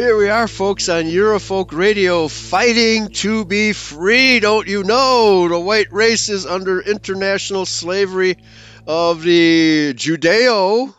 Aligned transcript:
Here 0.00 0.16
we 0.16 0.30
are, 0.30 0.48
folks, 0.48 0.88
on 0.88 1.04
Eurofolk 1.04 1.76
Radio, 1.76 2.26
fighting 2.26 3.10
to 3.20 3.44
be 3.44 3.74
free. 3.74 4.40
Don't 4.40 4.66
you 4.66 4.82
know? 4.82 5.46
The 5.46 5.60
white 5.60 5.92
race 5.92 6.30
is 6.30 6.46
under 6.46 6.80
international 6.80 7.66
slavery 7.66 8.38
of 8.86 9.20
the 9.20 9.92
Judeo 9.92 10.94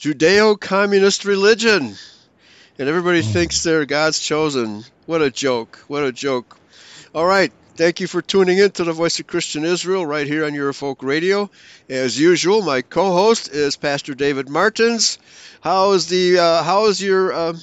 Judeo 0.00 0.58
communist 0.58 1.24
religion. 1.24 1.94
And 2.76 2.88
everybody 2.88 3.22
mm. 3.22 3.32
thinks 3.32 3.62
they're 3.62 3.86
God's 3.86 4.18
chosen. 4.18 4.82
What 5.06 5.22
a 5.22 5.30
joke. 5.30 5.78
What 5.86 6.02
a 6.02 6.10
joke. 6.10 6.58
All 7.14 7.24
right. 7.24 7.52
Thank 7.76 8.00
you 8.00 8.08
for 8.08 8.20
tuning 8.20 8.58
in 8.58 8.72
to 8.72 8.84
the 8.84 8.94
Voice 8.94 9.20
of 9.20 9.28
Christian 9.28 9.64
Israel 9.64 10.04
right 10.04 10.26
here 10.26 10.44
on 10.44 10.54
Eurofolk 10.54 11.04
Radio. 11.04 11.50
As 11.88 12.18
usual, 12.18 12.62
my 12.62 12.82
co-host 12.82 13.48
is 13.48 13.76
Pastor 13.76 14.14
David 14.14 14.48
Martins. 14.48 15.20
How 15.60 15.92
is 15.92 16.08
the 16.08 16.38
uh, 16.38 16.62
how 16.62 16.86
is 16.86 17.02
your 17.02 17.32
uh, 17.32 17.54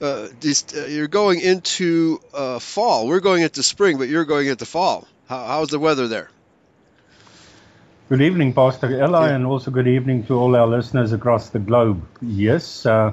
uh, 0.00 0.28
this, 0.40 0.64
uh, 0.74 0.86
you're 0.86 1.08
going 1.08 1.40
into 1.40 2.20
uh, 2.32 2.58
fall. 2.58 3.06
We're 3.06 3.20
going 3.20 3.42
into 3.42 3.62
spring, 3.62 3.98
but 3.98 4.08
you're 4.08 4.24
going 4.24 4.48
into 4.48 4.66
fall. 4.66 5.06
How, 5.28 5.46
how's 5.46 5.68
the 5.68 5.78
weather 5.78 6.08
there? 6.08 6.30
Good 8.08 8.20
evening, 8.20 8.52
Pastor 8.52 8.90
Eli, 8.90 9.28
yeah. 9.28 9.34
and 9.34 9.46
also 9.46 9.70
good 9.70 9.88
evening 9.88 10.26
to 10.26 10.34
all 10.34 10.54
our 10.54 10.66
listeners 10.66 11.12
across 11.12 11.48
the 11.48 11.58
globe. 11.58 12.06
Yes, 12.20 12.84
uh, 12.84 13.12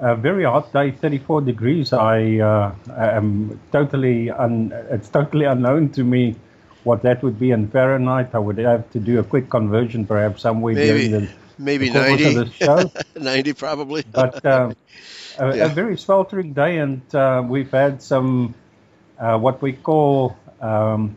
a 0.00 0.16
very 0.16 0.44
hot 0.44 0.72
day, 0.72 0.90
34 0.90 1.42
degrees. 1.42 1.92
I 1.92 2.38
uh, 2.38 2.74
am 2.96 3.60
totally 3.70 4.30
un, 4.30 4.72
it's 4.90 5.08
totally 5.08 5.44
unknown 5.44 5.90
to 5.90 6.02
me 6.02 6.34
what 6.82 7.02
that 7.02 7.22
would 7.22 7.38
be 7.38 7.52
in 7.52 7.68
Fahrenheit. 7.68 8.34
I 8.34 8.38
would 8.38 8.58
have 8.58 8.90
to 8.90 8.98
do 8.98 9.20
a 9.20 9.22
quick 9.22 9.48
conversion, 9.48 10.04
perhaps 10.04 10.42
somewhere 10.42 10.74
maybe, 10.74 11.08
during 11.08 11.26
the 11.26 11.28
maybe 11.58 11.90
90. 11.90 12.52
90 13.20 13.52
probably. 13.52 14.04
But 14.10 14.44
uh, 14.44 14.74
a, 15.38 15.56
yeah. 15.56 15.64
a, 15.66 15.68
very 15.68 15.96
sweltering 15.98 16.52
day, 16.52 16.78
and 16.78 17.02
uh, 17.14 17.42
we've 17.46 17.70
had 17.70 18.02
some 18.02 18.54
uh, 19.18 19.38
what 19.38 19.60
we 19.62 19.72
call 19.72 20.36
um, 20.60 21.16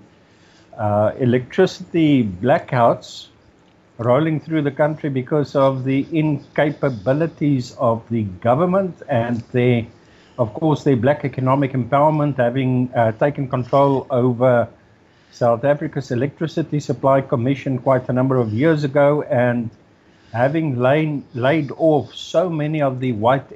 uh, 0.77 1.11
electricity 1.19 2.23
blackouts 2.23 3.27
rolling 3.97 4.39
through 4.39 4.61
the 4.61 4.71
country 4.71 5.09
because 5.09 5.55
of 5.55 5.83
the 5.83 6.03
incapabilities 6.05 7.75
of 7.77 8.07
the 8.09 8.23
government 8.23 9.01
and 9.09 9.41
their, 9.51 9.85
of 10.37 10.53
course, 10.53 10.83
their 10.83 10.95
black 10.95 11.25
economic 11.25 11.71
empowerment 11.73 12.37
having 12.37 12.91
uh, 12.93 13.11
taken 13.13 13.47
control 13.47 14.05
over 14.11 14.69
South 15.31 15.63
Africa's 15.63 16.11
Electricity 16.11 16.79
Supply 16.79 17.21
Commission 17.21 17.79
quite 17.79 18.07
a 18.09 18.13
number 18.13 18.37
of 18.37 18.53
years 18.53 18.83
ago 18.83 19.23
and 19.23 19.69
having 20.31 20.77
laid, 20.79 21.23
laid 21.33 21.71
off 21.77 22.13
so 22.13 22.49
many 22.49 22.81
of 22.81 22.99
the 22.99 23.13
white 23.13 23.51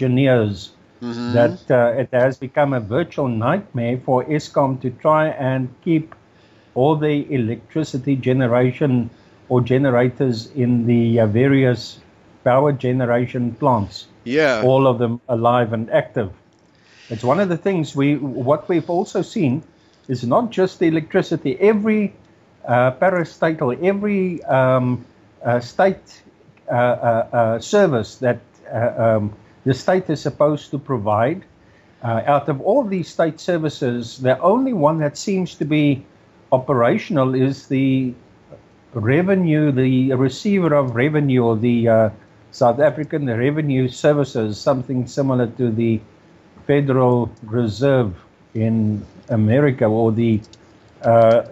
engineers 0.00 0.72
mm-hmm. 1.02 1.32
that 1.32 1.70
uh, 1.70 1.92
it 1.98 2.08
has 2.12 2.38
become 2.38 2.72
a 2.72 2.80
virtual 2.80 3.28
nightmare 3.28 3.98
for 4.04 4.24
Eskom 4.24 4.80
to 4.80 4.90
try 4.90 5.28
and 5.28 5.68
keep 5.84 6.14
all 6.74 6.96
the 6.96 7.26
electricity 7.32 8.16
generation 8.16 9.10
or 9.48 9.60
generators 9.60 10.50
in 10.52 10.86
the 10.86 11.20
uh, 11.20 11.26
various 11.26 11.98
power 12.44 12.72
generation 12.72 13.52
plants. 13.54 14.06
Yeah. 14.24 14.62
All 14.64 14.86
of 14.86 14.98
them 14.98 15.20
alive 15.28 15.72
and 15.72 15.90
active. 15.90 16.30
It's 17.08 17.24
one 17.24 17.40
of 17.40 17.48
the 17.48 17.56
things 17.56 17.96
we, 17.96 18.16
what 18.16 18.68
we've 18.68 18.88
also 18.88 19.22
seen 19.22 19.62
is 20.06 20.24
not 20.24 20.50
just 20.50 20.78
the 20.78 20.86
electricity, 20.86 21.58
every 21.58 22.14
uh, 22.64 22.92
parastatal, 22.92 23.82
every 23.82 24.42
um, 24.44 25.04
uh, 25.44 25.58
state 25.58 26.22
uh, 26.70 26.72
uh, 26.72 27.28
uh, 27.32 27.58
service 27.58 28.16
that 28.16 28.38
um, 28.70 29.34
the 29.64 29.74
state 29.74 30.08
is 30.10 30.20
supposed 30.20 30.70
to 30.70 30.78
provide. 30.78 31.44
out 32.02 32.48
of 32.48 32.60
all 32.62 32.82
these 32.82 33.08
state 33.08 33.38
services, 33.40 34.18
the 34.18 34.38
only 34.40 34.72
one 34.72 34.98
that 34.98 35.18
seems 35.18 35.54
to 35.54 35.64
be 35.64 36.04
operational 36.52 37.34
is 37.34 37.66
the 37.68 38.14
revenue, 38.94 39.70
the 39.70 40.12
receiver 40.14 40.74
of 40.74 40.96
revenue, 40.96 41.44
or 41.44 41.56
the 41.56 41.88
uh, 41.88 42.10
South 42.50 42.80
African 42.80 43.26
Revenue 43.26 43.88
Services, 43.88 44.58
something 44.58 45.06
similar 45.06 45.46
to 45.46 45.70
the 45.70 46.00
Federal 46.66 47.30
Reserve 47.44 48.14
in 48.54 49.04
America, 49.28 49.84
or 49.84 50.10
the 50.10 50.40
uh, 51.02 51.42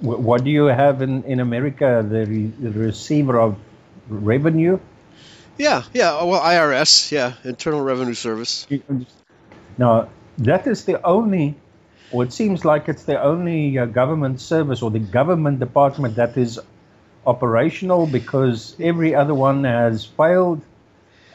what 0.00 0.44
do 0.44 0.50
you 0.50 0.66
have 0.66 1.02
in, 1.02 1.24
in 1.24 1.40
America? 1.40 2.06
The, 2.08 2.26
re, 2.26 2.46
the 2.60 2.70
receiver 2.70 3.40
of 3.40 3.56
revenue? 4.08 4.78
Yeah, 5.58 5.82
yeah. 5.92 6.22
Well, 6.24 6.40
IRS, 6.40 7.10
yeah, 7.10 7.34
Internal 7.44 7.80
Revenue 7.80 8.14
Service. 8.14 8.66
Now, 9.78 10.08
that 10.38 10.66
is 10.66 10.84
the 10.84 11.04
only 11.04 11.56
or 12.10 12.24
it 12.24 12.32
seems 12.32 12.64
like 12.64 12.88
it's 12.88 13.04
the 13.04 13.20
only 13.20 13.78
uh, 13.78 13.86
government 13.86 14.40
service 14.40 14.82
or 14.82 14.90
the 14.90 14.98
government 14.98 15.58
department 15.58 16.16
that 16.16 16.36
is 16.36 16.60
operational 17.26 18.06
because 18.06 18.76
every 18.80 19.14
other 19.14 19.34
one 19.34 19.64
has 19.64 20.04
failed. 20.04 20.62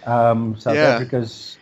Um, 0.06 0.58
South 0.58 0.76
yeah. 0.76 0.96
Africa's. 0.96 1.58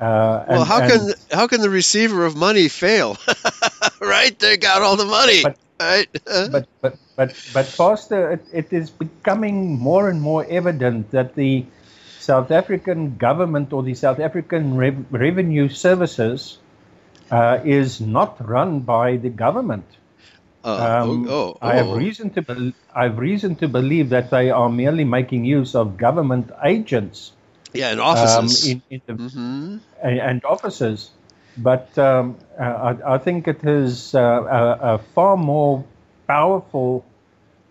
Uh, 0.00 0.44
well, 0.48 0.64
how 0.64 0.80
and, 0.80 0.90
can 0.90 1.12
how 1.30 1.46
can 1.46 1.60
the 1.60 1.68
receiver 1.68 2.24
of 2.24 2.34
money 2.34 2.68
fail? 2.68 3.18
right, 4.00 4.38
they 4.38 4.56
got 4.56 4.80
all 4.80 4.96
the 4.96 5.04
money. 5.04 5.42
But, 5.42 5.58
right? 5.80 6.08
but 6.52 6.68
but 6.80 6.98
but 7.16 7.50
but 7.52 7.66
faster, 7.66 8.32
it, 8.32 8.44
it 8.52 8.72
is 8.72 8.90
becoming 8.90 9.78
more 9.78 10.08
and 10.08 10.20
more 10.20 10.44
evident 10.44 11.10
that 11.10 11.34
the 11.34 11.64
South 12.18 12.50
African 12.50 13.16
government 13.16 13.72
or 13.72 13.82
the 13.82 13.94
South 13.94 14.20
African 14.20 14.76
Rev- 14.76 15.06
Revenue 15.10 15.68
Services 15.68 16.58
uh, 17.30 17.60
is 17.64 18.00
not 18.00 18.36
run 18.46 18.80
by 18.80 19.16
the 19.16 19.30
government. 19.30 19.86
Uh, 20.62 21.00
um, 21.02 21.26
oh, 21.28 21.32
oh, 21.32 21.58
I 21.62 21.76
have 21.76 21.88
oh. 21.88 21.96
reason 21.96 22.30
to 22.36 22.42
be- 22.42 22.74
I 22.94 23.04
have 23.04 23.18
reason 23.18 23.56
to 23.56 23.68
believe 23.68 24.10
that 24.10 24.30
they 24.30 24.50
are 24.50 24.68
merely 24.68 25.04
making 25.04 25.46
use 25.46 25.74
of 25.74 25.96
government 25.96 26.50
agents. 26.62 27.32
Yeah, 27.72 27.92
and 27.92 28.00
offices 28.00 28.64
um, 28.64 28.70
in, 28.70 28.82
in 28.90 29.00
the, 29.06 29.12
mm-hmm. 29.14 29.76
and, 30.02 30.18
and, 30.18 30.44
offices. 30.44 31.10
But 31.56 31.96
um, 31.98 32.36
uh, 32.58 32.62
I, 32.62 33.14
I, 33.14 33.18
think 33.18 33.48
it 33.48 33.64
is 33.64 34.14
uh, 34.14 34.20
a, 34.20 34.94
a, 34.94 34.98
far 34.98 35.36
more 35.36 35.84
powerful 36.26 37.04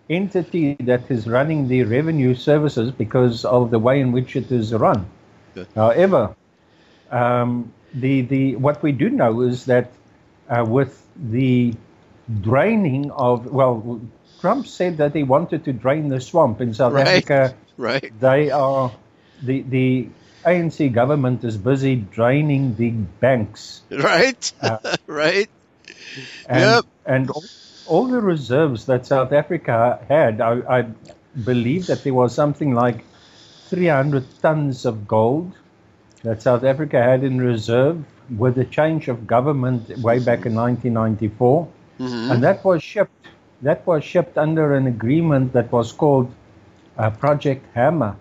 entity 0.09 0.75
that 0.81 1.09
is 1.09 1.27
running 1.27 1.67
the 1.67 1.83
revenue 1.83 2.35
services 2.35 2.91
because 2.91 3.45
of 3.45 3.71
the 3.71 3.79
way 3.79 4.01
in 4.01 4.11
which 4.11 4.35
it 4.35 4.51
is 4.51 4.73
run. 4.73 5.05
Good. 5.55 5.67
However, 5.75 6.35
um, 7.09 7.71
the 7.93 8.21
the 8.21 8.55
what 8.57 8.83
we 8.83 8.91
do 8.91 9.09
know 9.09 9.41
is 9.41 9.65
that 9.65 9.91
uh, 10.49 10.65
with 10.67 11.05
the 11.15 11.73
draining 12.41 13.11
of 13.11 13.45
well, 13.47 14.01
Trump 14.41 14.67
said 14.67 14.97
that 14.97 15.15
he 15.15 15.23
wanted 15.23 15.65
to 15.65 15.73
drain 15.73 16.09
the 16.09 16.21
swamp 16.21 16.61
in 16.61 16.73
South 16.73 16.93
right. 16.93 17.07
Africa. 17.07 17.55
Right. 17.77 18.11
They 18.19 18.51
are 18.51 18.91
the 19.41 19.61
the 19.61 20.09
ANC 20.45 20.91
government 20.94 21.44
is 21.44 21.57
busy 21.57 21.95
draining 21.95 22.75
the 22.75 22.91
banks. 22.91 23.81
Right. 23.91 24.51
Uh, 24.62 24.77
right. 25.07 25.50
And, 26.47 26.59
yep. 26.59 26.86
And 27.06 27.30
all, 27.30 27.44
all, 27.88 28.07
the 28.07 28.21
reserves 28.21 28.86
that 28.86 29.06
South 29.06 29.31
Africa 29.31 30.00
had, 30.07 30.41
I, 30.41 30.80
I 30.80 30.86
believe 31.44 31.88
that 31.88 32.03
there 32.03 32.13
was 32.13 32.33
something 32.33 32.74
like 32.74 33.03
300 33.68 34.25
tons 34.41 34.86
of 34.86 35.07
gold 35.07 35.53
that 36.24 36.42
South 36.42 36.63
Africa 36.63 37.01
had 37.01 37.24
in 37.24 37.39
reserve 37.39 38.03
with 38.38 38.56
the 38.56 38.65
change 38.65 39.07
of 39.07 39.27
government 39.27 39.89
way 40.00 40.19
back 40.19 40.45
in 40.45 40.53
1994, 40.56 41.68
mm-hmm. 42.00 42.31
and 42.31 42.44
that 42.44 42.63
was 42.63 42.83
shipped. 42.83 43.12
That 43.62 43.85
was 43.85 44.03
shipped 44.03 44.38
under 44.38 44.74
an 44.74 44.88
agreement 44.88 45.53
that 45.53 45.71
was 45.71 45.92
called 45.92 46.33
uh, 46.97 47.09
Project 47.09 47.65
Hammer, 47.74 48.15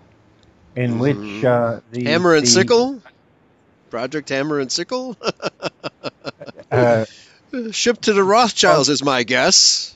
in 0.75 0.91
mm-hmm. 0.91 0.99
which 0.99 1.43
uh, 1.43 1.79
the 1.91 2.05
Hammer 2.05 2.35
and 2.35 2.45
the, 2.45 2.49
Sickle, 2.49 3.01
Project 3.89 4.29
Hammer 4.29 4.59
and 4.59 4.71
Sickle, 4.71 5.17
uh, 6.71 7.05
shipped 7.71 8.03
to 8.03 8.13
the 8.13 8.23
Rothschilds 8.23 8.89
is 8.89 9.03
my 9.03 9.23
guess. 9.23 9.95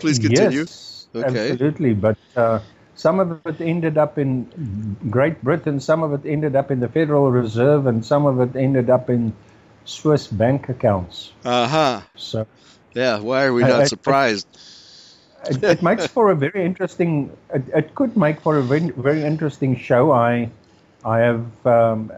Please 0.00 0.18
continue. 0.18 0.60
Yes, 0.60 1.06
okay. 1.14 1.50
absolutely, 1.50 1.94
but 1.94 2.18
uh, 2.36 2.60
some 2.94 3.20
of 3.20 3.40
it 3.46 3.60
ended 3.60 3.98
up 3.98 4.18
in 4.18 4.96
Great 5.10 5.42
Britain, 5.42 5.80
some 5.80 6.02
of 6.02 6.12
it 6.12 6.28
ended 6.28 6.56
up 6.56 6.70
in 6.70 6.80
the 6.80 6.88
Federal 6.88 7.30
Reserve, 7.30 7.86
and 7.86 8.04
some 8.04 8.26
of 8.26 8.40
it 8.40 8.56
ended 8.58 8.90
up 8.90 9.10
in 9.10 9.32
Swiss 9.84 10.26
bank 10.26 10.68
accounts. 10.68 11.32
Uh 11.44 11.66
huh. 11.66 12.00
So, 12.16 12.46
yeah, 12.94 13.18
why 13.20 13.44
are 13.44 13.52
we 13.52 13.62
not 13.62 13.88
surprised? 13.88 14.46
It, 15.46 15.62
it, 15.62 15.82
makes 15.82 16.06
for 16.06 16.30
a 16.30 16.36
very 16.36 16.64
interesting. 16.64 17.30
It, 17.54 17.62
it, 17.74 17.94
could 17.94 18.16
make 18.16 18.40
for 18.40 18.58
a 18.58 18.62
very, 18.62 18.90
very 18.90 19.22
interesting 19.22 19.76
show. 19.76 20.10
I, 20.10 20.50
I 21.04 21.18
have 21.18 21.66
um, 21.66 22.12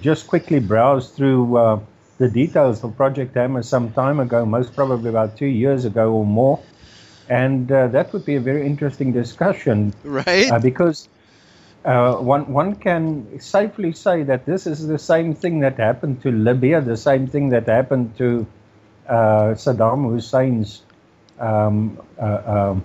just 0.00 0.28
quickly 0.28 0.60
browsed 0.60 1.14
through 1.14 1.56
uh, 1.56 1.80
the 2.18 2.28
details 2.28 2.84
of 2.84 2.96
Project 2.96 3.34
Hammer 3.34 3.62
some 3.62 3.92
time 3.92 4.20
ago, 4.20 4.46
most 4.46 4.74
probably 4.74 5.10
about 5.10 5.36
two 5.36 5.46
years 5.46 5.84
ago 5.84 6.12
or 6.12 6.24
more 6.24 6.60
and 7.30 7.70
uh, 7.70 7.86
that 7.86 8.12
would 8.12 8.26
be 8.26 8.34
a 8.34 8.40
very 8.40 8.66
interesting 8.66 9.12
discussion, 9.12 9.94
right? 10.04 10.50
Uh, 10.50 10.58
because 10.58 11.08
uh, 11.84 12.16
one 12.16 12.52
one 12.52 12.74
can 12.74 13.40
safely 13.40 13.92
say 13.92 14.24
that 14.24 14.44
this 14.44 14.66
is 14.66 14.86
the 14.86 14.98
same 14.98 15.34
thing 15.34 15.60
that 15.60 15.78
happened 15.78 16.20
to 16.22 16.32
Libya, 16.32 16.80
the 16.80 16.96
same 16.96 17.28
thing 17.28 17.48
that 17.50 17.66
happened 17.68 18.18
to 18.18 18.46
uh, 19.08 19.54
Saddam 19.54 20.10
Hussein's 20.12 20.82
um, 21.40 21.98
uh, 22.18 22.24
um, 22.24 22.84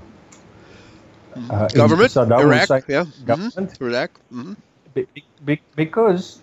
uh, 1.50 1.68
government, 1.70 2.12
Saddam 2.12 2.40
Iraq, 2.40 2.62
Hussein 2.62 2.84
yeah, 2.88 3.06
government, 3.26 3.70
mm-hmm. 3.72 3.86
Iraq, 3.86 4.12
mm-hmm. 4.32 4.54
be, 4.94 5.08
be, 5.44 5.62
because 5.76 6.42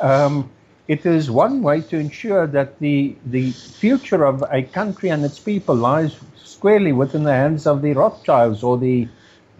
um, 0.00 0.50
it 0.88 1.06
is 1.06 1.30
one 1.30 1.62
way 1.62 1.80
to 1.80 1.98
ensure 1.98 2.46
that 2.46 2.78
the 2.78 3.14
the 3.26 3.50
future 3.52 4.24
of 4.24 4.42
a 4.50 4.62
country 4.62 5.10
and 5.10 5.24
its 5.24 5.38
people 5.38 5.74
lies 5.74 6.16
squarely 6.36 6.92
within 6.92 7.24
the 7.24 7.32
hands 7.32 7.66
of 7.66 7.82
the 7.82 7.92
Rothschilds 7.92 8.62
or 8.62 8.78
the 8.78 9.08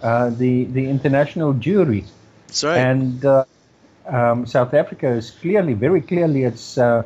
uh, 0.02 0.30
the 0.30 0.64
the 0.64 0.88
international 0.88 1.54
Jewry. 1.54 2.04
That's 2.46 2.64
right. 2.64 2.78
And 2.78 3.24
uh, 3.24 3.44
um, 4.06 4.46
South 4.46 4.74
Africa 4.74 5.08
is 5.08 5.30
clearly, 5.30 5.74
very 5.74 6.00
clearly, 6.00 6.44
it's 6.44 6.78
uh, 6.78 7.02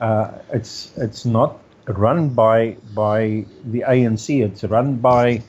uh 0.00 0.30
it's 0.52 0.92
it's 0.96 1.24
not 1.24 1.58
run 1.88 2.30
by 2.30 2.76
by 2.94 3.44
the 3.64 3.84
ANC. 3.86 4.44
It's 4.44 4.64
run 4.64 4.96
by 4.96 5.42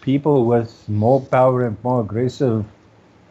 people 0.00 0.44
with 0.44 0.88
more 0.88 1.20
power 1.20 1.66
and 1.66 1.76
more 1.82 2.00
aggressive 2.02 2.64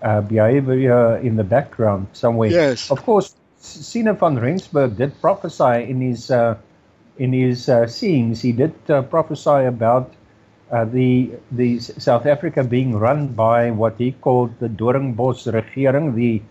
uh, 0.02 0.22
behavior 0.22 1.18
in 1.18 1.36
the 1.36 1.44
background 1.44 2.08
somewhere. 2.14 2.50
Yes. 2.50 2.92
Of 2.92 3.04
course, 3.04 3.36
Siener 3.60 4.14
van 4.14 4.38
Rensburg 4.38 4.98
did 4.98 5.20
prophesy 5.22 5.90
in 5.90 6.02
his 6.02 6.30
uh, 6.30 6.58
in 7.18 7.32
his 7.32 7.70
uh, 7.70 7.88
scenes. 7.88 8.42
He 8.42 8.52
did 8.52 8.74
uh, 8.90 9.02
prophesy 9.04 9.66
about 9.66 10.12
uh, 10.72 10.86
the 10.86 11.32
the 11.52 11.80
South 11.80 12.26
Africa 12.26 12.64
being 12.64 12.98
run 12.98 13.28
by 13.28 13.72
what 13.72 13.96
he 13.98 14.12
called 14.12 14.60
the 14.60 14.68
Doringbos 14.68 15.52
regering, 15.54 16.16
the 16.16 16.42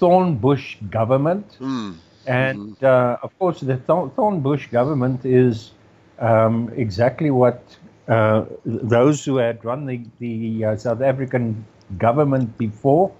Thornbush 0.00 0.76
government. 0.90 1.56
Mm. 1.60 1.96
And 2.26 2.78
mm-hmm. 2.78 3.24
of 3.24 3.38
course, 3.38 3.60
the 3.60 3.76
Thornbush 3.76 4.70
government 4.70 5.24
is 5.24 5.72
um, 6.18 6.72
exactly 6.74 7.30
what 7.30 7.62
uh, 8.08 8.44
those 8.64 9.24
who 9.24 9.36
had 9.36 9.64
run 9.64 9.86
the, 9.86 10.00
the 10.18 10.64
uh, 10.64 10.76
South 10.76 11.00
African 11.02 11.64
government 11.98 12.56
before, 12.58 13.12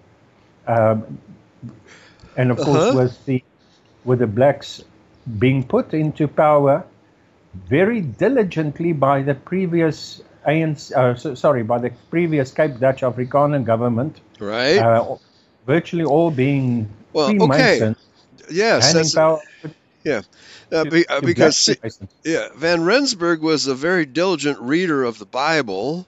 um, 0.67 1.19
and 2.37 2.51
of 2.51 2.61
uh-huh. 2.61 2.73
course 2.73 2.95
with 2.95 3.25
the 3.27 3.43
with 4.05 4.21
the 4.21 4.27
blacks 4.27 4.85
being 5.39 5.65
put 5.65 5.93
into 5.93 6.29
power 6.29 6.85
very 7.69 8.01
diligently 8.01 8.93
by 8.93 9.23
the 9.23 9.35
previous 9.35 10.23
ANC, 10.47 10.93
uh, 10.93 11.17
so, 11.17 11.35
sorry, 11.35 11.65
by 11.65 11.79
the 11.79 11.91
previous 12.11 12.53
Cape 12.53 12.79
Dutch 12.79 13.01
Afrikaner 13.01 13.65
government, 13.65 14.21
right? 14.39 14.79
Uh, 14.79 15.17
virtually 15.67 16.05
all 16.05 16.31
being 16.31 16.89
well, 17.13 17.31
okay. 17.43 17.95
Yes, 18.51 19.15
power, 19.15 19.41
yeah, 20.05 20.23
uh, 20.73 20.85
be, 20.85 21.07
uh, 21.07 21.21
because 21.21 21.69
yeah, 22.25 22.49
Van 22.55 22.85
Rensburg 22.85 23.43
was 23.43 23.67
a 23.67 23.75
very 23.75 24.07
diligent 24.07 24.61
reader 24.61 25.05
of 25.05 25.19
the 25.19 25.27
Bible. 25.27 26.07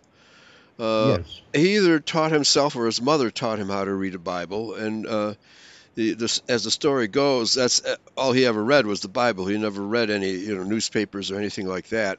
Uh, 0.78 1.18
yes. 1.18 1.40
He 1.52 1.76
either 1.76 1.98
taught 1.98 2.30
himself 2.30 2.76
or 2.76 2.86
his 2.86 3.02
mother 3.02 3.30
taught 3.30 3.58
him 3.58 3.68
how 3.68 3.84
to 3.84 3.92
read 3.92 4.14
a 4.14 4.18
Bible, 4.18 4.74
and 4.74 5.06
uh, 5.06 5.34
the, 5.96 6.14
this, 6.14 6.42
as 6.48 6.62
the 6.62 6.70
story 6.70 7.08
goes, 7.08 7.54
that's 7.54 7.84
uh, 7.84 7.96
all 8.16 8.32
he 8.32 8.46
ever 8.46 8.62
read 8.62 8.86
was 8.86 9.00
the 9.00 9.08
Bible. 9.08 9.46
He 9.46 9.58
never 9.58 9.82
read 9.82 10.10
any 10.10 10.30
you 10.30 10.56
know 10.56 10.62
newspapers 10.62 11.32
or 11.32 11.38
anything 11.38 11.66
like 11.66 11.88
that. 11.88 12.18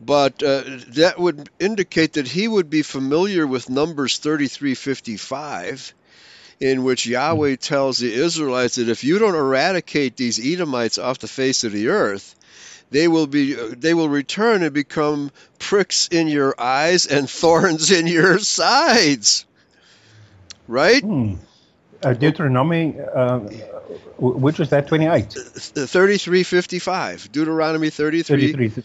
But 0.00 0.42
uh, 0.42 0.62
that 0.88 1.18
would 1.18 1.50
indicate 1.58 2.14
that 2.14 2.26
he 2.26 2.48
would 2.48 2.70
be 2.70 2.82
familiar 2.82 3.46
with 3.46 3.68
Numbers 3.68 4.18
3355 4.18 5.92
in 6.60 6.84
which 6.84 7.06
Yahweh 7.06 7.56
tells 7.56 7.98
the 7.98 8.12
Israelites 8.12 8.76
that 8.76 8.88
if 8.88 9.02
you 9.02 9.18
don't 9.18 9.34
eradicate 9.34 10.16
these 10.16 10.38
Edomites 10.38 10.98
off 10.98 11.18
the 11.18 11.26
face 11.28 11.64
of 11.64 11.72
the 11.72 11.88
earth, 11.88 12.36
they 12.90 13.08
will 13.08 13.26
be 13.26 13.54
they 13.54 13.94
will 13.94 14.08
return 14.08 14.62
and 14.62 14.74
become 14.74 15.30
pricks 15.58 16.08
in 16.08 16.28
your 16.28 16.54
eyes 16.60 17.06
and 17.06 17.28
thorns 17.40 17.90
in 17.90 18.06
your 18.06 18.38
sides. 18.38 19.46
Right? 20.68 21.02
Hmm. 21.02 21.34
Uh, 22.02 22.14
Deuteronomy, 22.14 22.96
uh, 22.98 23.40
which 24.18 24.58
was 24.58 24.70
that, 24.70 24.88
28? 24.88 25.32
3355. 25.32 27.30
Deuteronomy 27.30 27.90
33. 27.90 28.52
33. 28.52 28.84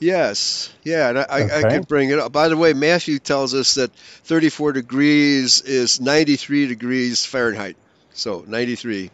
Yes, 0.00 0.72
yeah, 0.84 1.08
and 1.08 1.18
I, 1.18 1.22
okay. 1.22 1.58
I, 1.58 1.70
can 1.70 1.82
bring 1.82 2.10
it 2.10 2.20
up. 2.20 2.30
By 2.30 2.48
the 2.48 2.56
way, 2.56 2.72
Matthew 2.72 3.18
tells 3.18 3.52
us 3.52 3.74
that 3.74 3.92
34 3.92 4.72
degrees 4.72 5.60
is 5.60 6.00
93 6.00 6.68
degrees 6.68 7.26
Fahrenheit. 7.26 7.76
So 8.12 8.44
93, 8.46 9.10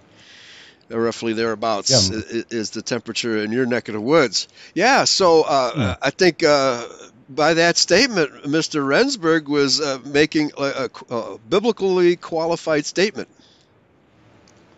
uh, 0.91 0.99
roughly 0.99 1.33
thereabouts, 1.33 1.91
yeah. 1.91 2.19
is, 2.19 2.45
is, 2.51 2.71
the 2.71 2.83
temperature 2.83 3.39
in 3.39 3.51
your 3.51 3.65
neck 3.65 3.89
of 3.89 3.95
the 3.95 4.01
woods. 4.01 4.47
Yeah, 4.75 5.05
so 5.05 5.43
uh, 5.43 5.73
yeah. 5.75 5.97
I 6.03 6.11
think 6.11 6.43
uh, 6.43 6.87
by 7.31 7.55
that 7.55 7.79
statement, 7.79 8.45
Mr. 8.45 8.87
Rensburg 8.87 9.49
was 9.49 9.81
uh, 9.81 10.01
making 10.05 10.53
a, 10.59 10.91
a, 11.11 11.15
a, 11.15 11.39
biblically 11.39 12.17
qualified 12.17 12.85
statement. 12.85 13.29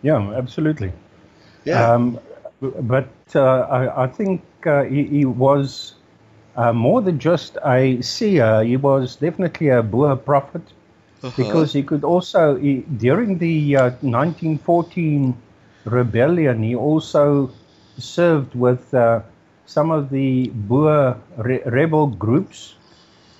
Yeah, 0.03 0.35
absolutely. 0.35 0.93
Yeah. 1.65 1.95
Um, 1.95 2.21
but 2.61 3.11
uh, 3.35 3.43
I, 3.43 4.05
I, 4.05 4.07
think 4.07 4.43
uh, 4.65 4.85
he, 4.85 5.05
he 5.05 5.25
was 5.25 5.96
uh, 6.57 6.73
more 6.73 7.03
than 7.03 7.19
just 7.19 7.59
a 7.65 8.01
seer, 8.01 8.65
he 8.65 8.77
was 8.77 9.17
definitely 9.17 9.69
a 9.69 9.83
Boer 9.83 10.17
prophet 10.17 10.63
uh-huh. 11.23 11.33
because 11.37 11.73
he 11.73 11.83
could 11.83 12.05
also, 12.05 12.57
he, 12.57 12.85
during 12.97 13.39
the 13.39 13.77
uh, 13.77 13.83
1914 14.01 15.37
rebellion, 15.85 16.63
he 16.63 16.75
also 16.75 17.51
served 17.99 18.55
with 18.55 18.93
uh, 18.95 19.21
some 19.67 19.91
of 19.91 20.11
the 20.11 20.49
Boer 20.49 21.17
re- 21.37 21.63
rebel 21.67 22.07
groups 22.07 22.75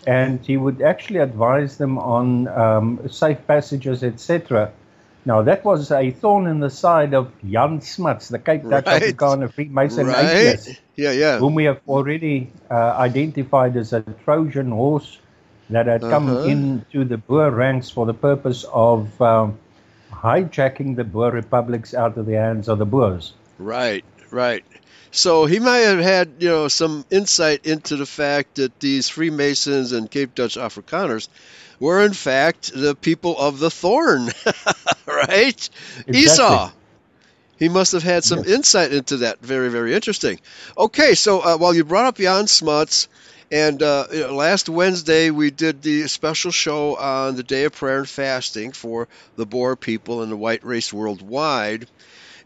and 0.07 0.45
he 0.45 0.57
would 0.57 0.83
actually 0.83 1.19
advise 1.19 1.79
them 1.79 1.99
on 1.99 2.47
um, 2.49 3.01
safe 3.09 3.39
passages, 3.47 4.05
etc. 4.05 4.71
Now, 5.27 5.43
that 5.43 5.65
was 5.65 5.91
a 5.91 6.13
thorn 6.13 6.47
in 6.47 6.61
the 6.61 6.71
side 6.71 7.13
of 7.13 7.33
Jan 7.45 7.81
Smuts, 7.81 8.29
the 8.29 8.39
Cape 8.39 8.63
Dutch 8.63 8.87
right. 8.87 9.03
Afrikaner 9.03 9.53
Freemason 9.53 10.07
right. 10.07 10.25
atheist, 10.25 10.81
yeah, 10.95 11.11
yeah. 11.11 11.39
whom 11.39 11.57
we 11.57 11.65
have 11.65 11.81
already 11.89 12.53
uh, 12.71 12.75
identified 12.75 13.77
as 13.77 13.93
a 13.93 14.03
Trojan 14.03 14.71
horse 14.71 15.19
that 15.71 15.87
had 15.87 16.03
come 16.03 16.29
uh-huh. 16.29 16.45
into 16.45 17.05
the 17.05 17.19
Boer 17.19 17.51
ranks 17.51 17.91
for 17.91 18.07
the 18.07 18.15
purpose 18.15 18.65
of 18.73 19.21
um, 19.21 19.59
hijacking 20.13 20.95
the 20.95 21.03
Boer 21.03 21.33
republics 21.33 21.93
out 21.93 22.17
of 22.17 22.27
the 22.27 22.35
hands 22.35 22.69
of 22.69 22.79
the 22.79 22.87
Boers. 22.87 23.35
Right, 23.59 24.05
right. 24.31 24.65
So 25.11 25.47
he 25.47 25.59
might 25.59 25.79
have 25.79 25.99
had, 25.99 26.35
you 26.39 26.51
know, 26.51 26.69
some 26.69 27.05
insight 27.11 27.67
into 27.67 27.97
the 27.97 28.07
fact 28.07 28.57
that 28.57 28.79
these 28.79 29.09
Freemasons 29.09 29.91
and 29.91 30.09
Cape 30.09 30.37
Dutch 30.37 30.55
Afrikaners 30.55 31.27
were 31.81 32.05
in 32.05 32.13
fact 32.13 32.73
the 32.75 32.95
people 32.95 33.39
of 33.39 33.59
the 33.59 33.71
thorn, 33.71 34.27
right? 35.07 35.69
Exactly. 36.07 36.19
Esau. 36.19 36.71
He 37.59 37.69
must 37.71 37.93
have 37.93 38.03
had 38.03 38.23
some 38.23 38.41
yes. 38.41 38.49
insight 38.49 38.93
into 38.93 39.19
that. 39.19 39.41
Very, 39.41 39.71
very 39.71 39.95
interesting. 39.95 40.41
Okay, 40.77 41.15
so 41.15 41.41
uh, 41.41 41.57
while 41.57 41.75
you 41.75 41.85
brought 41.85 42.05
up 42.05 42.17
Jan 42.19 42.49
Smuts, 42.49 43.09
and 43.51 43.83
uh, 43.83 44.07
you 44.13 44.21
know, 44.21 44.35
last 44.35 44.69
Wednesday 44.69 45.31
we 45.31 45.51
did 45.51 45.81
the 45.83 46.09
special 46.09 46.51
show 46.51 46.97
on 46.97 47.37
the 47.37 47.43
Day 47.43 47.65
of 47.65 47.73
Prayer 47.73 47.99
and 47.99 48.09
Fasting 48.09 48.73
for 48.73 49.09
the 49.37 49.47
Boer 49.47 49.77
people 49.77 50.23
and 50.23 50.33
the 50.33 50.37
white 50.37 50.65
race 50.65 50.93
worldwide. 50.93 51.87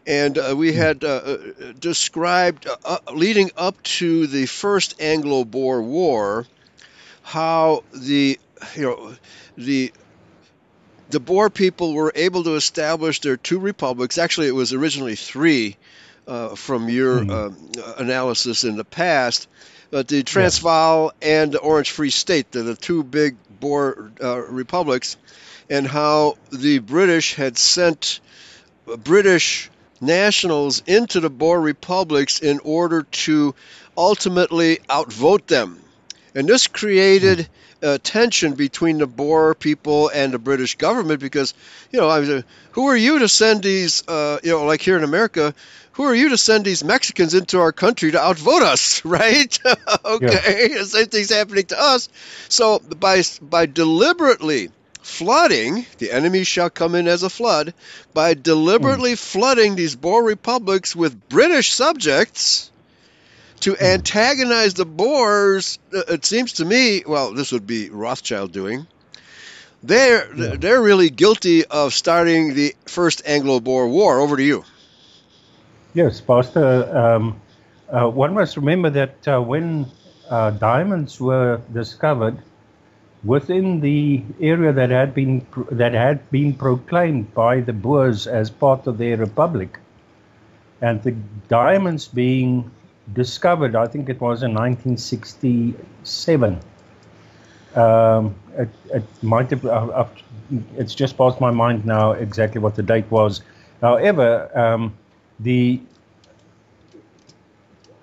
And 0.07 0.37
uh, 0.37 0.55
we 0.57 0.73
had 0.73 1.03
uh, 1.03 1.07
uh, 1.07 1.37
described, 1.79 2.67
uh, 2.85 2.97
leading 3.13 3.51
up 3.55 3.81
to 3.83 4.27
the 4.27 4.45
first 4.47 4.99
Anglo 4.99 5.43
Boer 5.43 5.81
War, 5.81 6.47
how 7.21 7.83
the 7.93 8.39
you 8.75 8.83
know, 8.83 9.15
the 9.57 9.91
the 11.09 11.19
Boer 11.19 11.49
people 11.49 11.93
were 11.93 12.11
able 12.15 12.43
to 12.45 12.55
establish 12.55 13.19
their 13.19 13.37
two 13.37 13.59
republics. 13.59 14.17
Actually, 14.17 14.47
it 14.47 14.55
was 14.55 14.73
originally 14.73 15.15
three 15.15 15.77
uh, 16.27 16.55
from 16.55 16.89
your 16.89 17.19
mm-hmm. 17.19 17.79
uh, 17.79 17.93
analysis 17.97 18.63
in 18.63 18.77
the 18.77 18.85
past. 18.85 19.47
But 19.89 20.07
the 20.07 20.23
Transvaal 20.23 21.11
yeah. 21.21 21.41
and 21.41 21.51
the 21.51 21.59
Orange 21.59 21.91
Free 21.91 22.11
State, 22.11 22.51
they're 22.51 22.63
the 22.63 22.75
two 22.75 23.03
big 23.03 23.35
Boer 23.59 24.11
uh, 24.23 24.39
republics, 24.39 25.17
and 25.69 25.85
how 25.85 26.37
the 26.51 26.79
British 26.79 27.35
had 27.35 27.57
sent 27.57 28.21
British 29.03 29.69
nationals 29.99 30.81
into 30.87 31.19
the 31.19 31.29
Boer 31.29 31.59
republics 31.59 32.39
in 32.39 32.59
order 32.63 33.03
to 33.03 33.53
ultimately 33.97 34.79
outvote 34.89 35.45
them. 35.47 35.79
And 36.33 36.47
this 36.47 36.67
created 36.67 37.39
mm-hmm 37.39 37.53
uh, 37.83 37.97
tension 38.03 38.53
between 38.53 38.97
the 38.97 39.07
Boer 39.07 39.55
people 39.55 40.09
and 40.09 40.33
the 40.33 40.39
British 40.39 40.75
government 40.75 41.19
because, 41.19 41.53
you 41.91 41.99
know, 41.99 42.09
I 42.09 42.19
was, 42.19 42.43
who 42.71 42.87
are 42.87 42.97
you 42.97 43.19
to 43.19 43.27
send 43.27 43.63
these, 43.63 44.07
uh, 44.07 44.39
you 44.43 44.51
know, 44.51 44.65
like 44.65 44.81
here 44.81 44.97
in 44.97 45.03
America, 45.03 45.53
who 45.93 46.03
are 46.03 46.15
you 46.15 46.29
to 46.29 46.37
send 46.37 46.65
these 46.65 46.83
Mexicans 46.83 47.33
into 47.33 47.59
our 47.59 47.71
country 47.71 48.11
to 48.11 48.19
outvote 48.19 48.63
us, 48.63 49.03
right? 49.05 49.59
okay, 50.05 50.67
yeah. 50.69 50.77
the 50.79 50.85
same 50.85 51.07
thing's 51.07 51.31
happening 51.31 51.65
to 51.65 51.81
us. 51.81 52.09
So 52.49 52.79
by 52.79 53.23
by 53.41 53.65
deliberately 53.65 54.69
flooding, 55.01 55.85
the 55.97 56.11
enemy 56.11 56.43
shall 56.43 56.69
come 56.69 56.95
in 56.95 57.07
as 57.07 57.23
a 57.23 57.29
flood, 57.29 57.73
by 58.13 58.33
deliberately 58.33 59.13
mm. 59.13 59.17
flooding 59.17 59.75
these 59.75 59.95
Boer 59.95 60.23
republics 60.23 60.95
with 60.95 61.27
British 61.27 61.73
subjects 61.73 62.70
to 63.61 63.77
antagonize 63.77 64.73
the 64.73 64.85
Boers. 64.85 65.79
Uh, 65.93 66.01
it 66.09 66.25
seems 66.25 66.53
to 66.53 66.65
me, 66.65 67.03
well, 67.05 67.33
this 67.33 67.51
would 67.51 67.65
be 67.65 67.89
Rothschild 67.89 68.51
doing. 68.51 68.87
They're 69.83 70.33
yeah. 70.35 70.55
they're 70.57 70.81
really 70.81 71.09
guilty 71.09 71.65
of 71.65 71.93
starting 71.93 72.53
the 72.53 72.75
first 72.85 73.23
Anglo-Boer 73.25 73.87
War. 73.87 74.19
Over 74.19 74.37
to 74.37 74.43
you. 74.43 74.63
Yes, 75.93 76.21
Pastor. 76.21 76.97
Um, 76.97 77.41
uh, 77.89 78.07
one 78.07 78.33
must 78.33 78.57
remember 78.57 78.91
that 78.91 79.27
uh, 79.27 79.41
when 79.41 79.87
uh, 80.29 80.51
diamonds 80.51 81.19
were 81.19 81.61
discovered, 81.73 82.37
within 83.23 83.81
the 83.81 84.23
area 84.39 84.71
that 84.71 84.89
had 84.89 85.13
been 85.13 85.45
that 85.71 85.93
had 85.93 86.29
been 86.31 86.53
proclaimed 86.53 87.33
by 87.33 87.61
the 87.61 87.73
Boers 87.73 88.27
as 88.27 88.49
part 88.49 88.87
of 88.87 88.97
their 88.97 89.17
republic, 89.17 89.79
and 90.79 91.01
the 91.03 91.11
diamonds 91.49 92.07
being 92.07 92.71
discovered, 93.13 93.75
I 93.75 93.87
think 93.87 94.09
it 94.09 94.21
was 94.21 94.43
in 94.43 94.53
1967. 94.53 96.59
Um, 97.75 98.35
it, 98.57 98.69
it, 98.93 99.03
might 99.21 99.49
have. 99.49 99.65
Uh, 99.65 100.05
it's 100.77 100.93
just 100.93 101.17
passed 101.17 101.39
my 101.39 101.51
mind 101.51 101.85
now 101.85 102.11
exactly 102.11 102.59
what 102.59 102.75
the 102.75 102.83
date 102.83 103.09
was. 103.09 103.41
However, 103.81 104.51
um, 104.57 104.93
the 105.39 105.81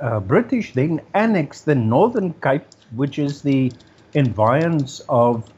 uh, 0.01 0.21
British 0.21 0.73
then 0.73 1.01
annexed 1.15 1.67
the 1.67 1.75
Northern 1.75 2.33
Cape, 2.35 2.65
which 2.95 3.19
is 3.19 3.43
the 3.43 3.73
environs 4.15 5.03
of 5.09 5.51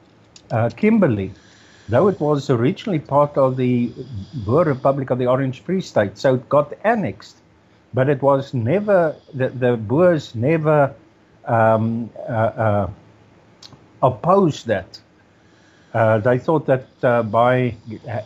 uh, 0.51 0.71
Kimberley, 0.77 1.33
though 1.89 2.09
it 2.09 2.19
was 2.21 2.51
originally 2.51 2.99
part 2.99 3.37
of 3.37 3.57
the 3.57 3.93
Boer 4.47 4.65
Republic 4.65 5.11
of 5.11 5.19
the 5.19 5.27
Orange 5.27 5.61
Free 5.61 5.81
State, 5.81 6.19
so 6.19 6.35
it 6.35 6.49
got 6.49 6.73
annexed, 6.85 7.40
but 7.93 8.09
it 8.09 8.23
was 8.23 8.55
never 8.55 9.17
the, 9.35 9.49
the 9.49 9.77
Boers 9.77 10.35
never 10.35 10.95
um, 11.45 12.11
uh, 12.19 12.33
uh, 12.33 12.91
opposed 14.03 14.67
that. 14.67 15.01
Uh, 15.93 16.19
they 16.19 16.39
thought 16.39 16.67
that 16.67 16.87
uh, 17.03 17.23
by 17.25 17.75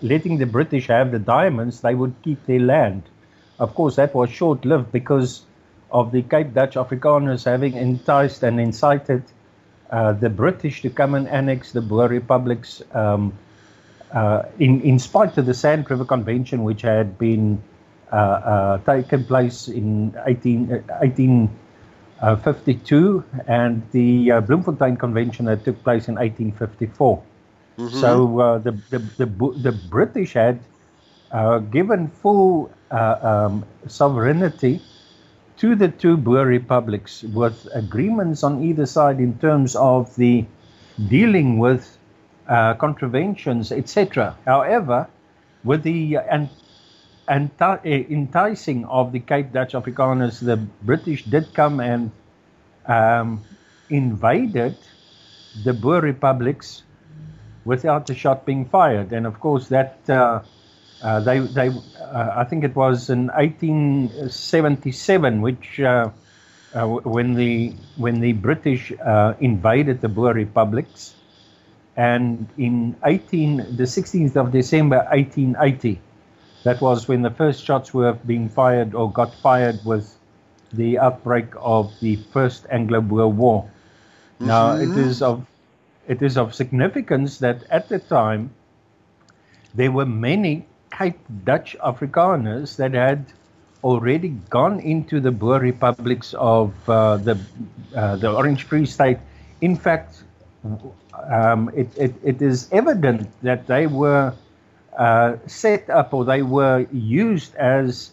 letting 0.02 0.37
the 0.37 0.47
British 0.47 0.88
have 0.88 1.11
the 1.11 1.18
diamonds, 1.18 1.80
they 1.80 1.94
would 1.94 2.14
keep 2.23 2.44
their 2.47 2.61
land. 2.61 3.02
Of 3.59 3.75
course, 3.75 3.97
that 3.97 4.14
was 4.14 4.30
short 4.30 4.64
lived 4.66 4.92
because 4.92 5.42
of 5.90 6.12
the 6.12 6.23
Cape 6.23 6.52
Dutch 6.52 6.75
Afrikaners 6.75 7.44
having 7.44 7.75
enticed 7.75 8.42
and 8.42 8.61
incited 8.61 9.23
uh, 9.90 10.12
the 10.12 10.28
British 10.28 10.83
to 10.83 10.90
come 10.90 11.14
and 11.14 11.28
annex 11.28 11.73
the 11.73 11.80
Boer 11.80 12.09
republics 12.09 12.83
um, 12.92 13.33
uh, 14.12 14.42
in, 14.59 14.83
in 14.83 14.99
spite 14.99 15.38
of 15.38 15.47
the 15.47 15.54
Sand 15.54 15.88
River 15.88 16.04
Convention, 16.04 16.64
which 16.64 16.83
had 16.83 17.16
been 17.16 17.62
taken 18.87 19.25
place 19.25 19.68
in 19.68 20.14
18, 20.26 20.68
1852 20.68 23.18
uh, 23.18 23.23
and 23.47 23.83
the 23.92 24.30
Bloemfontein 24.47 24.97
Convention 24.97 25.44
that 25.47 25.64
took 25.64 25.83
place 25.83 26.09
in 26.09 26.14
1854. 26.14 27.23
Mm-hmm. 27.76 28.00
So 28.00 28.61
the, 28.62 28.71
the, 28.90 28.99
the, 29.18 29.26
the, 29.59 29.73
British 29.90 30.35
had 30.35 30.61
given 31.71 32.06
full 32.09 32.71
um, 32.90 33.64
sovereignty 33.88 34.80
to 35.56 35.75
the 35.75 35.88
two 35.88 36.16
Boer 36.16 36.47
republics 36.47 37.23
with 37.23 37.66
agreements 37.75 38.42
on 38.42 38.62
either 38.62 38.87
side 38.87 39.18
in 39.18 39.38
terms 39.38 39.76
of 39.76 40.14
the 40.16 40.44
dealing 41.09 41.59
with 41.59 41.99
uh, 42.49 42.75
contraventions, 42.75 43.73
etc. 43.73 44.37
However, 44.44 45.09
with 45.62 45.83
the 45.83 46.18
uh, 46.18 46.47
enticing 47.28 48.85
of 48.87 49.12
the 49.12 49.21
Cape 49.21 49.52
Dutch 49.52 49.73
Afrikaners, 49.73 50.40
the 50.40 50.57
British 50.57 51.25
did 51.25 51.52
come 51.54 51.81
and 51.81 52.11
um, 52.87 53.43
invaded 53.90 54.76
the 55.64 55.73
Boer 55.73 56.00
republics 56.00 56.83
without 57.64 58.11
a 58.11 58.14
shot 58.14 58.45
being 58.45 58.66
fired. 58.66 59.12
And 59.12 59.26
of 59.26 59.40
course, 59.40 59.69
that 59.69 59.99
uh, 60.09 60.43
uh, 61.02 61.21
they, 61.21 61.38
they, 61.38 61.69
uh, 61.69 62.33
I 62.35 62.45
think 62.45 62.64
it 62.64 62.75
was 62.75 63.11
in 63.11 63.28
1877, 63.28 65.40
which 65.40 65.78
uh, 65.81 66.11
uh, 66.75 66.87
when 66.87 67.35
the 67.35 67.75
when 67.97 68.21
the 68.21 68.33
British 68.33 68.93
uh, 68.93 69.35
invaded 69.38 70.00
the 70.00 70.09
Boer 70.09 70.33
republics, 70.33 71.14
and 71.97 72.49
in 72.59 72.97
18 73.04 73.76
the 73.76 73.85
16th 73.85 74.35
of 74.37 74.50
December 74.50 75.07
1880, 75.12 76.00
that 76.64 76.80
was 76.80 77.09
when 77.09 77.23
the 77.23 77.30
first 77.30 77.64
shots 77.64 77.94
were 77.94 78.12
being 78.26 78.49
fired 78.49 78.94
or 78.94 79.11
got 79.11 79.33
fired 79.35 79.78
with 79.85 80.16
the 80.73 80.99
outbreak 80.99 81.47
of 81.61 81.92
the 82.00 82.16
first 82.33 82.66
Anglo-Boer 82.71 83.28
War. 83.28 83.62
Mm-hmm. 83.62 84.47
Now 84.47 84.76
it 84.76 84.97
is 84.99 85.23
of 85.23 85.47
it 86.09 86.21
is 86.23 86.37
of 86.37 86.54
significance 86.54 87.38
that 87.38 87.64
at 87.71 87.88
the 87.88 87.99
time 87.99 88.50
there 89.75 89.90
were 89.92 90.06
many 90.06 90.66
Cape 90.90 91.18
Dutch 91.44 91.76
Afrikaners 91.85 92.76
that 92.76 92.94
had 92.94 93.26
already 93.83 94.28
gone 94.50 94.80
into 94.80 95.21
the 95.21 95.30
Boer 95.30 95.61
republics 95.61 96.35
of 96.35 96.73
uh, 96.88 97.16
the 97.18 97.38
uh, 97.94 98.16
the 98.16 98.33
Orange 98.33 98.64
Free 98.64 98.87
State. 98.87 99.18
In 99.61 99.76
fact, 99.76 100.25
um, 101.30 101.71
it, 101.75 101.88
it, 101.97 102.14
it 102.23 102.42
is 102.42 102.68
evident 102.73 103.28
that 103.42 103.66
they 103.66 103.87
were 103.87 104.33
uh, 104.97 105.37
set 105.47 105.91
up 105.91 106.15
or 106.15 106.25
they 106.25 106.43
were 106.43 106.87
used 106.93 107.55
as 107.57 108.11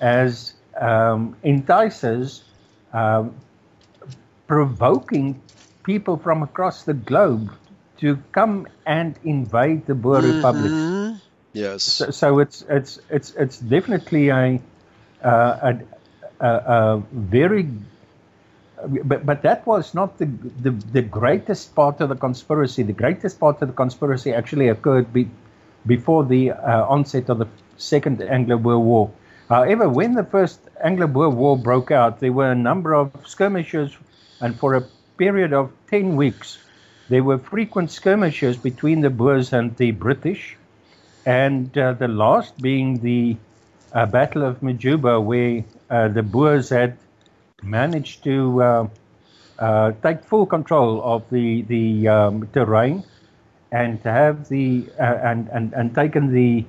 as 0.00 0.54
um, 0.80 1.36
enticers, 1.42 2.44
um, 2.92 3.34
provoking 4.46 5.40
people 5.84 6.16
from 6.16 6.42
across 6.42 6.84
the 6.84 6.94
globe 6.94 7.52
to 7.98 8.16
come 8.32 8.66
and 8.86 9.18
invade 9.24 9.86
the 9.86 9.94
Boer 9.94 10.20
mm-hmm. 10.20 10.36
republics. 10.36 11.22
Yes. 11.52 11.84
So, 11.84 12.10
so 12.10 12.38
it's 12.40 12.64
it's 12.68 12.98
it's 13.10 13.30
it's 13.34 13.58
definitely 13.58 14.28
a 14.30 14.60
uh, 15.22 15.28
a, 15.30 15.78
a, 16.40 16.48
a, 16.48 17.02
very 17.12 17.68
but 19.04 19.24
but 19.24 19.42
that 19.42 19.64
was 19.66 19.94
not 19.94 20.18
the, 20.18 20.26
the 20.26 20.70
the 20.70 21.02
greatest 21.02 21.74
part 21.74 22.00
of 22.00 22.08
the 22.08 22.16
conspiracy. 22.16 22.82
The 22.82 22.92
greatest 22.92 23.38
part 23.38 23.62
of 23.62 23.68
the 23.68 23.74
conspiracy 23.74 24.32
actually 24.32 24.68
occurred 24.68 25.12
be, 25.12 25.30
before 25.86 26.24
the 26.24 26.52
uh, 26.52 26.86
onset 26.86 27.28
of 27.28 27.38
the 27.38 27.48
Second 27.76 28.22
Anglo-Boer 28.22 28.78
War. 28.78 29.10
However, 29.48 29.88
when 29.88 30.14
the 30.14 30.24
first 30.24 30.60
Anglo-Boer 30.82 31.30
War 31.30 31.58
broke 31.58 31.90
out, 31.90 32.20
there 32.20 32.32
were 32.32 32.50
a 32.52 32.54
number 32.54 32.94
of 32.94 33.12
skirmishes, 33.26 33.96
and 34.40 34.58
for 34.58 34.74
a 34.74 34.86
period 35.16 35.52
of 35.52 35.70
ten 35.90 36.16
weeks, 36.16 36.58
there 37.08 37.22
were 37.22 37.38
frequent 37.38 37.90
skirmishes 37.90 38.56
between 38.56 39.00
the 39.00 39.10
Boers 39.10 39.52
and 39.52 39.76
the 39.76 39.90
British 39.90 40.56
and 41.26 41.76
uh, 41.76 41.92
the 41.92 42.08
last 42.08 42.60
being 42.60 42.98
the 43.00 43.36
uh, 43.92 44.06
Battle 44.06 44.44
of 44.44 44.60
Majuba, 44.60 45.22
where 45.22 45.64
uh, 45.90 46.08
the 46.08 46.22
Boers 46.22 46.70
had 46.70 46.96
managed 47.62 48.24
to 48.24 48.62
uh, 48.62 48.88
uh, 49.58 49.92
take 50.02 50.24
full 50.24 50.46
control 50.46 51.02
of 51.02 51.28
the 51.30 51.62
the 51.62 52.08
um, 52.08 52.46
terrain 52.48 53.04
and 53.74 54.02
to 54.02 54.10
have 54.10 54.48
the 54.48 54.86
uh, 54.98 55.02
and, 55.02 55.48
and 55.48 55.72
and 55.74 55.94
taken 55.94 56.32
the 56.32 56.64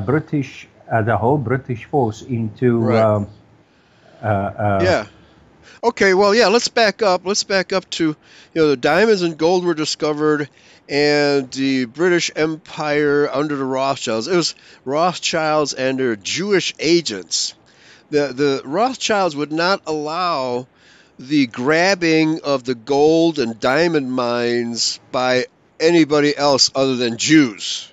British 0.00 0.66
the 1.04 1.16
whole 1.16 1.38
British 1.38 1.84
force 1.84 2.22
into 2.22 2.78
right. 2.78 3.02
um, 3.02 3.28
yeah 4.84 5.06
Okay, 5.84 6.14
well, 6.14 6.34
yeah, 6.34 6.46
let's 6.46 6.68
back 6.68 7.02
up. 7.02 7.26
Let's 7.26 7.44
back 7.44 7.72
up 7.74 7.88
to, 7.90 8.04
you 8.04 8.16
know, 8.54 8.68
the 8.68 8.76
diamonds 8.76 9.20
and 9.20 9.36
gold 9.36 9.64
were 9.64 9.74
discovered, 9.74 10.48
and 10.88 11.50
the 11.52 11.84
British 11.84 12.30
Empire 12.34 13.28
under 13.30 13.56
the 13.56 13.64
Rothschilds. 13.64 14.26
It 14.26 14.34
was 14.34 14.54
Rothschilds 14.86 15.74
and 15.74 15.98
their 15.98 16.16
Jewish 16.16 16.74
agents. 16.78 17.54
The 18.08 18.32
the 18.32 18.62
Rothschilds 18.64 19.36
would 19.36 19.52
not 19.52 19.82
allow 19.86 20.66
the 21.18 21.46
grabbing 21.46 22.40
of 22.42 22.64
the 22.64 22.74
gold 22.74 23.38
and 23.38 23.60
diamond 23.60 24.10
mines 24.10 25.00
by 25.12 25.46
anybody 25.80 26.36
else 26.36 26.70
other 26.74 26.96
than 26.96 27.18
Jews. 27.18 27.90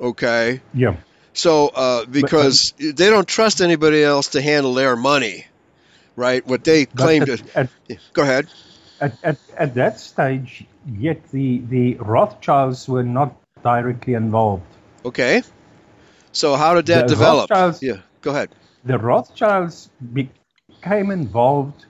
Okay. 0.00 0.60
Yeah. 0.74 0.96
So, 1.34 1.68
uh, 1.68 2.04
because 2.04 2.72
but, 2.72 2.96
they 2.96 3.10
don't 3.10 3.26
trust 3.26 3.60
anybody 3.60 4.02
else 4.02 4.28
to 4.28 4.42
handle 4.42 4.74
their 4.74 4.96
money 4.96 5.46
right? 6.16 6.46
What 6.46 6.64
they 6.64 6.86
claimed. 6.86 7.28
At, 7.28 7.38
to, 7.38 7.58
at, 7.58 7.68
go 8.12 8.22
ahead. 8.22 8.48
At, 9.00 9.16
at, 9.24 9.38
at 9.56 9.74
that 9.74 10.00
stage, 10.00 10.64
yet 10.86 11.28
the, 11.30 11.58
the 11.58 11.94
Rothschilds 11.94 12.88
were 12.88 13.02
not 13.02 13.36
directly 13.62 14.14
involved. 14.14 14.64
Okay. 15.04 15.42
So 16.32 16.56
how 16.56 16.74
did 16.74 16.86
that 16.86 17.08
the 17.08 17.14
develop? 17.14 17.50
Yeah, 17.82 17.98
go 18.20 18.30
ahead. 18.30 18.50
The 18.84 18.98
Rothschilds 18.98 19.90
became 20.12 21.10
involved 21.10 21.84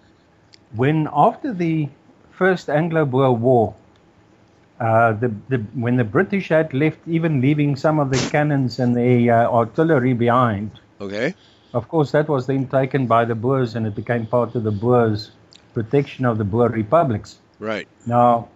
when, 0.74 1.08
after 1.12 1.52
the 1.52 1.88
first 2.32 2.68
Anglo-Boer 2.68 3.32
War, 3.32 3.74
uh, 4.82 5.12
the, 5.12 5.32
the, 5.48 5.58
when 5.74 5.96
the 5.96 6.04
British 6.04 6.48
had 6.48 6.74
left, 6.74 6.98
even 7.06 7.40
leaving 7.40 7.76
some 7.76 8.00
of 8.00 8.10
the 8.10 8.18
cannons 8.30 8.80
and 8.80 8.96
the 8.96 9.30
uh, 9.30 9.48
artillery 9.48 10.12
behind. 10.12 10.72
Okay. 11.00 11.34
Of 11.72 11.88
course, 11.88 12.10
that 12.10 12.28
was 12.28 12.46
then 12.48 12.66
taken 12.66 13.06
by 13.06 13.24
the 13.24 13.36
Boers, 13.36 13.76
and 13.76 13.86
it 13.86 13.94
became 13.94 14.26
part 14.26 14.56
of 14.56 14.64
the 14.64 14.72
Boers' 14.72 15.30
protection 15.72 16.24
of 16.24 16.36
the 16.36 16.44
Boer 16.44 16.68
republics. 16.68 17.38
Right. 17.60 17.86
Now, 18.06 18.48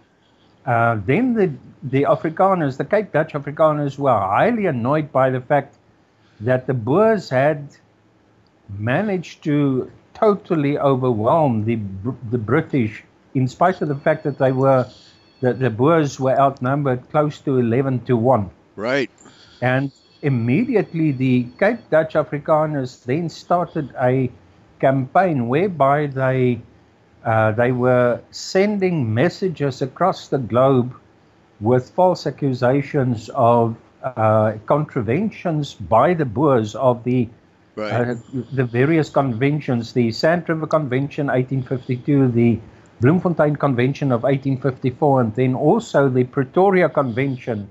uh, 0.65 0.99
then 1.05 1.33
the 1.33 1.53
the 1.81 2.03
Afrikaners, 2.03 2.75
the 2.75 2.83
Cape 2.83 3.13
Dutch 3.13 3.31
Afrikaners, 3.31 3.97
were 3.97 4.19
highly 4.19 4.65
annoyed 4.65 5.13
by 5.13 5.29
the 5.29 5.39
fact 5.39 5.77
that 6.41 6.67
the 6.67 6.73
Boers 6.73 7.29
had 7.29 7.69
managed 8.77 9.45
to 9.45 9.89
totally 10.13 10.77
overwhelm 10.77 11.63
the 11.63 11.79
the 12.31 12.37
British, 12.37 13.03
in 13.33 13.47
spite 13.47 13.81
of 13.81 13.87
the 13.87 13.95
fact 14.07 14.25
that 14.25 14.37
they 14.37 14.51
were 14.51 14.85
that 15.41 15.59
the 15.59 15.69
Boers 15.69 16.19
were 16.19 16.37
outnumbered 16.39 17.09
close 17.09 17.39
to 17.41 17.57
11 17.57 18.05
to 18.05 18.17
1. 18.17 18.49
Right. 18.75 19.09
And 19.61 19.91
immediately 20.21 21.11
the 21.11 21.47
Cape 21.59 21.79
Dutch 21.89 22.13
Afrikaners 22.13 23.03
then 23.03 23.29
started 23.29 23.93
a 24.01 24.31
campaign 24.79 25.47
whereby 25.47 26.07
they 26.07 26.61
uh, 27.25 27.51
they 27.51 27.71
were 27.71 28.21
sending 28.31 29.13
messages 29.13 29.81
across 29.81 30.29
the 30.29 30.37
globe 30.37 30.95
with 31.59 31.89
false 31.89 32.25
accusations 32.25 33.29
of 33.29 33.75
uh, 34.03 34.53
contraventions 34.65 35.73
by 35.73 36.13
the 36.13 36.25
Boers 36.25 36.75
of 36.75 37.03
the 37.03 37.27
right. 37.75 37.91
uh, 37.91 38.15
the 38.53 38.63
various 38.63 39.09
conventions, 39.09 39.93
the 39.93 40.11
Sand 40.11 40.47
River 40.47 40.67
Convention, 40.67 41.27
1852, 41.27 42.27
the 42.29 42.59
Bloemfontein 42.99 43.55
Convention 43.55 44.11
of 44.11 44.23
1854, 44.23 45.21
and 45.21 45.35
then 45.35 45.53
also 45.53 46.09
the 46.09 46.23
Pretoria 46.23 46.89
Convention. 46.89 47.69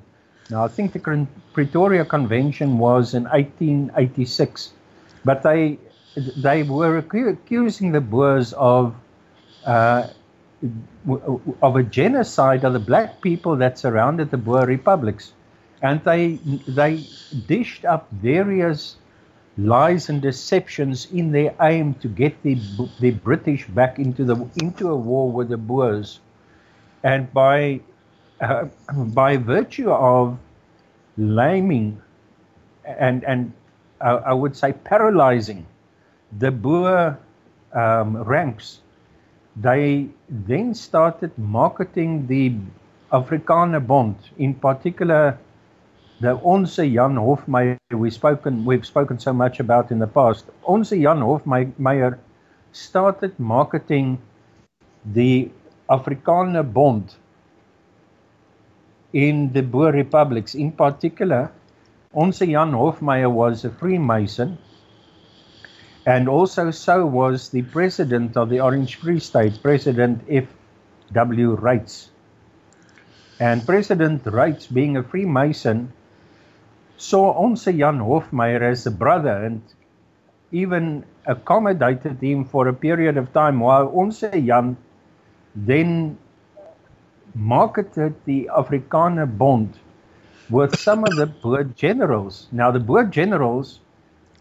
Now, 0.51 0.65
I 0.65 0.69
think 0.69 0.93
the 0.93 1.27
Pretoria 1.53 2.05
Convention 2.05 2.79
was 2.79 3.15
in 3.15 3.25
1886, 3.25 4.73
but 5.25 5.43
they 5.43 5.79
they 6.37 6.63
were 6.63 6.99
accusing 6.99 7.93
the 7.93 8.01
Boers 8.01 8.53
of 8.53 8.95
uh, 9.65 10.07
of 11.63 11.77
a 11.77 11.83
genocide 11.83 12.65
of 12.65 12.73
the 12.73 12.79
black 12.79 13.21
people 13.21 13.57
that 13.57 13.79
surrounded 13.79 14.31
the 14.31 14.39
Boer 14.39 14.65
republics, 14.65 15.33
and 15.83 16.03
they 16.05 16.39
they 16.69 17.05
dished 17.47 17.85
up 17.85 18.09
various 18.13 18.97
lies 19.59 20.09
and 20.09 20.21
deceptions 20.21 21.11
in 21.13 21.33
their 21.33 21.55
aim 21.61 21.95
to 21.95 22.09
get 22.09 22.43
the, 22.43 22.59
the 23.01 23.11
British 23.11 23.67
back 23.69 23.99
into 23.99 24.25
the 24.25 24.37
into 24.57 24.89
a 24.91 24.97
war 24.97 25.31
with 25.31 25.49
the 25.49 25.57
Boers, 25.57 26.21
and 27.03 27.33
by 27.33 27.81
uh, 28.41 28.67
by 28.93 29.37
virtue 29.37 29.91
of 29.91 30.39
laming 31.17 32.01
and 32.85 33.25
and 33.25 33.53
uh, 34.01 34.21
I 34.27 34.33
would 34.35 34.57
say 34.57 34.73
paralyzing 34.73 35.67
the 36.39 36.51
Boer 36.51 37.19
um, 37.73 38.17
ranks, 38.23 38.81
they 39.57 40.09
then 40.29 40.75
started 40.75 41.37
marketing 41.39 42.27
the 42.27 42.55
Afrikaner 43.13 43.85
Bond, 43.87 44.17
in 44.37 44.55
particular 44.55 45.39
the 46.19 46.35
Onze 46.43 46.93
Jan 46.95 47.17
Hofmeyer 47.17 47.77
we've 47.91 48.15
spoken 48.15 48.65
we've 48.65 48.87
spoken 48.87 49.19
so 49.19 49.33
much 49.33 49.61
about 49.61 49.91
in 49.91 49.99
the 49.99 50.07
past. 50.07 50.47
Onze 50.65 51.01
Jan 51.01 51.21
Hofmeyer 51.21 52.19
started 52.73 53.39
marketing 53.39 54.19
the 55.05 55.51
Afrikaner 55.91 56.63
Bond 56.73 57.15
in 59.13 59.53
the 59.53 59.63
Boer 59.63 59.93
republics. 59.93 60.55
In 60.55 60.73
particular, 60.73 61.53
Onze 62.15 62.47
Jan 62.47 62.73
Hofmeyer 62.73 63.31
was 63.31 63.65
a 63.65 63.71
Freemason, 63.71 64.57
and 66.07 66.29
also 66.29 66.71
so 66.71 67.05
was 67.05 67.51
the 67.51 67.63
president 67.63 68.37
of 68.37 68.49
the 68.49 68.61
Orange 68.61 68.97
Free 68.97 69.21
State, 69.21 69.63
President 69.63 70.25
F. 70.31 70.47
W. 71.13 71.57
Reitz. 71.57 72.09
And 73.39 73.65
President 73.67 74.25
Reitz, 74.25 74.67
being 74.73 74.97
a 74.97 75.03
Freemason, 75.03 75.93
saw 76.97 77.33
Onze 77.33 77.77
Jan 77.77 77.99
Hofmeyr 77.99 78.63
as 78.63 78.87
a 78.87 78.91
brother 78.91 79.45
and 79.45 79.63
even 80.53 81.05
accommodated 81.27 82.21
him 82.23 82.45
for 82.45 82.69
a 82.69 82.73
period 82.73 83.17
of 83.17 83.33
time 83.33 83.61
while 83.61 83.93
Onze 83.97 84.31
Jan 84.33 84.77
then 85.55 86.17
marketed 87.35 88.15
the 88.25 88.49
Afrikaner 88.57 89.27
Bond 89.27 89.79
with 90.49 90.79
some 90.79 91.05
of 91.05 91.17
the 91.17 91.27
Boer 91.27 91.65
generals. 91.65 92.49
Now, 92.53 92.71
the 92.71 92.81
Boer 92.81 93.05
generals 93.05 93.81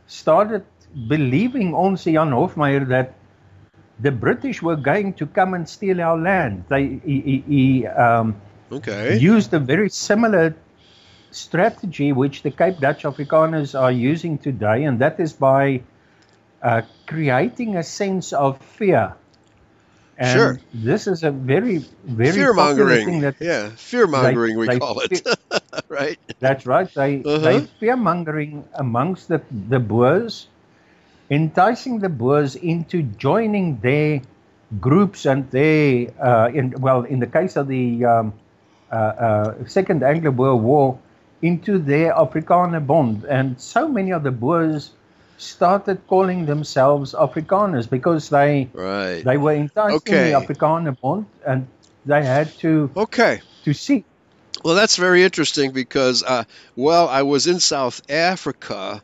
started 0.08 0.64
believing 1.08 1.74
Onze 1.74 2.06
Jan 2.06 2.32
Hofmeyr 2.32 2.88
that 2.88 3.14
the 4.00 4.12
British 4.12 4.62
were 4.62 4.76
going 4.76 5.14
to 5.14 5.26
come 5.26 5.54
and 5.54 5.68
steal 5.68 6.02
our 6.02 6.18
land. 6.18 6.66
They 6.70 7.00
he, 7.06 7.22
he, 7.22 7.44
he 7.48 7.88
um, 7.88 8.36
okay. 8.72 9.18
used 9.18 9.54
a 9.54 9.60
very 9.60 9.90
similar 9.90 10.56
strategy 11.36 12.12
which 12.12 12.44
the 12.44 12.52
Cape 12.52 12.80
Dutch 12.80 13.04
Afrikaners 13.04 13.78
are 13.80 13.92
using 13.92 14.38
today, 14.38 14.86
and 14.86 15.00
that 15.00 15.20
is 15.20 15.34
by 15.34 15.82
uh, 16.62 16.82
creating 17.06 17.76
a 17.76 17.84
sense 17.84 18.34
of 18.34 18.60
fear. 18.62 19.14
And 20.18 20.40
sure. 20.40 20.60
This 20.74 21.08
is 21.08 21.24
a 21.24 21.32
very, 21.32 21.84
very 22.06 22.32
fear 22.32 22.54
mongering. 22.54 23.22
yeah, 23.40 23.70
fear 23.76 24.08
mongering 24.08 24.58
we 24.58 24.68
they 24.68 24.80
call 24.80 25.02
it. 25.02 25.28
right. 25.90 26.18
That's 26.40 26.66
right. 26.66 26.88
They 26.94 27.20
uh-huh. 27.20 27.38
they 27.40 27.60
fear 27.80 27.98
mongering 27.98 28.64
amongst 28.74 29.28
the 29.28 29.42
the 29.52 29.80
Boers, 29.80 30.48
enticing 31.30 32.00
the 32.00 32.08
Boers 32.08 32.56
into 32.56 33.04
joining 33.04 33.80
their 33.82 34.22
groups 34.80 35.26
and 35.26 35.52
they 35.52 36.08
uh, 36.16 36.48
in 36.48 36.74
well 36.80 37.04
in 37.04 37.20
the 37.20 37.28
case 37.28 37.58
of 37.58 37.68
the 37.68 38.06
um, 38.06 38.34
uh, 38.92 38.96
uh, 38.96 39.68
Second 39.68 40.04
Anglo-Boer 40.04 40.56
War, 40.56 40.98
into 41.46 41.78
their 41.78 42.14
Afrikaner 42.14 42.86
bond. 42.86 43.24
And 43.26 43.60
so 43.62 43.88
many 43.88 44.12
of 44.12 44.24
the 44.24 44.32
Boers 44.32 44.92
started 45.38 46.08
calling 46.08 46.46
themselves 46.46 47.14
Afrikaners 47.14 47.90
because 47.90 48.30
they 48.30 48.70
right. 48.74 49.24
they 49.24 49.38
were 49.38 49.54
enticed 49.54 49.96
okay. 49.98 50.34
in 50.34 50.34
the 50.34 50.40
Afrikaner 50.40 51.00
bond 51.00 51.26
and 51.46 51.68
they 52.06 52.24
had 52.24 52.52
to 52.60 52.90
okay 52.96 53.42
to 53.64 53.74
see. 53.74 54.04
Well, 54.64 54.76
that's 54.76 54.96
very 54.96 55.24
interesting 55.24 55.72
because 55.72 56.24
uh, 56.24 56.46
well, 56.76 57.08
I 57.08 57.24
was 57.24 57.48
in 57.48 57.60
South 57.60 58.02
Africa. 58.10 59.04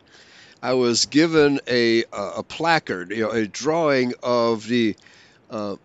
I 0.64 0.74
was 0.74 1.06
given 1.06 1.60
a 1.68 2.06
a 2.12 2.44
placard, 2.44 3.12
you 3.12 3.24
know, 3.24 3.32
a 3.32 3.46
drawing 3.46 4.14
of 4.24 4.66
the 4.68 4.96
uh, 5.50 5.76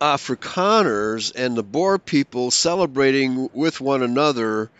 Afrikaners 0.00 1.32
and 1.34 1.56
the 1.56 1.62
Boer 1.62 1.98
people 1.98 2.50
celebrating 2.50 3.48
with 3.54 3.80
one 3.80 4.02
another 4.02 4.70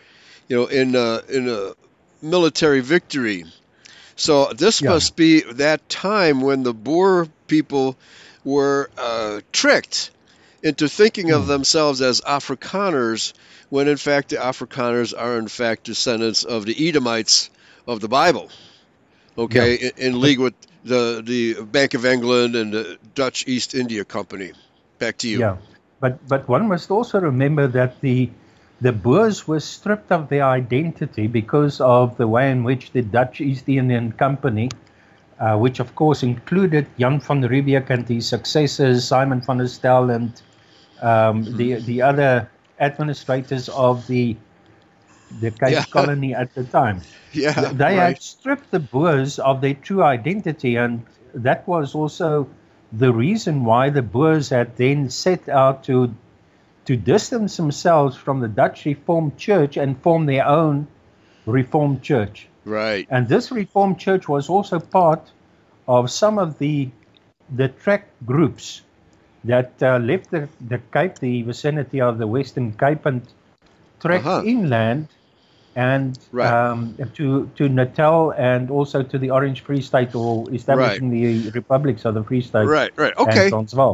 you 0.47 0.57
know, 0.57 0.65
in 0.65 0.95
a, 0.95 1.21
in 1.29 1.49
a 1.49 1.73
military 2.21 2.81
victory. 2.81 3.45
So 4.15 4.53
this 4.53 4.81
yeah. 4.81 4.89
must 4.89 5.15
be 5.15 5.41
that 5.41 5.89
time 5.89 6.41
when 6.41 6.63
the 6.63 6.73
Boer 6.73 7.27
people 7.47 7.97
were 8.43 8.89
uh, 8.97 9.41
tricked 9.51 10.11
into 10.61 10.87
thinking 10.87 11.31
of 11.31 11.43
hmm. 11.43 11.47
themselves 11.49 12.01
as 12.01 12.21
Afrikaners, 12.21 13.33
when 13.69 13.87
in 13.87 13.97
fact 13.97 14.29
the 14.29 14.37
Afrikaners 14.37 15.13
are 15.17 15.37
in 15.37 15.47
fact 15.47 15.83
descendants 15.83 16.43
of 16.43 16.65
the 16.65 16.87
Edomites 16.87 17.49
of 17.87 17.99
the 17.99 18.07
Bible. 18.07 18.49
Okay, 19.37 19.79
yeah. 19.81 19.89
in, 19.97 20.13
in, 20.13 20.21
league 20.21 20.39
with 20.39 20.53
the 20.83 21.21
the 21.25 21.63
Bank 21.63 21.95
of 21.95 22.05
England 22.05 22.55
and 22.55 22.71
the 22.71 22.97
Dutch 23.15 23.47
East 23.47 23.73
India 23.73 24.05
Company. 24.05 24.53
Back 24.99 25.17
to 25.17 25.27
you. 25.27 25.39
Yeah, 25.39 25.57
but 25.99 26.25
but 26.27 26.47
one 26.47 26.67
must 26.67 26.91
also 26.91 27.19
remember 27.19 27.67
that 27.67 27.99
the 28.01 28.29
the 28.83 28.91
Boers 28.91 29.47
were 29.47 29.61
stripped 29.61 30.11
of 30.11 30.27
their 30.27 30.43
identity 30.43 31.25
because 31.25 31.79
of 31.79 32.17
the 32.17 32.27
way 32.27 32.51
in 32.51 32.65
which 32.65 32.91
the 32.91 33.01
Dutch 33.01 33.39
East 33.39 33.69
Indian 33.69 34.11
Company, 34.11 34.69
uh, 35.39 35.57
which 35.57 35.79
of 35.79 35.95
course 35.95 36.21
included 36.21 36.85
Jan 36.99 37.21
van 37.21 37.41
Riebeeck 37.43 37.89
and 37.89 38.05
his 38.07 38.27
successors, 38.27 39.05
Simon 39.05 39.39
van 39.39 39.59
der 39.59 39.67
Stel, 39.67 40.09
and 40.09 40.41
um, 41.01 41.45
mm-hmm. 41.45 41.55
the 41.55 41.75
the 41.75 42.01
other 42.01 42.49
administrators 42.79 43.69
of 43.69 44.05
the 44.07 44.35
the 45.39 45.51
Cape 45.51 45.79
yeah. 45.79 45.85
Colony 45.97 46.35
at 46.35 46.53
the 46.53 46.65
time. 46.65 46.99
Yeah, 47.31 47.71
they 47.71 47.95
right. 47.97 48.15
had 48.15 48.21
stripped 48.21 48.69
the 48.71 48.81
Boers 48.81 49.39
of 49.39 49.61
their 49.61 49.75
true 49.75 50.03
identity, 50.03 50.75
and 50.75 51.05
that 51.33 51.65
was 51.69 51.95
also 51.95 52.49
the 52.91 53.13
reason 53.13 53.63
why 53.63 53.89
the 53.89 54.01
Boers 54.01 54.49
had 54.49 54.75
then 54.75 55.09
set 55.09 55.47
out 55.47 55.85
to 55.85 56.13
to 56.85 56.95
distance 56.95 57.57
themselves 57.57 58.15
from 58.15 58.39
the 58.39 58.47
Dutch 58.47 58.85
Reformed 58.85 59.37
Church 59.37 59.77
and 59.77 59.97
form 60.01 60.25
their 60.25 60.45
own 60.45 60.87
Reformed 61.45 62.01
Church. 62.01 62.47
Right. 62.65 63.07
And 63.09 63.27
this 63.27 63.51
Reformed 63.51 63.99
Church 63.99 64.27
was 64.27 64.49
also 64.49 64.79
part 64.79 65.31
of 65.87 66.11
some 66.11 66.37
of 66.37 66.57
the 66.59 66.89
the 67.49 67.67
track 67.67 68.07
groups 68.25 68.81
that 69.43 69.73
uh, 69.83 69.97
left 69.97 70.31
the, 70.31 70.47
the 70.61 70.79
Cape, 70.93 71.19
the 71.19 71.41
vicinity 71.41 71.99
of 71.99 72.17
the 72.17 72.25
Western 72.25 72.71
Cape, 72.71 73.05
and 73.05 73.21
trek 73.99 74.25
uh-huh. 74.25 74.43
inland 74.45 75.07
and 75.75 76.17
right. 76.31 76.47
um, 76.47 76.95
to 77.15 77.49
to 77.55 77.67
Natal 77.67 78.31
and 78.31 78.69
also 78.69 79.01
to 79.03 79.17
the 79.17 79.31
Orange 79.31 79.61
Free 79.61 79.81
State 79.81 80.13
or 80.13 80.51
establishing 80.53 81.09
right. 81.09 81.43
the 81.43 81.49
republics 81.51 82.05
of 82.05 82.13
the 82.13 82.23
Free 82.23 82.41
State. 82.41 82.65
Right, 82.65 82.91
right, 82.95 83.13
okay. 83.17 83.49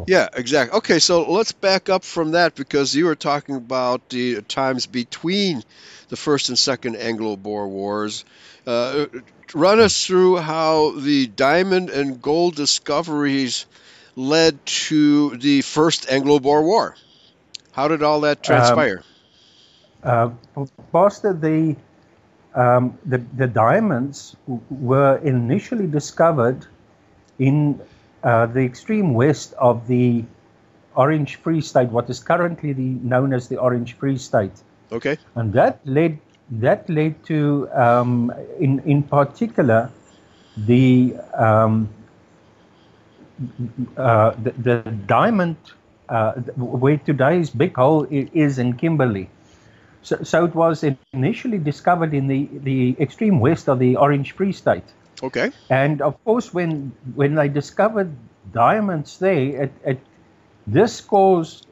Yeah, 0.08 0.28
exactly. 0.34 0.78
Okay, 0.78 1.00
so 1.00 1.32
let's 1.32 1.52
back 1.52 1.90
up 1.90 2.04
from 2.04 2.32
that 2.32 2.56
because 2.56 2.96
you 2.96 3.06
were 3.06 3.16
talking 3.16 3.56
about 3.56 4.10
the 4.10 4.42
times 4.42 4.88
between 4.88 5.64
the 6.10 6.18
First 6.18 6.50
and 6.50 6.60
Second 6.60 6.98
Anglo-Boer 6.98 7.68
Wars. 7.68 8.26
Uh, 8.68 9.06
run 9.54 9.80
us 9.80 10.06
through 10.06 10.38
how 10.38 10.92
the 10.92 11.28
diamond 11.28 11.90
and 11.90 12.22
gold 12.22 12.56
discoveries 12.56 13.66
led 14.16 14.64
to 14.66 15.38
the 15.38 15.62
First 15.62 16.10
Anglo-Boer 16.10 16.62
War. 16.64 16.96
How 17.72 17.88
did 17.88 18.04
all 18.04 18.22
that 18.22 18.44
transpire? 18.44 18.98
Um, 18.98 19.04
uh, 20.04 20.30
Pastor, 20.92 21.34
the, 21.34 21.76
um, 22.56 22.98
the, 23.06 23.18
the 23.36 23.48
diamonds 23.48 24.36
were 24.70 25.18
initially 25.18 25.88
discovered 25.88 26.66
in 27.38 27.80
uh, 28.24 28.46
the 28.48 28.62
extreme 28.62 29.14
west 29.14 29.54
of 29.54 29.88
the 29.88 30.24
Orange 30.96 31.38
Free 31.38 31.62
State, 31.62 31.90
what 31.90 32.10
is 32.10 32.20
currently 32.20 32.74
the, 32.74 32.82
known 32.82 33.34
as 33.34 33.48
the 33.48 33.58
Orange 33.58 33.94
Free 33.98 34.18
State. 34.18 34.52
Okay. 34.92 35.18
And 35.36 35.54
that 35.54 35.80
led 35.86 36.20
that 36.52 36.90
led 36.90 37.24
to, 37.26 37.70
um, 37.74 38.34
in 38.60 38.80
in 38.80 39.04
particular, 39.04 39.92
the 40.58 41.16
um, 41.36 41.90
uh, 43.96 44.32
the, 44.44 44.52
the, 44.52 44.92
diamond 45.06 45.56
uh, 46.10 46.34
where 46.58 46.98
today's 46.98 47.50
big 47.50 47.76
hole 47.76 48.06
is 48.10 48.60
in 48.60 48.74
Kimberley. 48.74 49.30
So, 50.02 50.24
so 50.24 50.46
it 50.46 50.56
was 50.56 50.84
initially 51.14 51.58
discovered 51.58 52.14
in 52.14 52.28
the, 52.28 52.50
the 52.64 52.96
extreme 53.00 53.40
west 53.40 53.68
of 53.68 53.80
the 53.80 53.96
Orange 53.98 54.32
Free 54.32 54.52
State. 54.52 54.84
Okay. 55.22 55.52
And 55.70 56.02
of 56.02 56.24
course, 56.24 56.54
when 56.54 56.94
when 57.16 57.36
they 57.36 57.50
discovered 57.50 58.16
diamonds 58.54 59.20
there, 59.20 59.64
it, 59.64 59.74
it, 59.86 60.00
this 60.66 61.02
caused 61.02 61.68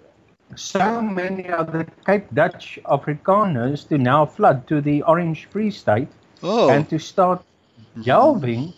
so 0.55 1.01
many 1.01 1.49
of 1.49 1.71
the 1.71 1.85
Cape 2.05 2.27
Dutch 2.33 2.79
Afrikaners 2.85 3.87
to 3.87 3.97
now 3.97 4.25
flood 4.25 4.67
to 4.67 4.81
the 4.81 5.01
Orange 5.03 5.45
Free 5.45 5.71
State 5.71 6.09
oh. 6.43 6.69
and 6.69 6.89
to 6.89 6.99
start 6.99 7.41
delving 8.03 8.73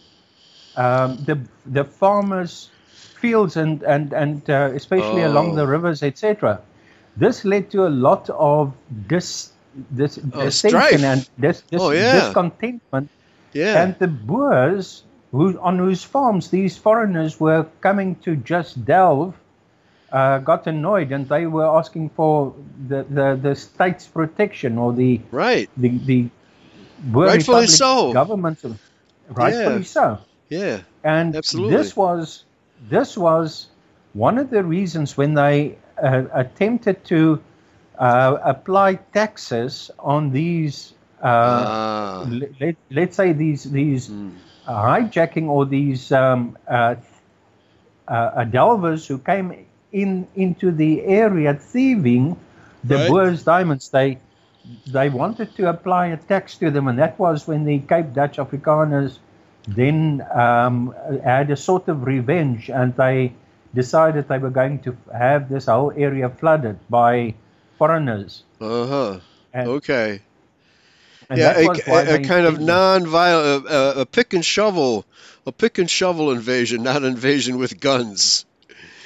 um, 0.76 1.18
the 1.26 1.40
the 1.66 1.84
farmers' 1.84 2.70
fields 2.94 3.58
and 3.58 3.82
and 3.82 4.14
and 4.14 4.48
uh, 4.52 4.70
especially 4.76 5.24
oh. 5.24 5.32
along 5.32 5.56
the 5.56 5.66
rivers, 5.66 6.04
etc 6.04 6.62
this 7.20 7.46
led 7.46 7.70
to 7.72 7.86
a 7.86 7.92
lot 7.92 8.30
of 8.30 8.74
dis, 9.08 9.52
dis, 9.96 10.20
oh, 10.34 10.42
dissension 10.42 11.04
and 11.04 11.30
dis, 11.40 11.62
dis, 11.70 11.82
oh, 11.82 11.92
yeah. 11.92 12.20
discontentment. 12.20 13.10
Yeah. 13.54 13.84
And 13.84 13.98
the 14.00 14.08
Boers, 14.08 15.04
who, 15.32 15.60
on 15.60 15.78
whose 15.78 16.04
farms 16.04 16.50
these 16.50 16.78
foreigners 16.78 17.40
were 17.40 17.66
coming 17.82 18.16
to 18.24 18.36
just 18.36 18.86
delve, 18.86 19.36
uh, 20.12 20.40
got 20.40 20.66
annoyed 20.68 21.12
and 21.12 21.28
they 21.30 21.46
were 21.46 21.66
asking 21.66 22.10
for 22.10 22.54
the, 22.88 23.04
the, 23.10 23.40
the 23.42 23.56
state's 23.56 24.08
protection 24.08 24.78
or 24.78 24.94
the 24.94 25.22
right 25.32 25.70
the 25.78 25.90
the 26.00 26.28
Boer 27.00 27.28
rightfully 27.28 27.68
so 27.68 28.12
government 28.12 28.60
rightfully 29.30 29.78
yeah. 29.78 29.84
so 29.84 30.18
yeah 30.50 30.80
and 31.04 31.36
absolutely 31.36 31.78
this 31.78 31.96
was 31.96 32.46
this 32.90 33.16
was 33.16 33.68
one 34.14 34.40
of 34.40 34.50
the 34.50 34.64
reasons 34.64 35.16
when 35.16 35.36
they 35.36 35.78
uh, 36.02 36.24
attempted 36.34 37.04
to 37.06 37.42
uh, 37.98 38.38
apply 38.44 38.96
taxes 39.14 39.92
on 40.00 40.32
these, 40.32 40.94
uh, 41.22 41.28
ah. 41.28 42.28
let, 42.60 42.76
let's 42.92 43.16
say 43.16 43.34
these 43.34 43.64
these 43.66 44.10
mm. 44.10 44.32
hijacking 44.66 45.48
or 45.48 45.66
these 45.66 46.12
um, 46.12 46.58
delvers 48.52 49.08
who 49.08 49.18
came 49.18 49.66
in 49.92 50.28
into 50.36 50.72
the 50.72 51.04
area 51.04 51.54
thieving 51.54 52.38
the 52.84 52.96
right. 52.96 53.10
Boers 53.10 53.44
diamonds. 53.44 53.90
They 53.90 54.20
they 54.88 55.10
wanted 55.10 55.56
to 55.56 55.70
apply 55.70 56.08
a 56.08 56.18
tax 56.18 56.56
to 56.58 56.72
them, 56.72 56.88
and 56.88 57.00
that 57.00 57.18
was 57.20 57.48
when 57.48 57.66
the 57.66 57.80
Cape 57.80 58.14
Dutch 58.14 58.38
Afrikaners 58.38 59.20
then 59.68 60.26
um, 60.34 60.96
had 61.24 61.52
a 61.52 61.56
sort 61.56 61.88
of 61.88 62.06
revenge, 62.06 62.70
and 62.70 62.96
they 62.96 63.34
decided 63.74 64.28
they 64.28 64.38
were 64.38 64.50
going 64.50 64.80
to 64.80 64.98
have 65.14 65.50
this 65.50 65.66
whole 65.66 65.92
area 65.96 66.30
flooded 66.30 66.80
by 66.90 67.36
foreigners. 67.78 68.44
Uh 68.60 68.88
huh. 68.88 69.20
Okay. 69.56 70.22
yeah, 71.34 71.58
a, 71.58 71.68
a, 71.68 72.16
a 72.16 72.24
kind 72.24 72.46
of 72.46 72.60
non-violent, 72.60 73.66
a, 73.68 74.02
a, 74.02 74.06
pick 74.06 74.34
and 74.34 74.44
shovel, 74.44 75.06
a 75.46 75.52
pick 75.52 75.78
and 75.78 75.90
shovel 75.90 76.32
invasion, 76.32 76.84
not 76.84 77.04
invasion 77.04 77.58
with 77.58 77.80
guns. 77.80 78.46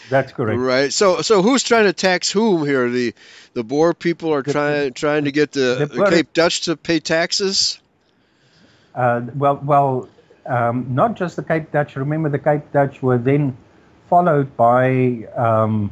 That's 0.10 0.32
correct. 0.32 0.60
Right. 0.60 0.94
So, 0.94 1.22
so 1.22 1.42
who's 1.42 1.64
trying 1.64 1.86
to 1.86 1.94
tax 1.94 2.32
whom 2.32 2.66
here? 2.66 2.90
The 2.90 3.14
the 3.54 3.64
Boer 3.64 3.94
people 3.94 4.34
are 4.34 4.42
the, 4.42 4.52
trying 4.52 4.94
trying 4.94 5.26
to 5.26 5.32
get 5.32 5.52
the, 5.52 5.88
the, 5.90 5.98
the 5.98 6.10
Cape 6.10 6.34
Dutch 6.34 6.62
to 6.62 6.76
pay 6.76 7.00
taxes. 7.00 7.80
Uh, 8.94 9.22
well, 9.36 9.60
well, 9.64 10.10
um, 10.46 10.88
not 10.94 11.16
just 11.16 11.36
the 11.36 11.44
Cape 11.44 11.72
Dutch. 11.72 11.96
Remember, 11.96 12.30
the 12.30 12.40
Cape 12.40 12.72
Dutch 12.72 13.02
were 13.02 13.18
then 13.18 13.58
followed 14.14 14.56
by 14.58 14.86
um, 15.48 15.90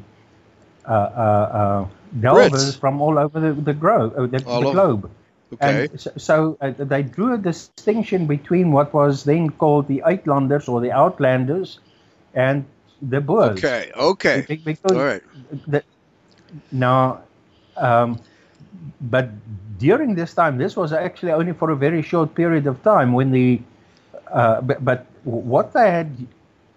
uh, 0.85 0.91
uh, 0.91 1.57
uh 1.61 1.87
delvers 2.19 2.75
from 2.75 3.01
all 3.01 3.17
over 3.17 3.39
the, 3.39 3.53
the, 3.69 3.73
gro- 3.73 4.11
uh, 4.11 4.27
the, 4.27 4.39
the 4.39 4.69
globe. 4.75 5.09
Okay. 5.53 5.89
And 5.89 5.99
so, 5.99 6.11
so 6.17 6.57
uh, 6.61 6.71
they 6.77 7.03
drew 7.03 7.33
a 7.33 7.37
distinction 7.37 8.27
between 8.27 8.71
what 8.71 8.93
was 8.93 9.23
then 9.23 9.49
called 9.49 9.87
the 9.87 10.03
Uitlanders 10.05 10.69
or 10.69 10.81
the 10.81 10.91
Outlanders 10.91 11.79
and 12.33 12.65
the 13.01 13.21
Boers. 13.21 13.57
Okay, 13.57 13.91
okay. 13.95 14.45
Because 14.63 14.97
all 14.97 15.03
right. 15.03 15.23
The, 15.67 15.83
now, 16.71 17.21
um, 17.77 18.19
but 19.01 19.29
during 19.79 20.15
this 20.15 20.33
time, 20.33 20.57
this 20.57 20.75
was 20.75 20.93
actually 20.93 21.31
only 21.31 21.53
for 21.53 21.71
a 21.71 21.75
very 21.75 22.01
short 22.01 22.35
period 22.35 22.67
of 22.67 22.83
time 22.83 23.13
when 23.13 23.31
the, 23.31 23.61
uh, 24.31 24.61
but, 24.61 24.85
but 24.85 25.05
what 25.23 25.73
they 25.73 25.89
had 25.89 26.27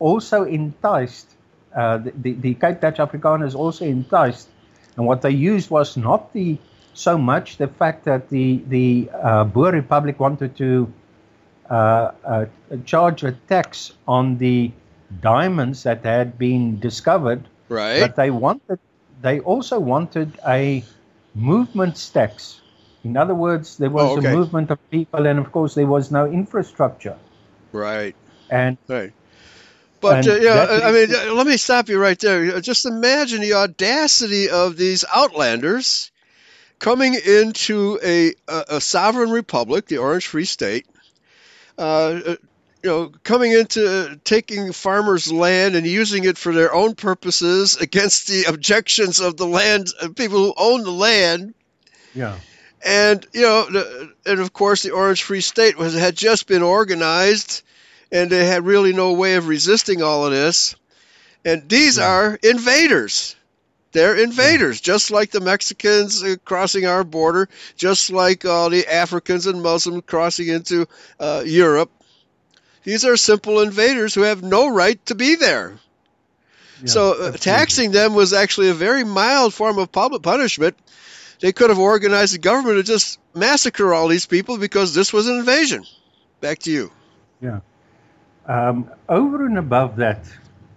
also 0.04 0.44
enticed 0.44 1.28
uh, 1.74 1.98
the, 2.24 2.32
the 2.32 2.54
Cape 2.54 2.80
Dutch 2.80 2.98
Afrikaners 2.98 3.54
also 3.54 3.84
enticed, 3.84 4.48
and 4.96 5.06
what 5.06 5.22
they 5.22 5.30
used 5.30 5.70
was 5.70 5.96
not 5.96 6.32
the 6.32 6.58
so 6.92 7.18
much 7.18 7.56
the 7.56 7.66
fact 7.66 8.04
that 8.04 8.28
the 8.28 8.62
the 8.68 9.10
uh, 9.12 9.44
Boer 9.44 9.72
Republic 9.72 10.20
wanted 10.20 10.56
to 10.56 10.92
uh, 11.70 12.12
uh, 12.24 12.46
charge 12.84 13.24
a 13.24 13.32
tax 13.48 13.92
on 14.06 14.38
the 14.38 14.70
diamonds 15.20 15.82
that 15.82 16.04
had 16.04 16.38
been 16.38 16.78
discovered, 16.78 17.48
right? 17.68 18.00
But 18.00 18.14
they 18.14 18.30
wanted 18.30 18.78
they 19.22 19.40
also 19.40 19.80
wanted 19.80 20.38
a 20.46 20.84
movement 21.34 21.96
tax. 22.12 22.60
In 23.02 23.16
other 23.16 23.34
words, 23.34 23.76
there 23.78 23.90
was 23.90 24.12
oh, 24.12 24.18
okay. 24.18 24.32
a 24.32 24.36
movement 24.36 24.70
of 24.70 24.78
people, 24.90 25.26
and 25.26 25.38
of 25.38 25.50
course, 25.50 25.74
there 25.74 25.86
was 25.86 26.10
no 26.10 26.24
infrastructure. 26.26 27.16
Right. 27.72 28.14
And 28.50 28.78
right. 28.88 29.12
But 30.04 30.28
uh, 30.28 30.34
yeah, 30.34 30.80
I 30.84 30.92
mean, 30.92 31.14
uh, 31.14 31.32
let 31.32 31.46
me 31.46 31.56
stop 31.56 31.88
you 31.88 31.98
right 31.98 32.18
there. 32.18 32.60
Just 32.60 32.84
imagine 32.84 33.40
the 33.40 33.54
audacity 33.54 34.50
of 34.50 34.76
these 34.76 35.02
outlanders 35.14 36.10
coming 36.78 37.14
into 37.14 37.98
a, 38.04 38.34
a, 38.46 38.64
a 38.68 38.80
sovereign 38.82 39.30
republic, 39.30 39.86
the 39.86 39.98
Orange 39.98 40.26
Free 40.26 40.44
State. 40.44 40.86
Uh, 41.78 41.82
uh 42.26 42.36
you 42.82 42.90
know, 42.90 43.12
coming 43.22 43.52
into 43.52 44.20
taking 44.24 44.72
farmers' 44.72 45.32
land 45.32 45.74
and 45.74 45.86
using 45.86 46.24
it 46.24 46.36
for 46.36 46.52
their 46.52 46.74
own 46.74 46.94
purposes 46.94 47.76
against 47.80 48.28
the 48.28 48.44
objections 48.44 49.20
of 49.20 49.38
the 49.38 49.46
land 49.46 49.88
uh, 50.02 50.10
people 50.10 50.36
who 50.36 50.54
own 50.54 50.84
the 50.84 50.92
land. 50.92 51.54
Yeah. 52.14 52.38
And 52.84 53.26
you 53.32 53.40
know, 53.40 54.04
and 54.26 54.40
of 54.40 54.52
course, 54.52 54.82
the 54.82 54.90
Orange 54.90 55.22
Free 55.22 55.40
State 55.40 55.78
was 55.78 55.94
had 55.94 56.14
just 56.14 56.46
been 56.46 56.62
organized 56.62 57.62
and 58.14 58.30
they 58.30 58.46
had 58.46 58.64
really 58.64 58.92
no 58.92 59.12
way 59.12 59.34
of 59.34 59.48
resisting 59.48 60.00
all 60.00 60.24
of 60.24 60.30
this. 60.30 60.76
And 61.44 61.68
these 61.68 61.98
yeah. 61.98 62.08
are 62.08 62.38
invaders. 62.42 63.34
They're 63.90 64.16
invaders, 64.16 64.78
yeah. 64.78 64.94
just 64.94 65.10
like 65.10 65.32
the 65.32 65.40
Mexicans 65.40 66.22
uh, 66.22 66.36
crossing 66.44 66.86
our 66.86 67.02
border, 67.02 67.48
just 67.76 68.10
like 68.10 68.44
all 68.44 68.70
the 68.70 68.86
Africans 68.86 69.46
and 69.46 69.62
Muslims 69.62 70.04
crossing 70.06 70.48
into 70.48 70.86
uh, 71.18 71.42
Europe. 71.44 71.90
These 72.84 73.04
are 73.04 73.16
simple 73.16 73.60
invaders 73.60 74.14
who 74.14 74.22
have 74.22 74.42
no 74.42 74.68
right 74.72 75.04
to 75.06 75.14
be 75.16 75.34
there. 75.34 75.74
Yeah, 76.80 76.86
so 76.86 77.12
uh, 77.20 77.32
taxing 77.32 77.90
them 77.90 78.14
was 78.14 78.32
actually 78.32 78.68
a 78.68 78.74
very 78.74 79.02
mild 79.04 79.54
form 79.54 79.78
of 79.78 79.90
public 79.90 80.22
punishment. 80.22 80.76
They 81.40 81.52
could 81.52 81.70
have 81.70 81.78
organized 81.80 82.34
the 82.34 82.38
government 82.38 82.76
to 82.76 82.84
just 82.84 83.18
massacre 83.34 83.92
all 83.92 84.06
these 84.06 84.26
people 84.26 84.58
because 84.58 84.94
this 84.94 85.12
was 85.12 85.26
an 85.26 85.38
invasion. 85.38 85.84
Back 86.40 86.60
to 86.60 86.70
you. 86.70 86.92
Yeah. 87.40 87.60
Um, 88.46 88.90
over 89.08 89.46
and 89.46 89.58
above 89.58 89.96
that, 89.96 90.28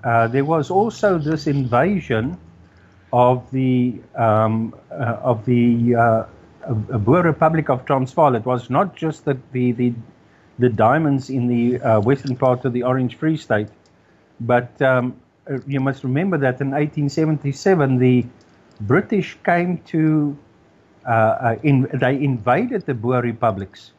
uh, 0.04 0.28
there 0.28 0.46
was 0.46 0.72
also 0.72 1.18
this 1.18 1.48
invasion 1.48 2.38
of 3.12 3.50
the 3.52 3.96
um, 4.16 4.74
uh, 4.92 5.18
of 5.22 5.46
the 5.46 5.96
uh, 5.96 6.26
Boer 6.70 7.24
Republic 7.24 7.70
of 7.70 7.86
Transvaal. 7.86 8.36
It 8.36 8.46
was 8.46 8.70
not 8.70 8.96
just 8.96 9.26
the 9.26 9.38
the 9.52 9.72
the, 9.74 9.94
the 10.60 10.70
diamonds 10.70 11.30
in 11.30 11.48
the 11.48 11.80
uh, 11.82 12.00
western 12.02 12.36
part 12.36 12.64
of 12.66 12.74
the 12.74 12.84
Orange 12.84 13.16
Free 13.16 13.38
State, 13.38 13.68
but 14.40 14.82
um, 14.82 15.20
uh, 15.50 15.60
you 15.68 15.80
must 15.80 16.04
remember 16.04 16.38
that 16.38 16.62
in 16.62 16.72
1877 16.72 17.98
the 17.98 18.26
British 18.82 19.38
came 19.44 19.80
to 19.88 20.38
uh, 21.06 21.56
in, 21.64 21.88
they 21.94 22.16
invaded 22.16 22.86
the 22.86 22.94
Boer 22.94 23.22
republics. 23.22 23.92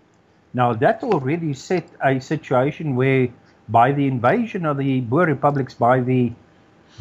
Now 0.54 0.72
that 0.74 1.02
already 1.02 1.52
set 1.54 1.88
a 2.02 2.20
situation 2.20 2.96
where 2.96 3.28
by 3.68 3.92
the 3.92 4.06
invasion 4.06 4.66
of 4.66 4.78
the 4.78 5.00
Boer 5.00 5.26
republics 5.26 5.74
by 5.74 6.00
the 6.00 6.32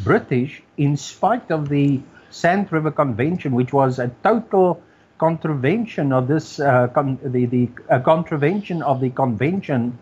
British, 0.03 0.61
in 0.77 0.97
spite 0.97 1.49
of 1.49 1.69
the 1.69 2.01
Sand 2.29 2.71
River 2.71 2.91
Convention, 2.91 3.53
which 3.53 3.73
was 3.73 3.99
a 3.99 4.11
total 4.23 4.81
contravention 5.17 6.13
of 6.13 6.27
this, 6.27 6.59
uh, 6.59 6.87
con- 6.87 7.19
the, 7.23 7.45
the 7.45 7.69
uh, 7.89 7.99
contravention 7.99 8.81
of 8.83 9.01
the 9.01 9.09
convention 9.09 9.97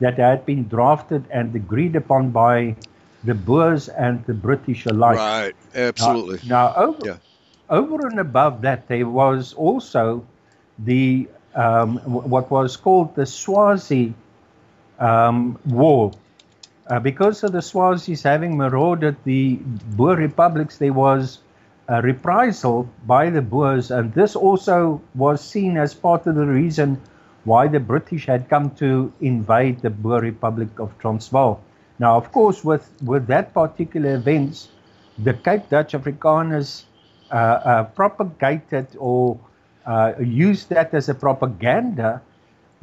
that 0.00 0.18
had 0.18 0.44
been 0.44 0.66
drafted 0.68 1.24
and 1.30 1.54
agreed 1.54 1.96
upon 1.96 2.30
by 2.30 2.74
the 3.24 3.34
Boers 3.34 3.88
and 3.88 4.24
the 4.26 4.34
British 4.34 4.86
alike. 4.86 5.16
Right, 5.16 5.56
absolutely. 5.74 6.48
Now, 6.48 6.68
now 6.68 6.74
over, 6.76 6.98
yeah. 7.04 7.16
over 7.70 8.06
and 8.08 8.18
above 8.18 8.62
that, 8.62 8.88
there 8.88 9.08
was 9.08 9.54
also 9.54 10.26
the 10.78 11.28
um, 11.54 11.96
what 11.98 12.50
was 12.50 12.76
called 12.76 13.14
the 13.14 13.24
Swazi 13.24 14.12
um, 14.98 15.58
War, 15.66 16.12
uh, 16.88 17.00
because 17.00 17.42
of 17.42 17.52
the 17.52 17.58
Swazis 17.58 18.22
having 18.22 18.56
marauded 18.56 19.16
the 19.24 19.56
Boer 19.96 20.16
republics, 20.16 20.78
there 20.78 20.92
was 20.92 21.40
a 21.88 22.02
reprisal 22.02 22.88
by 23.06 23.30
the 23.30 23.42
Boers, 23.42 23.90
and 23.90 24.12
this 24.14 24.36
also 24.36 25.00
was 25.14 25.40
seen 25.40 25.76
as 25.76 25.94
part 25.94 26.26
of 26.26 26.34
the 26.34 26.46
reason 26.46 27.00
why 27.44 27.68
the 27.68 27.80
British 27.80 28.26
had 28.26 28.48
come 28.48 28.70
to 28.70 29.12
invade 29.20 29.80
the 29.80 29.90
Boer 29.90 30.20
Republic 30.20 30.78
of 30.78 30.96
Transvaal. 30.98 31.60
Now, 31.98 32.16
of 32.16 32.32
course, 32.32 32.64
with, 32.64 32.90
with 33.02 33.26
that 33.28 33.54
particular 33.54 34.14
events, 34.16 34.68
the 35.18 35.32
Cape 35.32 35.68
Dutch 35.70 35.92
Afrikaners 35.92 36.84
uh, 37.30 37.34
uh, 37.34 37.84
propagated 37.84 38.88
or 38.98 39.38
uh, 39.86 40.12
used 40.20 40.68
that 40.70 40.92
as 40.92 41.08
a 41.08 41.14
propaganda 41.14 42.20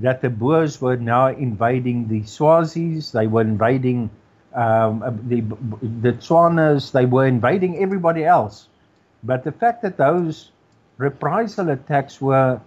that 0.04 0.22
the 0.22 0.30
Boers 0.30 0.82
were 0.82 0.98
now 0.98 1.28
invading 1.28 2.10
the 2.10 2.22
Swazis, 2.24 3.14
they 3.14 3.26
were 3.26 3.42
invading 3.42 4.10
um, 4.54 5.00
the, 5.30 5.40
the 6.02 6.12
Tswanas, 6.12 6.92
they 6.92 7.06
were 7.06 7.26
invading 7.26 7.78
everybody 7.78 8.26
else. 8.26 8.68
But 9.24 9.46
the 9.46 9.54
fact 9.54 9.82
that 9.84 9.96
those 9.96 10.52
reprisal 10.98 11.70
attacks 11.70 12.20
were, 12.20 12.60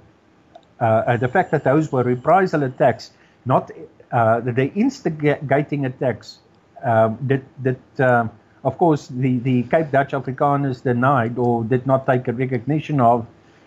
uh, 0.80 0.84
uh, 0.84 1.16
the 1.18 1.28
fact 1.28 1.50
that 1.50 1.62
those 1.62 1.92
were 1.92 2.02
reprisal 2.02 2.62
attacks, 2.62 3.10
not 3.44 3.70
uh, 4.12 4.40
the 4.40 4.72
instigating 4.74 5.84
attacks, 5.84 6.38
um, 6.82 7.18
that, 7.20 7.42
that 7.62 8.00
um, 8.00 8.30
of 8.64 8.78
course, 8.78 9.08
the, 9.08 9.40
the 9.40 9.62
Cape 9.64 9.90
Dutch 9.90 10.12
Afrikaners 10.12 10.82
denied 10.82 11.36
or 11.36 11.64
did 11.64 11.86
not 11.86 12.06
take 12.06 12.28
a 12.28 12.32
recognition 12.32 12.98
of, 12.98 13.26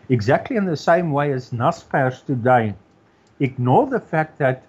exactly 0.09 0.55
in 0.55 0.65
the 0.65 0.75
same 0.75 1.11
way 1.11 1.31
as 1.31 1.51
Naspers 1.51 2.25
today 2.25 2.73
ignore 3.39 3.87
the 3.87 3.99
fact 3.99 4.37
that 4.39 4.63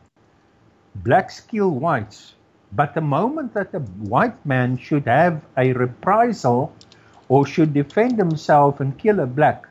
blacks 0.96 1.40
kill 1.40 1.70
whites. 1.70 2.34
But 2.72 2.94
the 2.94 3.00
moment 3.00 3.54
that 3.54 3.74
a 3.74 3.80
white 3.80 4.44
man 4.46 4.76
should 4.78 5.06
have 5.06 5.42
a 5.56 5.72
reprisal 5.72 6.72
or 7.28 7.46
should 7.46 7.74
defend 7.74 8.18
himself 8.18 8.80
and 8.80 8.96
kill 8.96 9.20
a 9.20 9.26
black, 9.26 9.66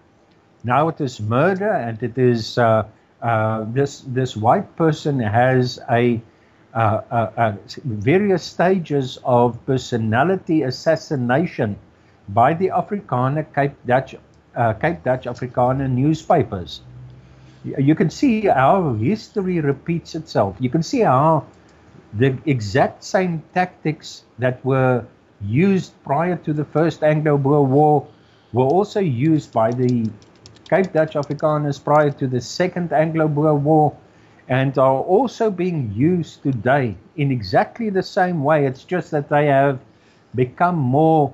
now 0.64 0.90
it 0.90 1.00
is 1.00 1.22
murder 1.22 1.72
and 1.72 2.02
it 2.04 2.18
is 2.18 2.58
uh, 2.58 2.86
uh, 3.22 3.66
this 3.70 4.02
this 4.08 4.36
white 4.36 4.76
person 4.76 5.20
has 5.20 5.80
a, 5.90 6.22
uh, 6.74 7.02
uh, 7.12 7.32
uh 7.38 7.58
various 7.84 8.44
stages 8.44 9.18
of 9.24 9.66
personality 9.66 10.64
assassination 10.64 11.78
by 12.30 12.54
the 12.54 12.68
Afrikaner 12.68 13.46
Cape 13.54 13.76
Dutch 13.86 14.16
uh, 14.56 14.74
Cape 14.74 15.04
Dutch 15.04 15.26
Afrikaner 15.26 15.90
newspapers 15.90 16.82
you 17.64 17.96
can 17.96 18.10
see 18.10 18.42
how 18.46 18.94
history 18.94 19.60
repeats 19.60 20.16
itself. 20.16 20.56
You 20.60 20.70
can 20.70 20.84
see 20.84 21.02
how 21.02 21.46
the 22.14 22.38
exact 22.46 23.04
same 23.04 23.44
tactics 23.54 24.24
that 24.40 24.64
were 24.66 25.06
used 25.42 25.94
prior 26.04 26.36
to 26.38 26.54
the 26.54 26.66
First 26.66 27.04
Anglo-Boer 27.04 27.64
War 27.66 28.08
were 28.54 28.66
also 28.66 29.00
used 29.00 29.52
by 29.54 29.72
the 29.72 30.10
Cape 30.70 30.94
Dutch 30.94 31.14
Afrikaners 31.14 31.84
prior 31.84 32.12
to 32.12 32.28
the 32.28 32.42
Second 32.42 32.94
Anglo-Boer 32.94 33.56
War 33.56 33.96
and 34.48 34.78
are 34.78 35.02
also 35.02 35.52
being 35.52 35.92
used 35.94 36.42
today 36.42 36.96
in 37.18 37.32
exactly 37.32 37.90
the 37.90 38.02
same 38.02 38.44
way. 38.44 38.66
It's 38.66 38.84
just 38.84 39.12
that 39.12 39.30
they 39.30 39.46
have 39.46 39.80
become 40.34 40.76
more 40.76 41.34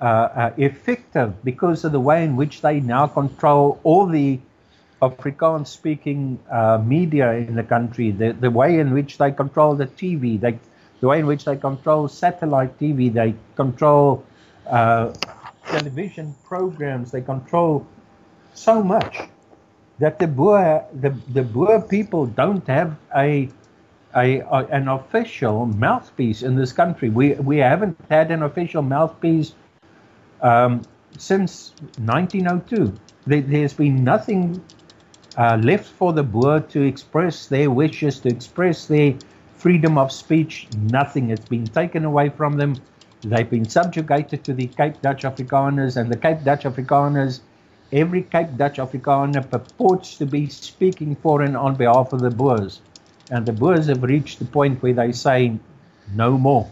uh, 0.00 0.04
uh, 0.04 0.52
effective 0.56 1.44
because 1.44 1.84
of 1.84 1.92
the 1.92 2.00
way 2.00 2.24
in 2.24 2.36
which 2.36 2.62
they 2.62 2.80
now 2.80 3.06
control 3.06 3.80
all 3.84 4.06
the 4.06 4.40
Afrikaans 5.10 5.68
speaking 5.68 6.38
uh, 6.50 6.78
media 6.84 7.32
in 7.32 7.54
the 7.54 7.62
country, 7.62 8.10
the, 8.10 8.32
the 8.32 8.50
way 8.50 8.78
in 8.78 8.92
which 8.92 9.18
they 9.18 9.32
control 9.32 9.74
the 9.74 9.86
TV, 9.86 10.40
they, 10.40 10.58
the 11.00 11.08
way 11.08 11.20
in 11.20 11.26
which 11.26 11.44
they 11.44 11.56
control 11.56 12.08
satellite 12.08 12.78
TV, 12.78 13.12
they 13.12 13.34
control 13.56 14.24
uh, 14.66 15.12
television 15.66 16.34
programs, 16.44 17.10
they 17.10 17.20
control 17.20 17.86
so 18.54 18.82
much 18.82 19.18
that 19.98 20.18
the 20.18 20.26
Boer, 20.26 20.84
the, 20.92 21.10
the 21.32 21.42
Boer 21.42 21.80
people 21.80 22.26
don't 22.26 22.66
have 22.66 22.96
a, 23.16 23.48
a, 24.16 24.40
a, 24.40 24.66
an 24.70 24.88
official 24.88 25.66
mouthpiece 25.66 26.42
in 26.42 26.56
this 26.56 26.72
country. 26.72 27.10
We, 27.10 27.34
we 27.34 27.58
haven't 27.58 27.98
had 28.10 28.30
an 28.30 28.42
official 28.42 28.82
mouthpiece 28.82 29.54
um, 30.40 30.82
since 31.18 31.72
1902. 31.98 32.94
There, 33.26 33.40
has 33.62 33.72
been 33.72 34.04
nothing 34.04 34.62
uh, 35.36 35.56
left 35.62 35.86
for 35.86 36.12
the 36.12 36.22
Boer 36.22 36.60
to 36.60 36.82
express 36.82 37.46
their 37.46 37.70
wishes, 37.70 38.20
to 38.20 38.28
express 38.28 38.86
their 38.86 39.14
freedom 39.56 39.98
of 39.98 40.12
speech. 40.12 40.68
Nothing 40.76 41.28
has 41.30 41.40
been 41.40 41.66
taken 41.66 42.04
away 42.04 42.28
from 42.28 42.56
them. 42.56 42.76
They've 43.22 43.48
been 43.48 43.68
subjugated 43.68 44.44
to 44.44 44.52
the 44.52 44.66
Cape 44.66 45.00
Dutch 45.00 45.22
Afrikaners, 45.22 45.96
and 45.96 46.10
the 46.10 46.16
Cape 46.16 46.44
Dutch 46.44 46.64
Afrikaners, 46.64 47.40
every 47.92 48.22
Cape 48.22 48.56
Dutch 48.56 48.76
Afrikaner 48.76 49.48
purports 49.50 50.18
to 50.18 50.26
be 50.26 50.48
speaking 50.48 51.16
for 51.16 51.42
and 51.42 51.56
on 51.56 51.74
behalf 51.74 52.12
of 52.12 52.20
the 52.20 52.30
Boers. 52.30 52.80
And 53.30 53.46
the 53.46 53.52
Boers 53.52 53.86
have 53.86 54.02
reached 54.02 54.38
the 54.38 54.44
point 54.44 54.82
where 54.82 54.92
they 54.92 55.12
say 55.12 55.58
no 56.14 56.36
more. 56.36 56.70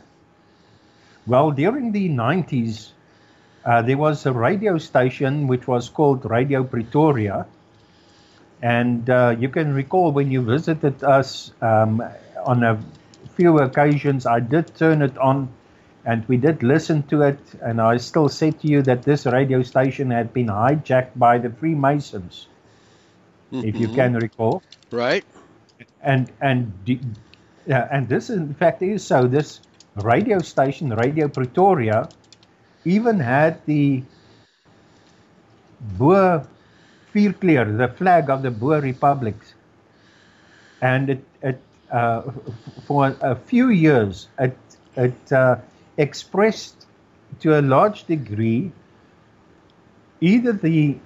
Well, 1.27 1.51
during 1.51 1.93
the 1.93 2.09
90s, 2.09 2.91
uh, 3.65 3.81
there 3.83 3.97
was 3.97 4.27
a 4.27 4.33
radio 4.33 4.77
station 4.77 5.47
which 5.47 5.67
was 5.67 5.89
called 5.89 6.29
Radio 6.29 6.65
Pretoria 6.65 7.47
and 8.63 9.11
uh, 9.11 9.35
you 9.39 9.49
can 9.49 9.75
recall 9.75 10.13
when 10.13 10.31
you 10.31 10.41
visited 10.41 11.03
us 11.03 11.53
um, 11.61 12.03
on 12.45 12.63
a 12.63 12.81
few 13.35 13.59
occasions, 13.59 14.25
I 14.25 14.39
did 14.39 14.75
turn 14.77 15.03
it 15.03 15.19
on 15.19 15.53
and 16.05 16.27
we 16.29 16.37
did 16.37 16.63
listen 16.63 17.03
to 17.05 17.23
it. 17.23 17.39
And 17.61 17.81
I 17.81 17.97
still 17.97 18.29
said 18.29 18.61
to 18.61 18.69
you 18.69 18.83
that 18.83 19.03
this 19.03 19.27
radio 19.27 19.63
station 19.63 20.11
had 20.11 20.33
been 20.33 20.47
hijacked 20.47 21.17
by 21.17 21.39
the 21.39 21.51
Freemasons, 21.51 22.47
mm-hmm. 23.53 23.67
if 23.67 23.77
you 23.77 23.89
mm-hmm. 23.89 23.97
can 23.97 24.15
recall. 24.15 24.63
Right. 24.91 25.25
And 26.03 26.31
and 26.41 26.73
uh, 27.69 27.87
and 27.91 28.09
this 28.09 28.31
in 28.31 28.55
fact 28.55 28.83
is 28.83 29.05
so. 29.05 29.27
This 29.27 29.61
radio 29.97 30.39
station, 30.39 30.91
Radio 30.91 31.29
Pretoria, 31.29 32.09
even 32.85 33.19
had 33.21 33.65
the 33.67 34.03
Boer 35.99 36.47
Vierkleur, 37.15 37.77
the 37.77 37.89
flag 37.89 38.31
of 38.31 38.43
the 38.43 38.51
Boer 38.51 38.81
republics. 38.81 39.55
And 40.81 41.11
it, 41.11 41.25
it 41.43 41.61
uh, 41.91 42.23
for 42.87 43.15
a 43.21 43.37
few 43.37 43.69
years, 43.71 44.29
it, 44.39 44.57
it 44.97 45.33
uh, 45.33 45.57
expressed 45.99 46.87
to 47.41 47.59
a 47.59 47.63
large 47.63 48.05
degree 48.05 48.73
either 50.21 50.53
the 50.53 50.99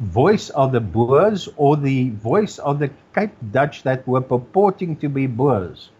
voice 0.00 0.50
of 0.50 0.72
the 0.72 0.80
Boers 0.80 1.48
or 1.56 1.76
the 1.76 2.10
voice 2.10 2.58
of 2.58 2.78
the 2.78 2.90
Cape 3.14 3.34
Dutch 3.52 3.82
that 3.84 4.06
were 4.08 4.20
purporting 4.20 4.96
to 4.96 5.08
be 5.08 5.26
Boers. 5.26 5.90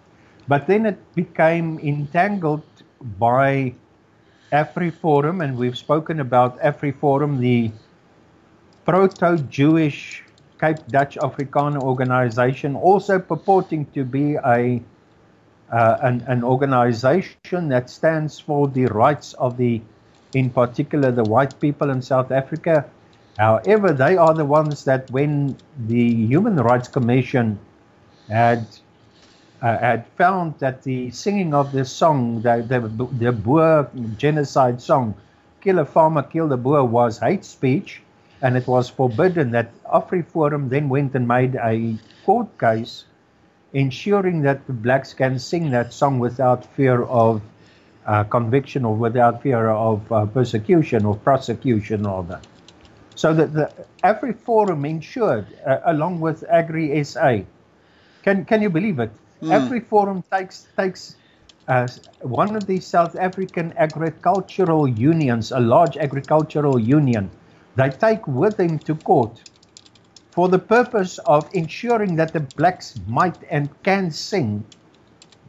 But 0.49 0.67
then 0.67 0.85
it 0.87 0.99
became 1.15 1.79
entangled 1.79 2.65
by 3.19 3.75
AfriForum, 4.53 5.43
and 5.43 5.57
we've 5.57 5.79
spoken 5.79 6.21
about 6.21 6.61
AfriForum, 6.61 7.39
the 7.39 7.71
proto-Jewish 8.85 10.23
Cape 10.61 10.87
Dutch 10.89 11.17
Afrikaner 11.17 11.83
organization, 11.83 12.77
also 12.77 13.19
purporting 13.19 13.87
to 13.87 14.05
be 14.05 14.37
a 14.37 14.83
uh, 15.73 15.99
an, 16.03 16.23
an 16.29 16.45
organization 16.45 17.69
that 17.69 17.91
stands 17.91 18.39
for 18.39 18.69
the 18.69 18.87
rights 18.87 19.33
of 19.35 19.57
the, 19.57 19.81
in 20.35 20.49
particular, 20.51 21.11
the 21.11 21.25
white 21.25 21.59
people 21.59 21.91
in 21.91 22.01
South 22.01 22.31
Africa. 22.31 22.85
However, 23.39 23.93
they 23.93 24.17
are 24.17 24.35
the 24.35 24.45
ones 24.45 24.85
that, 24.85 25.11
when 25.11 25.57
the 25.89 26.27
Human 26.27 26.57
Rights 26.57 26.87
Commission 26.87 27.59
had 28.29 28.67
uh, 29.63 29.79
had 29.79 30.07
found 30.19 30.59
that 30.59 30.83
the 30.83 31.11
singing 31.11 31.55
of 31.55 31.73
this 31.73 31.91
song, 31.91 32.43
the, 32.43 32.63
the, 32.69 33.07
the 33.25 33.33
Boer 33.33 33.91
genocide 34.19 34.81
song, 34.81 35.15
Kill 35.63 35.79
a 35.79 35.85
Farmer, 35.87 36.23
Kill 36.23 36.49
the 36.49 36.59
Boer, 36.59 36.85
was 36.85 37.19
hate 37.19 37.45
speech, 37.47 38.03
and 38.43 38.57
it 38.57 38.67
was 38.67 38.89
forbidden, 38.89 39.51
that 39.53 39.71
AfriForum 39.85 40.69
then 40.69 40.89
went 40.89 41.15
and 41.15 41.27
made 41.27 41.57
a 41.57 41.97
court 42.25 42.59
case 42.59 43.05
ensuring 43.73 44.43
that 44.43 44.67
the 44.67 44.73
blacks 44.73 45.13
can 45.13 45.39
sing 45.39 45.71
that 45.71 45.93
song 45.93 46.19
without 46.19 46.65
fear 46.75 47.03
of 47.05 47.43
uh, 48.07 48.23
conviction 48.25 48.85
or 48.85 48.95
without 48.95 49.43
fear 49.43 49.71
of 49.71 50.13
uh, 50.13 50.27
persecution 50.27 51.05
or 51.05 51.17
prosecution 51.17 52.07
or 52.07 52.23
that. 52.25 52.47
So 53.17 53.33
that 53.35 53.53
the 53.53 53.73
AfriForum 54.03 54.89
ensured, 54.89 55.47
uh, 55.67 55.81
along 55.85 56.21
with 56.21 56.45
Agri 56.49 57.03
SA, 57.05 57.41
can 58.23 58.45
can 58.45 58.63
you 58.63 58.71
believe 58.71 58.99
it? 58.99 59.11
Mm. 59.43 59.51
AfriForum 59.57 60.23
takes 60.31 60.67
takes 60.77 61.17
uh, 61.69 61.89
one 62.21 62.57
of 62.57 62.67
these 62.67 62.87
South 62.87 63.17
African 63.17 63.73
agricultural 63.77 64.87
unions, 64.87 65.53
a 65.53 65.61
large 65.61 65.97
agricultural 65.97 66.79
union, 66.79 67.31
they 67.77 67.91
take 67.91 68.27
with 68.27 68.57
them 68.57 68.79
to 68.81 68.95
court 68.95 69.43
for 70.31 70.49
the 70.49 70.59
purpose 70.59 71.19
of 71.19 71.49
ensuring 71.55 72.17
that 72.17 72.33
the 72.33 72.41
blacks 72.41 72.99
might 73.07 73.39
and 73.51 73.69
can 73.83 74.11
sing 74.11 74.65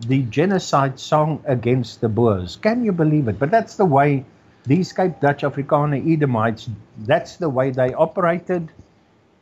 the 0.08 0.22
genocide 0.24 1.00
song 1.00 1.42
against 1.46 2.02
the 2.02 2.10
Boers. 2.10 2.58
Can 2.58 2.84
you 2.84 2.92
believe 2.92 3.28
it? 3.28 3.40
But 3.40 3.52
that's 3.52 3.76
the 3.76 3.86
way 3.86 4.26
these 4.66 4.92
Cape 4.94 5.20
Dutch 5.20 5.42
Afrikaner 5.42 6.02
Edomites, 6.14 6.70
that's 7.00 7.38
the 7.38 7.50
way 7.50 7.72
they 7.72 7.94
operated 7.94 8.72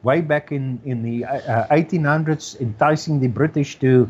way 0.04 0.22
back 0.22 0.52
in, 0.52 0.82
in 0.86 1.02
the 1.02 1.26
uh, 1.26 1.68
1800s, 1.68 2.60
enticing 2.60 3.20
the 3.20 3.28
British 3.28 3.80
to 3.80 4.10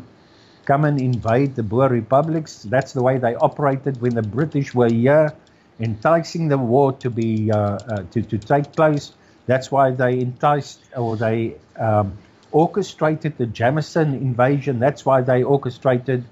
come 0.64 0.84
and 0.84 1.00
invade 1.00 1.54
the 1.54 1.62
Boer 1.62 1.88
republics. 1.88 2.62
That's 2.62 2.92
the 2.92 3.02
way 3.02 3.18
they 3.18 3.34
operated 3.36 4.00
when 4.00 4.14
the 4.14 4.22
British 4.22 4.74
were 4.74 4.88
here, 4.88 5.32
enticing 5.80 6.48
the 6.48 6.58
war 6.58 6.92
to 6.92 7.10
be 7.10 7.50
uh, 7.50 7.58
uh, 7.58 8.02
to, 8.12 8.22
to 8.22 8.38
take 8.38 8.72
place. 8.72 9.12
That's 9.46 9.70
why 9.70 9.90
they 9.90 10.20
enticed 10.20 10.80
or 10.96 11.16
they 11.16 11.56
um, 11.78 12.16
orchestrated 12.52 13.36
the 13.36 13.46
Jameson 13.46 14.14
invasion. 14.14 14.78
That's 14.78 15.04
why 15.04 15.20
they 15.20 15.42
orchestrated 15.42 16.24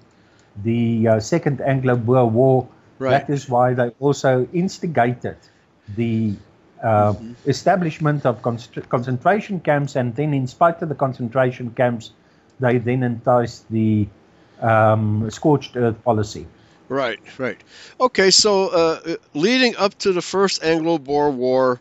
the 0.63 1.09
uh, 1.09 1.21
Second 1.21 1.61
Anglo-Boer 1.61 2.27
War. 2.27 2.69
Right. 2.99 3.11
That 3.11 3.31
is 3.31 3.49
why 3.49 3.75
they 3.75 3.89
also 3.99 4.47
instigated 4.53 5.37
the 5.97 6.37
uh, 6.83 7.13
mm-hmm. 7.13 7.33
establishment 7.47 8.25
of 8.25 8.43
const- 8.43 8.89
concentration 8.89 9.61
camps, 9.61 9.97
and 9.97 10.15
then, 10.15 10.33
in 10.33 10.47
spite 10.47 10.81
of 10.83 10.89
the 10.89 10.95
concentration 10.95 11.71
camps, 11.71 12.13
they 12.61 12.79
then 12.79 13.03
enticed 13.03 13.69
the 13.71 14.07
um, 14.61 15.29
scorched 15.31 15.77
earth 15.77 16.03
policy. 16.05 16.47
Right, 16.93 17.21
right. 17.39 17.59
Okay, 17.99 18.31
so 18.31 18.69
uh, 18.69 19.17
leading 19.33 19.77
up 19.77 19.97
to 20.01 20.13
the 20.13 20.21
first 20.21 20.63
Anglo-Boer 20.63 21.31
War 21.31 21.81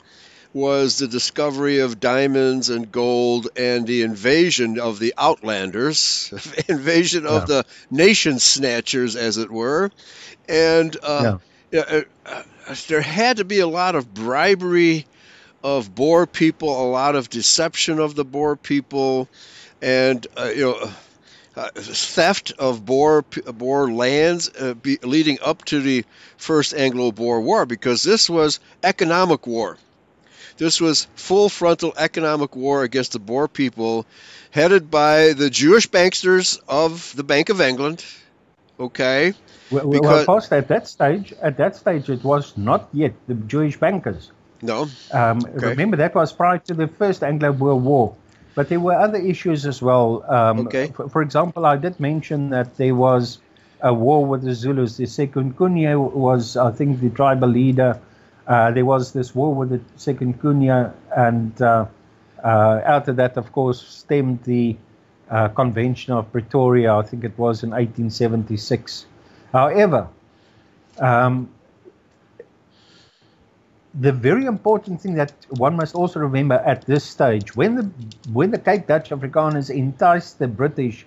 was 0.54 1.00
the 1.00 1.08
discovery 1.10 1.80
of 1.80 2.00
diamonds 2.00 2.70
and 2.70 2.90
gold 2.90 3.50
and 3.58 3.86
the 3.86 4.04
invasion 4.04 4.80
of 4.80 5.00
the 5.00 5.14
outlanders, 5.18 6.32
invasion 6.70 7.26
of 7.26 7.42
yeah. 7.42 7.46
the 7.46 7.66
nation 7.90 8.40
snatchers, 8.40 9.18
as 9.18 9.38
it 9.38 9.52
were, 9.52 9.92
and 10.48 10.96
uh, 11.04 11.40
yeah. 11.72 12.04
uh, 12.26 12.44
there 12.88 13.02
had 13.02 13.36
to 13.38 13.44
be 13.44 13.60
a 13.60 13.68
lot 13.68 13.96
of 13.96 14.14
bribery 14.14 15.06
of 15.62 15.94
Boer 15.94 16.26
people, 16.26 16.88
a 16.88 16.90
lot 16.90 17.18
of 17.18 17.30
deception 17.30 18.00
of 18.00 18.16
the 18.16 18.24
Boer 18.24 18.56
people, 18.56 19.28
and 19.82 20.26
uh, 20.38 20.52
you 20.56 20.64
know 20.64 20.92
uh, 21.62 21.70
theft 21.76 22.54
of 22.58 22.86
Boer 22.86 23.22
Boer 23.22 23.92
lands 23.92 24.50
uh, 24.50 24.74
be, 24.74 24.98
leading 25.04 25.38
up 25.42 25.64
to 25.66 25.80
the 25.80 26.06
first 26.38 26.74
Anglo-Boer 26.74 27.42
War 27.42 27.66
because 27.66 28.04
this 28.04 28.30
was 28.30 28.60
economic 28.84 29.46
war. 29.46 29.78
This 30.58 30.82
was 30.82 31.08
full 31.16 31.50
frontal 31.50 31.94
economic 31.98 32.56
war 32.56 32.84
against 32.84 33.14
the 33.14 33.20
Boer 33.20 33.48
people, 33.48 34.06
headed 34.52 34.90
by 34.90 35.34
the 35.34 35.50
Jewish 35.50 35.88
banksters 35.88 36.60
of 36.68 37.16
the 37.16 37.24
Bank 37.24 37.50
of 37.50 37.62
England. 37.62 38.04
Okay. 38.80 39.34
Well, 39.72 39.88
because, 39.88 40.28
well, 40.28 40.44
at 40.52 40.68
that 40.68 40.88
stage, 40.88 41.34
at 41.42 41.58
that 41.58 41.76
stage, 41.76 42.10
it 42.10 42.24
was 42.24 42.58
not 42.58 42.90
yet 42.92 43.14
the 43.28 43.36
Jewish 43.36 43.78
bankers. 43.78 44.32
No. 44.62 44.88
Um, 45.12 45.40
okay. 45.40 45.68
Remember 45.68 45.98
that 45.98 46.14
was 46.14 46.34
prior 46.34 46.58
to 46.58 46.74
the 46.74 46.88
first 46.88 47.24
Anglo-Boer 47.24 47.76
War. 47.76 48.16
But 48.54 48.70
there 48.70 48.80
were 48.80 48.94
other 48.94 49.18
issues 49.18 49.66
as 49.66 49.82
well. 49.82 50.24
Um, 50.28 50.60
okay. 50.68 50.88
For, 50.88 51.08
for, 51.10 51.22
example, 51.22 51.66
I 51.66 51.78
did 51.78 52.00
mention 52.00 52.50
that 52.50 52.76
there 52.78 52.96
was 52.96 53.40
a 53.82 53.94
war 53.94 54.26
with 54.26 54.44
the 54.44 54.54
Zulus. 54.54 54.98
The 54.98 55.06
Sekhukhune 55.06 56.12
was, 56.12 56.58
I 56.58 56.72
think, 56.72 57.00
the 57.00 57.10
tribal 57.10 57.48
leader. 57.48 58.00
Uh, 58.48 58.72
there 58.72 58.86
was 58.86 59.14
this 59.14 59.34
war 59.34 59.54
with 59.54 59.70
the 59.70 59.80
Sekhukhune, 59.98 60.94
and 61.16 61.62
uh, 61.62 61.86
uh, 62.44 62.82
out 62.86 63.08
of 63.08 63.16
that, 63.16 63.38
of 63.38 63.52
course, 63.52 63.82
stemmed 63.82 64.44
the 64.44 64.76
uh, 65.30 65.48
Convention 65.50 66.14
of 66.14 66.32
Pretoria. 66.32 66.96
I 66.96 67.04
think 67.04 67.24
it 67.24 67.38
was 67.38 67.64
in 67.64 67.70
1876. 67.70 69.06
However, 69.54 70.08
um, 71.00 71.50
the 74.00 74.12
very 74.12 74.46
important 74.46 75.02
thing 75.02 75.16
that 75.16 75.34
one 75.50 75.76
must 75.76 75.96
also 75.96 76.20
remember 76.20 76.56
at 76.56 76.86
this 76.86 77.04
stage, 77.04 77.56
when 77.56 77.76
the 77.76 77.84
when 78.32 78.52
the 78.52 78.58
Cape 78.58 78.88
Dutch 78.88 79.10
Afrikaners 79.10 79.70
enticed 79.70 80.40
the 80.40 80.48
British 80.48 81.06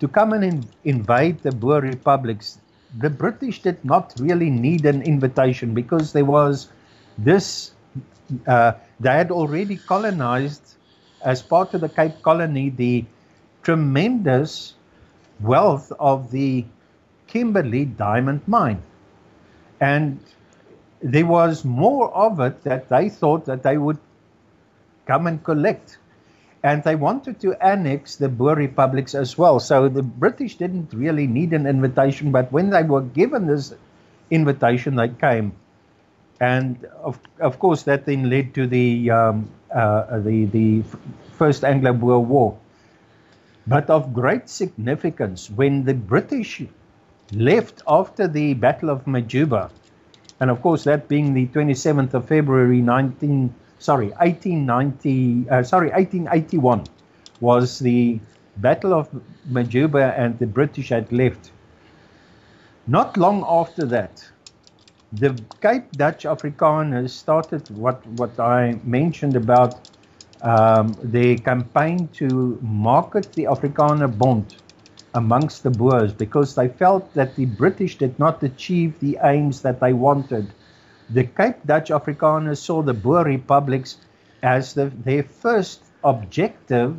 to 0.00 0.08
come 0.08 0.32
and 0.32 0.44
in, 0.44 0.68
invade 0.84 1.42
the 1.42 1.52
Boer 1.52 1.80
republics, 1.80 2.60
the 2.98 3.08
British 3.08 3.62
did 3.62 3.82
not 3.84 4.12
really 4.18 4.50
need 4.50 4.84
an 4.84 5.02
invitation 5.02 5.74
because 5.74 6.12
there 6.12 6.24
was 6.24 6.68
this. 7.16 7.72
Uh, 8.46 8.72
they 9.00 9.10
had 9.12 9.30
already 9.30 9.76
colonized, 9.76 10.74
as 11.22 11.42
part 11.42 11.72
of 11.72 11.80
the 11.80 11.88
Cape 11.88 12.20
Colony, 12.20 12.68
the 12.68 13.04
tremendous 13.62 14.74
wealth 15.40 15.90
of 15.98 16.30
the 16.30 16.64
Kimberley 17.26 17.86
diamond 17.86 18.42
mine, 18.46 18.82
and 19.80 20.20
there 21.00 21.26
was 21.26 21.64
more 21.64 22.12
of 22.14 22.40
it 22.40 22.64
that 22.64 22.88
they 22.88 23.08
thought 23.08 23.46
that 23.46 23.62
they 23.62 23.78
would 23.78 23.98
come 25.06 25.26
and 25.26 25.42
collect. 25.42 25.98
And 26.62 26.82
they 26.82 26.96
wanted 26.96 27.40
to 27.40 27.54
annex 27.64 28.16
the 28.16 28.28
Boer 28.28 28.56
republics 28.56 29.14
as 29.14 29.38
well. 29.38 29.60
So 29.60 29.88
the 29.88 30.02
British 30.02 30.56
didn't 30.56 30.92
really 30.92 31.26
need 31.26 31.52
an 31.52 31.66
invitation, 31.66 32.32
but 32.32 32.50
when 32.50 32.70
they 32.70 32.82
were 32.82 33.02
given 33.02 33.46
this 33.46 33.72
invitation, 34.30 34.96
they 34.96 35.08
came. 35.08 35.52
And 36.40 36.84
of, 37.00 37.18
of 37.40 37.58
course, 37.58 37.84
that 37.84 38.06
then 38.06 38.28
led 38.28 38.54
to 38.54 38.66
the, 38.66 39.10
um, 39.10 39.48
uh, 39.72 40.18
the, 40.18 40.46
the 40.46 40.82
First 41.36 41.64
Anglo 41.64 41.92
Boer 41.92 42.20
War. 42.20 42.58
But 43.66 43.88
of 43.90 44.12
great 44.12 44.48
significance, 44.48 45.50
when 45.50 45.84
the 45.84 45.94
British 45.94 46.62
left 47.32 47.82
after 47.86 48.26
the 48.26 48.54
Battle 48.54 48.90
of 48.90 49.04
Majuba, 49.04 49.70
and 50.40 50.50
of 50.50 50.62
course 50.62 50.84
that 50.84 51.08
being 51.08 51.34
the 51.34 51.46
27th 51.48 52.14
of 52.14 52.26
February 52.28 52.80
19 52.80 53.54
sorry 53.78 54.08
1890 54.10 55.50
uh, 55.50 55.62
sorry 55.62 55.90
1881 55.90 56.84
was 57.40 57.78
the 57.78 58.18
Battle 58.58 58.92
of 58.92 59.08
Majuba 59.48 60.18
and 60.18 60.38
the 60.38 60.46
British 60.46 60.88
had 60.88 61.12
left. 61.12 61.52
Not 62.86 63.16
long 63.16 63.44
after 63.46 63.84
that, 63.86 64.28
the 65.12 65.40
Cape 65.60 65.90
Dutch 65.92 66.24
Afrikaners 66.24 67.10
started 67.10 67.68
what, 67.70 68.04
what 68.06 68.38
I 68.40 68.78
mentioned 68.84 69.36
about 69.36 69.88
um, 70.42 70.96
their 71.02 71.36
campaign 71.36 72.08
to 72.14 72.58
market 72.62 73.32
the 73.34 73.44
Afrikaner 73.44 74.16
Bond 74.18 74.56
amongst 75.18 75.64
the 75.64 75.70
Boers 75.70 76.12
because 76.12 76.54
they 76.54 76.68
felt 76.68 77.12
that 77.14 77.34
the 77.34 77.44
British 77.44 77.98
did 77.98 78.18
not 78.18 78.42
achieve 78.42 79.00
the 79.00 79.18
aims 79.22 79.62
that 79.62 79.80
they 79.80 79.92
wanted. 79.92 80.46
The 81.10 81.24
Cape 81.24 81.60
Dutch 81.66 81.90
Afrikaners 81.90 82.58
saw 82.58 82.82
the 82.82 82.94
Boer 82.94 83.24
republics 83.24 83.96
as 84.42 84.74
the, 84.74 84.86
their 85.08 85.24
first 85.24 85.82
objective 86.04 86.96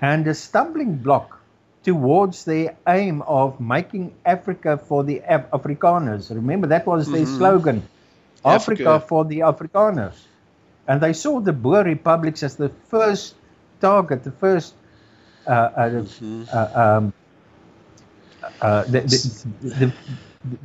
and 0.00 0.26
a 0.26 0.34
stumbling 0.34 0.96
block 0.96 1.38
towards 1.84 2.44
their 2.44 2.76
aim 2.88 3.22
of 3.22 3.60
making 3.60 4.12
Africa 4.26 4.76
for 4.76 5.04
the 5.04 5.22
Af- 5.28 5.50
Afrikaners. 5.52 6.34
Remember, 6.34 6.66
that 6.66 6.86
was 6.86 7.08
their 7.10 7.22
mm-hmm. 7.22 7.38
slogan 7.38 7.82
Africa. 8.44 8.82
Africa 8.82 9.06
for 9.06 9.24
the 9.24 9.38
Afrikaners. 9.52 10.18
And 10.88 11.00
they 11.00 11.12
saw 11.12 11.38
the 11.38 11.52
Boer 11.52 11.84
republics 11.84 12.42
as 12.42 12.56
the 12.56 12.70
first 12.88 13.36
target, 13.80 14.24
the 14.24 14.32
first 14.32 14.74
mm-hmm. 15.46 16.44
Uh, 16.52 16.82
um, 16.82 17.12
the, 18.60 19.00
the, 19.00 19.68
the, 19.68 19.92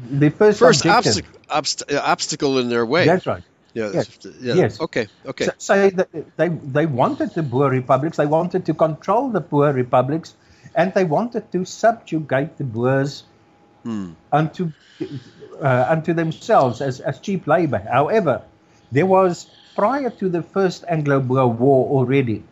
the, 0.09 0.29
first, 0.29 0.59
first 0.59 0.85
obstacle, 0.85 1.39
obst- 1.49 1.97
obstacle 1.97 2.59
in 2.59 2.69
their 2.69 2.85
way. 2.85 3.05
That's 3.05 3.25
right. 3.25 3.43
Yeah, 3.73 3.91
yes. 3.93 4.19
yeah. 4.39 4.53
yes. 4.53 4.79
Okay. 4.79 5.07
Okay. 5.25 5.45
So, 5.45 5.51
so 5.57 5.89
they 6.37 6.47
they 6.47 6.85
wanted 6.85 7.33
the 7.33 7.43
Boer 7.43 7.69
republics. 7.69 8.15
They 8.15 8.25
wanted 8.25 8.65
to 8.67 8.73
control 8.73 9.29
the 9.29 9.41
Boer 9.41 9.73
republics, 9.73 10.33
and 10.75 10.93
they 10.93 11.03
wanted 11.03 11.51
to 11.51 11.65
subjugate 11.65 12.57
the 12.57 12.63
Boers 12.63 13.25
hmm. 13.83 14.13
unto 14.31 14.71
uh, 15.61 15.87
unto 15.89 16.13
themselves 16.13 16.79
as 16.79 17.01
as 17.01 17.19
cheap 17.19 17.47
labor. 17.47 17.79
However, 17.79 18.43
there 18.93 19.05
was 19.05 19.47
prior 19.75 20.09
to 20.09 20.29
the 20.29 20.41
first 20.41 20.85
Anglo-Boer 20.87 21.47
War 21.47 21.89
already. 21.89 22.43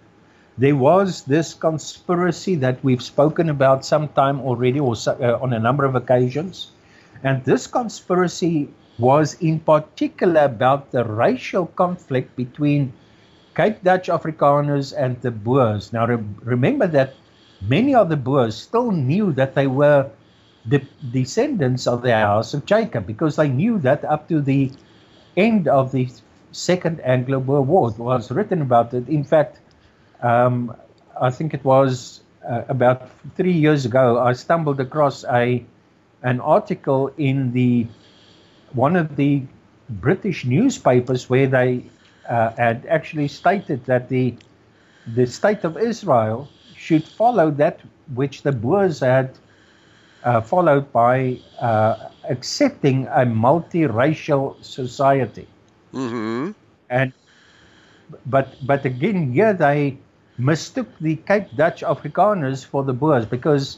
There 0.56 0.76
was 0.76 1.24
this 1.24 1.56
conspiracy 1.56 2.54
that 2.56 2.84
we've 2.84 3.02
spoken 3.02 3.50
about 3.50 3.84
sometime 3.84 4.40
already, 4.42 4.80
or 4.80 4.94
uh, 5.08 5.40
on 5.42 5.52
a 5.54 5.60
number 5.60 5.84
of 5.84 5.96
occasions, 5.96 6.72
and 7.24 7.44
this 7.44 7.66
conspiracy 7.66 8.70
was 9.00 9.34
in 9.42 9.60
particular 9.60 10.42
about 10.42 10.92
the 10.92 11.04
racial 11.06 11.66
conflict 11.66 12.36
between 12.36 12.94
Cape 13.56 13.84
Dutch 13.84 14.10
Afrikaners 14.10 14.94
and 14.96 15.20
the 15.22 15.32
Boers. 15.32 15.92
Now, 15.92 16.06
re- 16.06 16.24
remember 16.44 16.86
that 16.86 17.16
many 17.62 17.96
of 17.96 18.10
the 18.10 18.18
Boers 18.18 18.56
still 18.56 18.92
knew 18.92 19.32
that 19.34 19.56
they 19.56 19.66
were 19.66 20.10
the 20.66 20.82
descendants 21.12 21.88
of 21.88 22.04
the 22.04 22.14
house 22.14 22.54
of 22.54 22.66
Jacob 22.66 23.08
because 23.08 23.36
they 23.38 23.50
knew 23.50 23.80
that 23.80 24.06
up 24.06 24.30
to 24.30 24.40
the 24.40 24.72
end 25.36 25.68
of 25.68 25.92
the 25.92 26.10
Second 26.52 27.02
Anglo 27.02 27.40
Boer 27.40 27.62
War. 27.64 27.90
It 27.90 27.98
was 27.98 28.30
written 28.30 28.62
about 28.62 28.94
it. 28.94 29.10
In 29.10 29.24
fact, 29.24 29.60
um, 30.24 30.76
I 31.20 31.30
think 31.30 31.54
it 31.54 31.64
was 31.64 32.22
uh, 32.50 32.64
about 32.68 33.10
three 33.36 33.54
years 33.54 33.86
ago, 33.86 34.20
I 34.20 34.34
stumbled 34.34 34.80
across 34.80 35.24
a 35.26 35.64
an 36.24 36.40
article 36.40 37.12
in 37.18 37.52
the 37.52 37.86
one 38.74 38.96
of 38.96 39.16
the 39.18 39.44
British 39.90 40.46
newspapers 40.46 41.30
where 41.30 41.48
they 41.48 41.84
uh, 42.28 42.52
had 42.58 42.86
actually 42.88 43.28
stated 43.28 43.86
that 43.86 44.10
the 44.10 44.36
the 45.06 45.28
state 45.28 45.64
of 45.64 45.78
Israel 45.78 46.48
should 46.76 47.04
follow 47.04 47.52
that 47.52 47.82
which 48.14 48.44
the 48.44 48.52
Boers 48.52 49.00
had 49.02 49.38
uh, 50.24 50.42
followed 50.42 50.92
by 50.92 51.40
uh, 51.60 52.10
accepting 52.30 53.08
a 53.08 53.26
multiracial 53.26 54.64
society. 54.64 55.48
Mm-hmm. 55.94 56.52
And 56.90 57.14
but 58.26 58.56
but 58.66 58.86
again, 58.86 59.34
here 59.34 59.54
they 59.54 59.98
mistook 60.38 60.88
the 61.00 61.16
Cape 61.16 61.56
Dutch 61.56 61.82
Afrikaners 61.82 62.66
for 62.66 62.84
the 62.84 62.94
Boers 62.94 63.26
because 63.26 63.78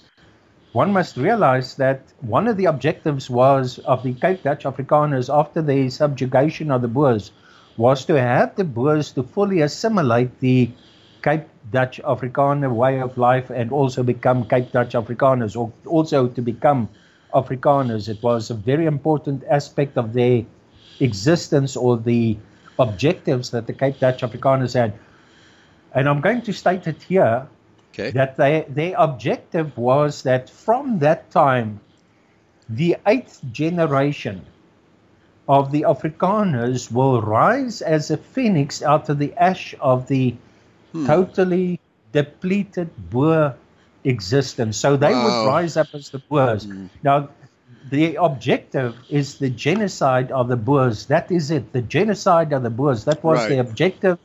one 0.71 0.93
must 0.93 1.17
realize 1.17 1.75
that 1.75 2.01
one 2.21 2.47
of 2.47 2.57
the 2.57 2.65
objectives 2.65 3.29
was 3.29 3.79
of 3.79 4.03
the 4.03 4.13
Cape 4.13 4.43
Dutch 4.43 4.63
Afrikaners 4.63 5.33
after 5.33 5.61
the 5.61 5.89
subjugation 5.89 6.71
of 6.71 6.81
the 6.81 6.87
Boers 6.87 7.31
was 7.77 8.05
to 8.05 8.19
have 8.19 8.55
the 8.55 8.63
Boers 8.63 9.11
to 9.13 9.23
fully 9.23 9.61
assimilate 9.61 10.39
the 10.39 10.71
Cape 11.21 11.47
Dutch 11.71 11.99
Afrikaner 12.03 12.73
way 12.73 13.01
of 13.01 13.17
life 13.17 13.49
and 13.49 13.71
also 13.71 14.03
become 14.03 14.47
Cape 14.47 14.71
Dutch 14.71 14.93
Afrikaners 14.93 15.57
or 15.57 15.73
also 15.85 16.27
to 16.27 16.41
become 16.41 16.87
Afrikaners. 17.33 18.07
It 18.07 18.23
was 18.23 18.49
a 18.49 18.53
very 18.53 18.85
important 18.85 19.43
aspect 19.49 19.97
of 19.97 20.13
their 20.13 20.45
existence 21.01 21.75
or 21.75 21.97
the 21.97 22.37
objectives 22.79 23.51
that 23.51 23.67
the 23.67 23.73
Cape 23.73 23.99
Dutch 23.99 24.21
Afrikaners 24.21 24.73
had. 24.73 24.93
And 25.95 26.07
I'm 26.07 26.21
going 26.21 26.41
to 26.43 26.53
state 26.53 26.85
it 26.87 27.01
here 27.01 27.47
Okay. 27.95 28.11
That 28.11 28.35
they, 28.35 28.65
their 28.67 28.93
objective 28.97 29.77
was 29.77 30.23
that 30.23 30.49
from 30.49 30.99
that 30.99 31.31
time, 31.31 31.79
the 32.67 32.97
eighth 33.07 33.39
generation 33.53 34.45
of 35.47 35.71
the 35.71 35.83
Afrikaners 35.83 36.91
will 36.91 37.21
rise 37.21 37.81
as 37.81 38.11
a 38.11 38.17
phoenix 38.17 38.81
out 38.81 39.07
of 39.07 39.17
the 39.17 39.33
ash 39.35 39.75
of 39.79 40.07
the 40.07 40.35
hmm. 40.91 41.05
totally 41.05 41.79
depleted 42.11 42.89
Boer 43.09 43.55
existence. 44.03 44.75
So 44.75 44.97
they 44.97 45.13
wow. 45.13 45.23
would 45.23 45.47
rise 45.47 45.77
up 45.77 45.87
as 45.93 46.09
the 46.09 46.19
Boers. 46.19 46.65
Hmm. 46.65 46.87
Now, 47.01 47.29
the 47.89 48.15
objective 48.15 48.97
is 49.09 49.37
the 49.37 49.49
genocide 49.49 50.31
of 50.31 50.49
the 50.49 50.57
Boers. 50.57 51.05
That 51.05 51.31
is 51.31 51.49
it. 51.49 51.71
The 51.71 51.81
genocide 51.81 52.51
of 52.51 52.63
the 52.63 52.69
Boers. 52.69 53.05
That 53.05 53.23
was 53.23 53.39
right. 53.39 53.49
the 53.49 53.59
objective 53.59 54.19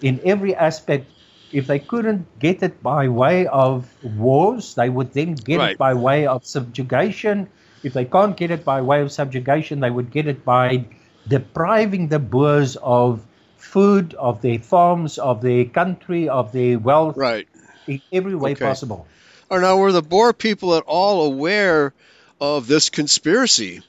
in 0.00 0.20
every 0.24 0.56
aspect 0.56 1.06
if 1.52 1.66
they 1.66 1.78
couldn't 1.78 2.26
get 2.38 2.62
it 2.62 2.82
by 2.82 3.08
way 3.08 3.46
of 3.46 3.88
wars, 4.02 4.74
they 4.74 4.88
would 4.88 5.12
then 5.12 5.34
get 5.34 5.58
right. 5.58 5.72
it 5.72 5.78
by 5.78 5.94
way 5.94 6.26
of 6.26 6.46
subjugation. 6.46 7.48
If 7.82 7.92
they 7.92 8.04
can't 8.04 8.36
get 8.36 8.50
it 8.50 8.64
by 8.64 8.80
way 8.80 9.02
of 9.02 9.12
subjugation, 9.12 9.80
they 9.80 9.90
would 9.90 10.10
get 10.10 10.26
it 10.26 10.44
by 10.44 10.86
depriving 11.28 12.08
the 12.08 12.18
Boers 12.18 12.76
of 12.76 13.24
food, 13.56 14.14
of 14.14 14.40
their 14.42 14.58
farms, 14.58 15.18
of 15.18 15.42
their 15.42 15.64
country, 15.64 16.28
of 16.28 16.52
their 16.52 16.78
wealth, 16.78 17.16
right. 17.16 17.46
in 17.86 18.00
every 18.12 18.34
way 18.34 18.52
okay. 18.52 18.64
possible. 18.64 19.06
Or 19.50 19.60
now, 19.60 19.76
were 19.76 19.92
the 19.92 20.02
Boer 20.02 20.32
people 20.32 20.74
at 20.74 20.84
all 20.86 21.26
aware 21.26 21.92
of 22.40 22.66
this 22.66 22.88
conspiracy 22.90 23.82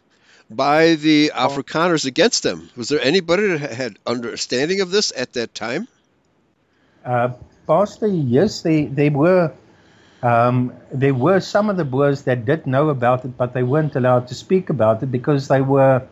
by 0.49 0.95
the 0.95 1.31
Afrikaners 1.33 2.05
against 2.05 2.43
them? 2.43 2.69
Was 2.75 2.89
there 2.89 3.01
anybody 3.01 3.57
that 3.57 3.71
had 3.71 3.97
understanding 4.05 4.81
of 4.81 4.91
this 4.91 5.13
at 5.15 5.33
that 5.33 5.55
time? 5.55 5.87
Uh, 7.05 7.29
Pastor, 7.67 8.07
yes, 8.07 8.61
they, 8.61 8.85
they 8.85 9.09
were 9.09 9.53
um, 10.23 10.73
there 10.91 11.13
were 11.13 11.41
some 11.41 11.69
of 11.69 11.75
the 11.75 11.83
Boers 11.83 12.23
that 12.23 12.45
did 12.45 12.65
know 12.65 12.87
about 12.89 13.25
it, 13.25 13.37
but 13.37 13.53
they 13.53 13.63
weren't 13.63 13.95
allowed 13.95 14.29
to 14.29 14.35
speak 14.35 14.69
about 14.69 15.03
it 15.03 15.11
because 15.11 15.49
they 15.49 15.59
were 15.59 16.07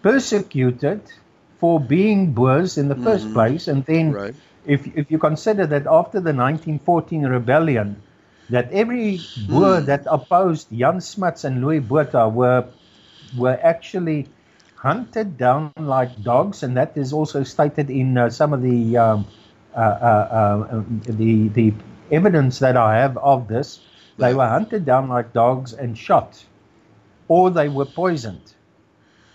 persecuted 0.00 1.02
for 1.58 1.80
being 1.80 2.32
Boers 2.32 2.78
in 2.78 2.88
the 2.88 2.94
mm-hmm. 2.94 3.04
first 3.04 3.32
place. 3.34 3.66
And 3.66 3.84
then, 3.84 4.12
right. 4.12 4.34
if 4.64 4.86
if 4.96 5.10
you 5.10 5.18
consider 5.18 5.66
that 5.66 5.86
after 5.88 6.20
the 6.20 6.32
1914 6.32 7.26
rebellion, 7.26 8.00
that 8.48 8.70
every 8.70 9.18
Boer 9.48 9.80
mm. 9.80 9.86
that 9.86 10.06
opposed 10.06 10.70
Jan 10.70 11.00
Smuts 11.00 11.42
and 11.42 11.60
Louis 11.60 11.80
Botha 11.80 12.28
were 12.28 12.64
were 13.36 13.58
actually 13.60 14.28
hunted 14.76 15.36
down 15.36 15.72
like 15.76 16.22
dogs, 16.22 16.62
and 16.62 16.76
that 16.76 16.96
is 16.96 17.12
also 17.12 17.42
stated 17.42 17.90
in 17.90 18.16
uh, 18.16 18.30
some 18.30 18.52
of 18.52 18.62
the 18.62 18.96
um, 18.96 19.26
the 19.74 21.48
the 21.48 21.74
evidence 22.10 22.58
that 22.58 22.76
I 22.76 22.96
have 22.98 23.16
of 23.18 23.48
this, 23.48 23.80
they 24.18 24.34
were 24.34 24.48
hunted 24.48 24.84
down 24.84 25.08
like 25.08 25.32
dogs 25.32 25.72
and 25.72 25.96
shot, 25.96 26.44
or 27.28 27.50
they 27.50 27.68
were 27.68 27.86
poisoned. 27.86 28.54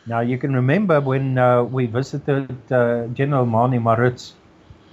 Now 0.05 0.19
you 0.19 0.37
can 0.37 0.53
remember 0.53 1.01
when 1.01 1.37
uh, 1.37 1.63
we 1.63 1.87
visited 1.87 2.71
uh, 2.71 3.07
General 3.07 3.45
Manie 3.45 3.79
Maritz, 3.79 4.33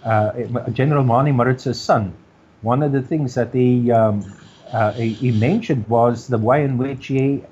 uh, 0.04 0.32
General 0.72 1.04
Manie 1.04 1.32
Maritz's 1.32 1.80
son. 1.80 2.14
One 2.62 2.82
of 2.82 2.92
the 2.92 3.02
things 3.02 3.34
that 3.34 3.52
he, 3.52 3.90
um, 3.90 4.24
uh, 4.72 4.92
he, 4.92 5.12
he 5.14 5.32
mentioned 5.32 5.86
was 5.88 6.28
the 6.28 6.38
way 6.38 6.64
in 6.64 6.78
which 6.78 7.08
he 7.08 7.42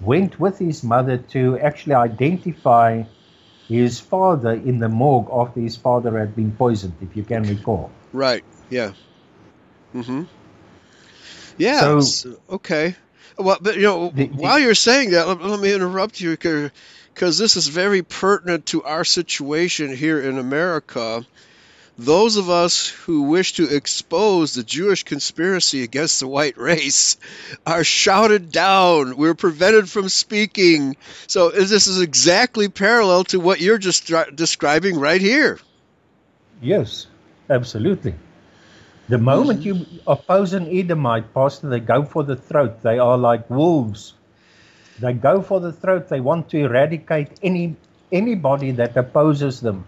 went 0.00 0.40
with 0.40 0.58
his 0.58 0.82
mother 0.82 1.18
to 1.18 1.58
actually 1.58 1.94
identify 1.94 3.02
his 3.68 4.00
father 4.00 4.52
in 4.52 4.78
the 4.78 4.88
morgue 4.88 5.28
after 5.32 5.60
his 5.60 5.76
father 5.76 6.18
had 6.18 6.34
been 6.36 6.52
poisoned, 6.52 6.94
if 7.00 7.16
you 7.16 7.22
can 7.22 7.42
recall. 7.44 7.90
Right. 8.12 8.44
Yeah. 8.70 8.92
Mm-hmm. 9.94 10.24
Yeah. 11.58 12.00
So, 12.00 12.36
okay. 12.50 12.96
Well, 13.38 13.58
but 13.60 13.76
you 13.76 13.82
know, 13.82 14.10
the, 14.10 14.26
the, 14.26 14.36
while 14.36 14.58
you're 14.58 14.74
saying 14.74 15.10
that, 15.10 15.26
let, 15.28 15.42
let 15.42 15.60
me 15.60 15.72
interrupt 15.72 16.20
you 16.20 16.30
because 16.30 17.38
this 17.38 17.56
is 17.56 17.68
very 17.68 18.02
pertinent 18.02 18.66
to 18.66 18.82
our 18.82 19.04
situation 19.04 19.94
here 19.94 20.20
in 20.20 20.38
America 20.38 21.24
those 21.98 22.36
of 22.36 22.48
us 22.48 22.88
who 22.88 23.24
wish 23.24 23.54
to 23.54 23.74
expose 23.74 24.54
the 24.54 24.62
Jewish 24.62 25.02
conspiracy 25.02 25.82
against 25.82 26.20
the 26.20 26.26
white 26.26 26.56
race 26.56 27.16
are 27.66 27.84
shouted 27.84 28.50
down. 28.50 29.16
We're 29.16 29.34
prevented 29.34 29.90
from 29.90 30.08
speaking. 30.08 30.96
So 31.26 31.50
this 31.50 31.86
is 31.86 32.00
exactly 32.00 32.68
parallel 32.68 33.24
to 33.24 33.40
what 33.40 33.60
you're 33.60 33.78
just 33.78 34.10
describing 34.34 34.98
right 34.98 35.20
here. 35.20 35.58
Yes, 36.60 37.06
absolutely. 37.50 38.14
The 39.08 39.18
moment 39.18 39.60
mm-hmm. 39.60 39.94
you 39.94 40.00
oppose 40.06 40.54
an 40.54 40.68
Edomite, 40.68 41.34
Pastor, 41.34 41.68
they 41.68 41.80
go 41.80 42.04
for 42.04 42.22
the 42.22 42.36
throat. 42.36 42.82
They 42.82 42.98
are 42.98 43.18
like 43.18 43.50
wolves. 43.50 44.14
They 44.98 45.12
go 45.12 45.42
for 45.42 45.60
the 45.60 45.72
throat. 45.72 46.08
They 46.08 46.20
want 46.20 46.48
to 46.50 46.58
eradicate 46.58 47.38
any 47.42 47.76
anybody 48.10 48.70
that 48.72 48.96
opposes 48.96 49.60
them 49.60 49.86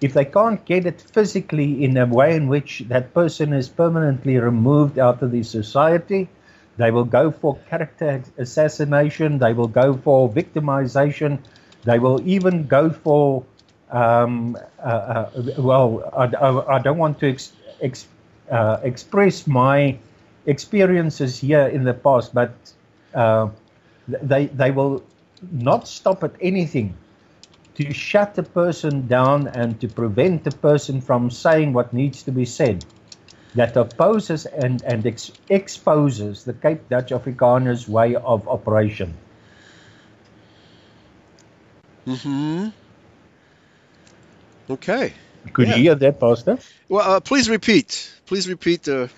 if 0.00 0.14
they 0.14 0.24
can't 0.24 0.64
get 0.64 0.86
it 0.86 1.00
physically 1.00 1.84
in 1.84 1.96
a 1.96 2.06
way 2.06 2.36
in 2.36 2.48
which 2.48 2.84
that 2.88 3.12
person 3.14 3.52
is 3.52 3.68
permanently 3.68 4.38
removed 4.38 4.98
out 4.98 5.22
of 5.22 5.32
the 5.32 5.42
society, 5.42 6.28
they 6.76 6.90
will 6.90 7.04
go 7.04 7.30
for 7.30 7.58
character 7.68 8.22
assassination, 8.38 9.38
they 9.38 9.52
will 9.52 9.66
go 9.68 9.94
for 9.94 10.28
victimization, 10.28 11.38
they 11.84 11.98
will 11.98 12.20
even 12.28 12.66
go 12.66 12.90
for, 12.90 13.44
um, 13.90 14.56
uh, 14.78 14.82
uh, 14.82 15.30
well, 15.58 16.08
I, 16.16 16.24
I, 16.36 16.76
I, 16.76 16.78
don't 16.78 16.98
want 16.98 17.18
to 17.20 17.30
ex, 17.30 17.52
ex, 17.80 18.06
uh, 18.50 18.78
express 18.82 19.46
my 19.46 19.98
experiences 20.46 21.40
here 21.40 21.66
in 21.66 21.82
the 21.82 21.94
past, 21.94 22.32
but 22.32 22.54
uh, 23.14 23.48
they, 24.06 24.46
they 24.46 24.70
will 24.70 25.02
not 25.50 25.88
stop 25.88 26.22
at 26.22 26.32
anything 26.40 26.94
to 27.78 27.94
shut 27.94 28.34
the 28.34 28.42
person 28.42 29.06
down 29.06 29.46
and 29.46 29.80
to 29.80 29.86
prevent 29.86 30.42
the 30.42 30.50
person 30.50 31.00
from 31.00 31.30
saying 31.30 31.72
what 31.72 31.92
needs 31.92 32.24
to 32.24 32.32
be 32.32 32.44
said 32.44 32.84
that 33.54 33.76
opposes 33.76 34.46
and, 34.46 34.82
and 34.82 35.06
ex- 35.06 35.30
exposes 35.48 36.44
the 36.44 36.52
Cape 36.52 36.88
Dutch 36.88 37.10
Afrikaners 37.10 37.88
way 37.88 38.16
of 38.16 38.48
operation. 38.48 39.14
Mm-hmm. 42.04 42.68
Okay. 44.70 45.12
Could 45.52 45.68
yeah. 45.68 45.76
you 45.76 45.82
hear 45.82 45.94
that, 45.94 46.18
Pastor? 46.18 46.58
Well, 46.88 47.08
uh, 47.08 47.20
please 47.20 47.48
repeat. 47.48 48.12
Please 48.26 48.48
repeat 48.48 48.82
the. 48.82 49.08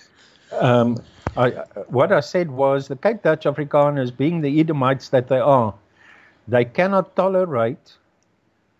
Um, 0.52 1.02
I, 1.34 1.48
what 1.88 2.12
I 2.12 2.20
said 2.20 2.50
was 2.50 2.88
the 2.88 2.96
Cape 2.96 3.22
Dutch 3.22 3.44
Afrikaners, 3.44 4.14
being 4.14 4.42
the 4.42 4.60
Edomites 4.60 5.08
that 5.08 5.28
they 5.28 5.38
are, 5.38 5.72
they 6.46 6.66
cannot 6.66 7.16
tolerate 7.16 7.96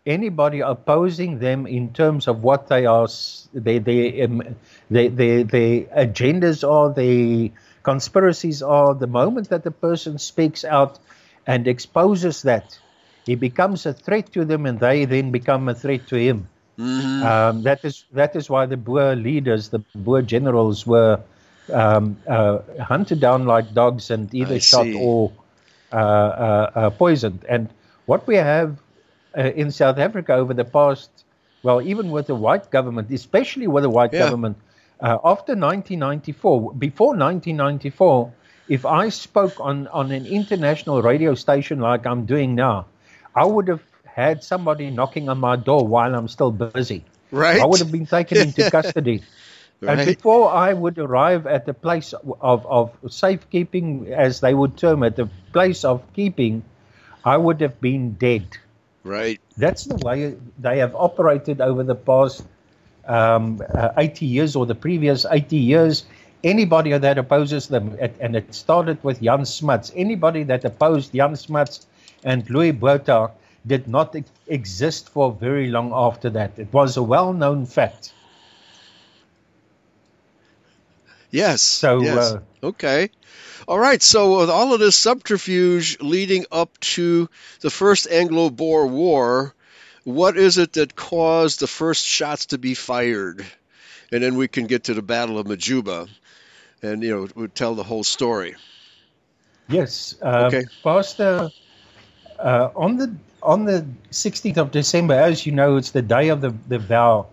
anybody 0.07 0.61
opposing 0.61 1.39
them 1.39 1.67
in 1.67 1.93
terms 1.93 2.29
of 2.29 2.43
what 2.43 2.69
they 2.69 2.87
are, 2.87 3.09
their 3.53 3.81
their 3.81 4.25
um, 4.25 4.43
their, 4.91 5.09
their, 5.09 5.45
their 5.45 5.83
agendas 5.97 6.69
are, 6.69 6.93
their 6.93 7.51
conspiracies 7.83 8.63
are. 8.63 8.95
The 8.95 9.07
moment 9.07 9.49
that 9.51 9.65
the 9.65 9.71
person 9.71 10.19
speaks 10.19 10.65
out 10.65 10.99
and 11.47 11.67
exposes 11.67 12.43
that, 12.43 12.79
he 13.27 13.35
becomes 13.35 13.87
a 13.87 13.93
threat 13.93 14.33
to 14.33 14.45
them, 14.45 14.67
and 14.67 14.79
they 14.81 15.05
then 15.05 15.31
become 15.31 15.69
a 15.69 15.75
threat 15.75 16.07
to 16.09 16.17
him. 16.17 16.49
Mm-hmm. 16.79 17.27
Um, 17.27 17.63
that 17.63 17.85
is 17.85 18.05
that 18.13 18.35
is 18.37 18.49
why 18.49 18.67
the 18.67 18.77
Boer 18.77 19.15
leaders, 19.15 19.69
the 19.69 19.81
Boer 19.95 20.23
generals, 20.23 20.87
were 20.87 21.21
um, 21.73 22.17
uh, 22.27 22.61
hunted 22.81 23.21
down 23.21 23.45
like 23.45 23.75
dogs 23.75 24.11
and 24.11 24.33
either 24.35 24.55
I 24.55 24.59
shot 24.59 24.85
see. 24.85 24.95
or 24.95 25.33
uh, 25.93 25.97
uh, 25.97 26.71
uh, 26.75 26.91
poisoned. 26.91 27.45
And 27.49 27.69
what 28.07 28.27
we 28.27 28.37
have 28.37 28.79
uh, 29.37 29.43
in 29.43 29.71
South 29.71 29.99
Africa 29.99 30.35
over 30.35 30.55
the 30.55 30.65
past, 30.65 31.11
well, 31.63 31.83
even 31.83 32.11
with 32.11 32.27
the 32.27 32.35
white 32.35 32.71
government, 32.71 33.11
especially 33.11 33.67
with 33.67 33.83
the 33.83 33.91
white 33.91 34.13
yeah. 34.13 34.21
government, 34.21 34.57
uh, 35.01 35.19
after 35.25 35.55
1994, 35.55 36.75
before 36.75 37.09
1994, 37.09 38.33
if 38.69 38.87
I 38.87 39.09
spoke 39.09 39.59
on, 39.59 39.89
on 39.89 40.13
an 40.13 40.27
international 40.27 41.03
radio 41.03 41.35
station 41.35 41.81
like 41.81 42.07
I'm 42.07 42.27
doing 42.27 42.55
now, 42.55 42.87
I 43.35 43.45
would 43.45 43.69
have 43.69 43.83
had 44.05 44.45
somebody 44.45 44.91
knocking 44.91 45.29
on 45.29 45.39
my 45.39 45.57
door 45.57 45.87
while 45.87 46.15
I'm 46.15 46.29
still 46.29 46.51
busy. 46.51 47.05
Right. 47.31 47.61
I 47.61 47.67
would 47.67 47.81
have 47.81 47.93
been 47.93 48.07
taken 48.07 48.39
into 48.39 48.71
custody. 48.79 49.23
Right. 49.81 49.99
And 49.99 50.07
before 50.07 50.51
I 50.51 50.73
would 50.73 50.99
arrive 50.99 51.47
at 51.47 51.65
the 51.65 51.73
place 51.73 52.13
of, 52.13 52.67
of 52.67 52.93
safekeeping, 53.09 54.13
as 54.13 54.41
they 54.41 54.53
would 54.53 54.77
term 54.77 55.03
it, 55.03 55.17
the 55.17 55.31
place 55.53 55.85
of 55.85 56.03
keeping, 56.13 56.63
I 57.25 57.37
would 57.37 57.61
have 57.63 57.81
been 57.81 58.13
dead. 58.13 58.59
Right. 59.05 59.41
That's 59.57 59.85
the 59.85 59.97
way 59.97 60.37
they 60.59 60.79
have 60.79 60.95
operated 60.95 61.61
over 61.61 61.83
the 61.83 61.95
past 61.95 62.45
um, 63.07 63.63
uh, 63.75 63.91
80 63.97 64.27
years 64.27 64.57
or 64.57 64.67
the 64.67 64.75
previous 64.75 65.25
80 65.25 65.57
years. 65.57 66.05
Anybody 66.43 66.97
that 66.97 67.19
opposes 67.19 67.69
them, 67.69 67.97
and 68.21 68.35
it 68.35 68.55
started 68.55 69.03
with 69.05 69.21
Jan 69.21 69.45
Smuts, 69.45 69.93
anybody 69.95 70.43
that 70.45 70.65
opposed 70.65 71.13
Jan 71.13 71.37
Smuts 71.37 71.87
and 72.25 72.49
Louis 72.49 72.73
Botha 72.73 73.31
did 73.67 73.87
not 73.89 74.17
ex- 74.17 74.31
exist 74.47 75.11
for 75.11 75.33
very 75.33 75.69
long 75.69 75.93
after 75.95 76.31
that. 76.31 76.59
It 76.59 76.73
was 76.73 76.97
a 76.97 77.03
well 77.03 77.35
known 77.35 77.67
fact. 77.67 78.15
Yes. 81.31 81.61
So, 81.63 82.01
yes. 82.01 82.17
Uh, 82.17 82.41
okay. 82.63 83.11
All 83.71 83.79
right. 83.79 84.03
So, 84.03 84.41
with 84.41 84.51
all 84.51 84.75
of 84.75 84.81
this 84.81 84.97
subterfuge 84.97 86.01
leading 86.01 86.45
up 86.51 86.77
to 86.81 87.29
the 87.61 87.71
first 87.71 88.09
Anglo 88.11 88.51
Boer 88.51 88.89
War, 88.89 89.55
what 90.03 90.37
is 90.37 90.59
it 90.59 90.73
that 90.73 90.97
caused 90.97 91.61
the 91.61 91.69
first 91.69 92.05
shots 92.05 92.47
to 92.47 92.59
be 92.59 92.75
fired? 92.75 93.47
And 94.11 94.25
then 94.25 94.35
we 94.35 94.49
can 94.49 94.67
get 94.67 94.85
to 94.85 94.95
the 94.95 95.03
Battle 95.03 95.39
of 95.39 95.47
Majuba 95.47 96.09
and, 96.83 97.05
you 97.05 97.15
know, 97.15 97.29
we'll 97.37 97.47
tell 97.47 97.77
the 97.77 97.85
whole 97.85 98.03
story. 98.03 98.57
Yes. 99.69 100.17
Uh, 100.21 100.49
okay. 100.53 100.65
Pastor, 100.83 101.51
uh, 102.41 102.71
on 102.75 102.97
the 102.97 103.15
on 103.41 103.67
the 103.67 103.87
16th 104.11 104.57
of 104.57 104.73
December, 104.73 105.15
as 105.15 105.47
you 105.47 105.53
know, 105.53 105.77
it's 105.77 105.93
the 105.93 106.03
day 106.03 106.31
of 106.31 106.41
the, 106.41 106.53
the 106.67 106.81
vow 106.81 107.29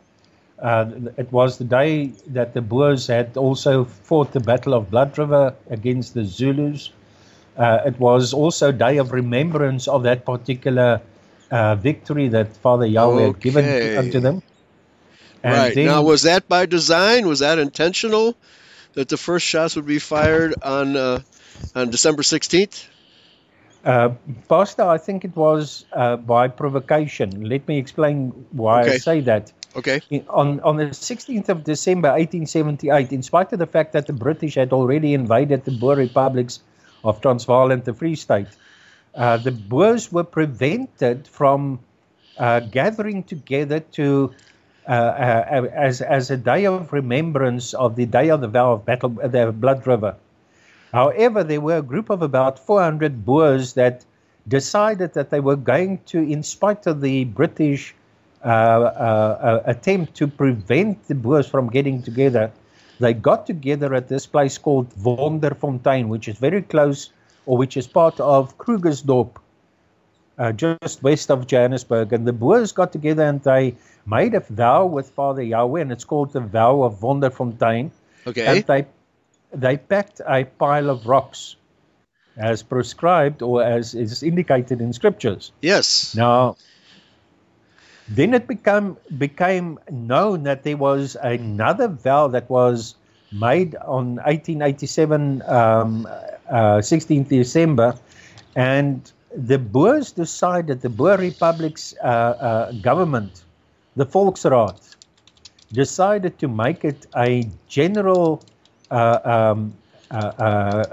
uh, 0.59 0.89
it 1.17 1.31
was 1.31 1.57
the 1.57 1.63
day 1.63 2.07
that 2.27 2.53
the 2.53 2.61
Boers 2.61 3.07
had 3.07 3.37
also 3.37 3.85
fought 3.85 4.31
the 4.31 4.39
Battle 4.39 4.73
of 4.73 4.89
Blood 4.89 5.17
River 5.17 5.55
against 5.69 6.13
the 6.13 6.23
Zulus. 6.23 6.91
Uh, 7.55 7.81
it 7.85 7.99
was 7.99 8.33
also 8.33 8.69
a 8.69 8.73
day 8.73 8.97
of 8.97 9.11
remembrance 9.11 9.87
of 9.87 10.03
that 10.03 10.25
particular 10.25 11.01
uh, 11.51 11.75
victory 11.75 12.27
that 12.29 12.55
Father 12.57 12.85
Yahweh 12.85 13.13
okay. 13.13 13.25
had 13.25 13.39
given 13.39 13.97
unto 13.97 14.19
them. 14.19 14.41
And 15.43 15.53
right. 15.53 15.75
Then, 15.75 15.85
now, 15.85 16.01
was 16.01 16.23
that 16.23 16.47
by 16.47 16.65
design? 16.65 17.27
Was 17.27 17.39
that 17.39 17.59
intentional 17.59 18.35
that 18.93 19.09
the 19.09 19.17
first 19.17 19.45
shots 19.45 19.75
would 19.75 19.85
be 19.85 19.99
fired 19.99 20.55
on, 20.61 20.95
uh, 20.95 21.19
on 21.75 21.91
December 21.91 22.23
16th? 22.23 22.87
Uh, 23.85 24.09
Pastor, 24.49 24.83
I 24.83 24.97
think 24.97 25.23
it 25.23 25.35
was 25.35 25.85
uh, 25.93 26.17
by 26.17 26.47
provocation. 26.47 27.47
Let 27.47 27.67
me 27.67 27.77
explain 27.77 28.47
why 28.51 28.81
okay. 28.81 28.95
I 28.95 28.97
say 28.97 29.21
that. 29.21 29.53
Okay. 29.77 30.01
On, 30.29 30.59
on 30.61 30.77
the 30.77 30.85
16th 30.85 31.49
of 31.49 31.63
December 31.63 32.09
1878, 32.09 33.13
in 33.13 33.21
spite 33.21 33.53
of 33.53 33.59
the 33.59 33.67
fact 33.67 33.93
that 33.93 34.07
the 34.07 34.13
British 34.13 34.55
had 34.55 34.73
already 34.73 35.13
invaded 35.13 35.65
the 35.65 35.71
Boer 35.71 35.95
republics 35.95 36.61
of 37.03 37.21
Transvaal 37.21 37.71
and 37.71 37.85
the 37.85 37.93
Free 37.93 38.15
State, 38.15 38.47
uh, 39.13 39.37
the 39.37 39.51
Boers 39.51 40.11
were 40.11 40.23
prevented 40.23 41.27
from 41.27 41.79
uh, 42.39 42.61
gathering 42.61 43.23
together 43.23 43.79
to 43.79 44.33
uh, 44.87 44.91
uh 44.91 45.67
as 45.73 46.01
as 46.01 46.31
a 46.31 46.37
day 46.37 46.65
of 46.65 46.93
remembrance 46.93 47.73
of 47.73 47.95
the 47.97 48.05
day 48.05 48.29
of 48.29 48.39
the 48.41 48.47
vow 48.47 48.71
of 48.73 48.85
battle, 48.85 49.09
the 49.09 49.51
Blood 49.51 49.85
River. 49.85 50.15
However, 50.93 51.43
there 51.43 51.59
were 51.59 51.77
a 51.77 51.81
group 51.81 52.09
of 52.09 52.21
about 52.21 52.57
400 52.57 53.25
Boers 53.25 53.73
that 53.73 54.05
decided 54.47 55.13
that 55.13 55.29
they 55.29 55.41
were 55.41 55.57
going 55.57 55.99
to, 56.05 56.19
in 56.19 56.41
spite 56.41 56.87
of 56.87 57.01
the 57.01 57.25
British 57.25 57.93
uh, 57.93 57.93
uh, 57.93 57.97
uh, 57.97 58.06
Uh, 58.43 58.47
uh, 58.47 58.51
uh, 58.51 59.63
attempt 59.65 60.13
to 60.15 60.27
prevent 60.27 61.07
the 61.07 61.15
Boers 61.15 61.47
from 61.47 61.69
getting 61.69 62.03
together, 62.03 62.51
they 62.99 63.13
got 63.13 63.47
together 63.47 63.95
at 63.95 64.07
this 64.07 64.27
place 64.27 64.57
called 64.59 64.89
Wonderfontein, 64.95 66.07
which 66.07 66.27
is 66.27 66.37
very 66.37 66.61
close, 66.61 67.11
or 67.47 67.57
which 67.57 67.75
is 67.77 67.87
part 67.87 68.19
of 68.19 68.57
Krugersdorp, 68.57 69.37
uh, 70.37 70.51
just 70.51 71.01
west 71.01 71.31
of 71.31 71.47
Johannesburg. 71.47 72.13
And 72.13 72.27
the 72.27 72.33
Boers 72.33 72.71
got 72.71 72.91
together 72.91 73.23
and 73.23 73.41
they 73.41 73.75
made 74.05 74.35
a 74.35 74.41
vow 74.41 74.85
with 74.85 75.09
Father 75.09 75.41
Yahweh, 75.41 75.81
and 75.81 75.91
it's 75.91 76.05
called 76.05 76.31
the 76.31 76.39
vow 76.39 76.83
of 76.83 76.99
Wonderfontein. 76.99 77.89
Okay. 78.27 78.45
And 78.45 78.63
they 78.65 78.85
they 79.51 79.77
packed 79.77 80.21
a 80.27 80.43
pile 80.43 80.89
of 80.89 81.07
rocks 81.07 81.55
as 82.37 82.61
prescribed 82.61 83.41
or 83.41 83.63
as 83.63 83.95
is 83.95 84.21
indicated 84.21 84.79
in 84.79 84.93
scriptures. 84.93 85.51
Yes. 85.61 86.15
Now, 86.15 86.57
then 88.09 88.33
it 88.33 88.47
became 88.47 88.97
became 89.17 89.79
known 89.91 90.43
that 90.43 90.63
there 90.63 90.77
was 90.77 91.17
another 91.21 91.87
vow 91.87 92.27
that 92.27 92.49
was 92.49 92.95
made 93.31 93.75
on 93.85 94.15
1887, 94.25 95.41
um, 95.47 96.07
uh, 96.49 96.79
16th 96.79 97.27
December, 97.27 97.93
and 98.55 99.11
the 99.35 99.59
Boers 99.59 100.11
decided, 100.11 100.81
the 100.81 100.89
Boer 100.89 101.17
Republic's 101.17 101.93
uh, 102.01 102.07
uh, 102.07 102.71
government, 102.81 103.43
the 103.95 104.05
Volksraad, 104.05 104.95
decided 105.73 106.39
to 106.39 106.47
make 106.47 106.85
it 106.85 107.05
a 107.17 107.43
general 107.67 108.41
uh, 108.89 109.19
um, 109.25 109.73
uh, 110.11 110.15
uh, 110.15 110.85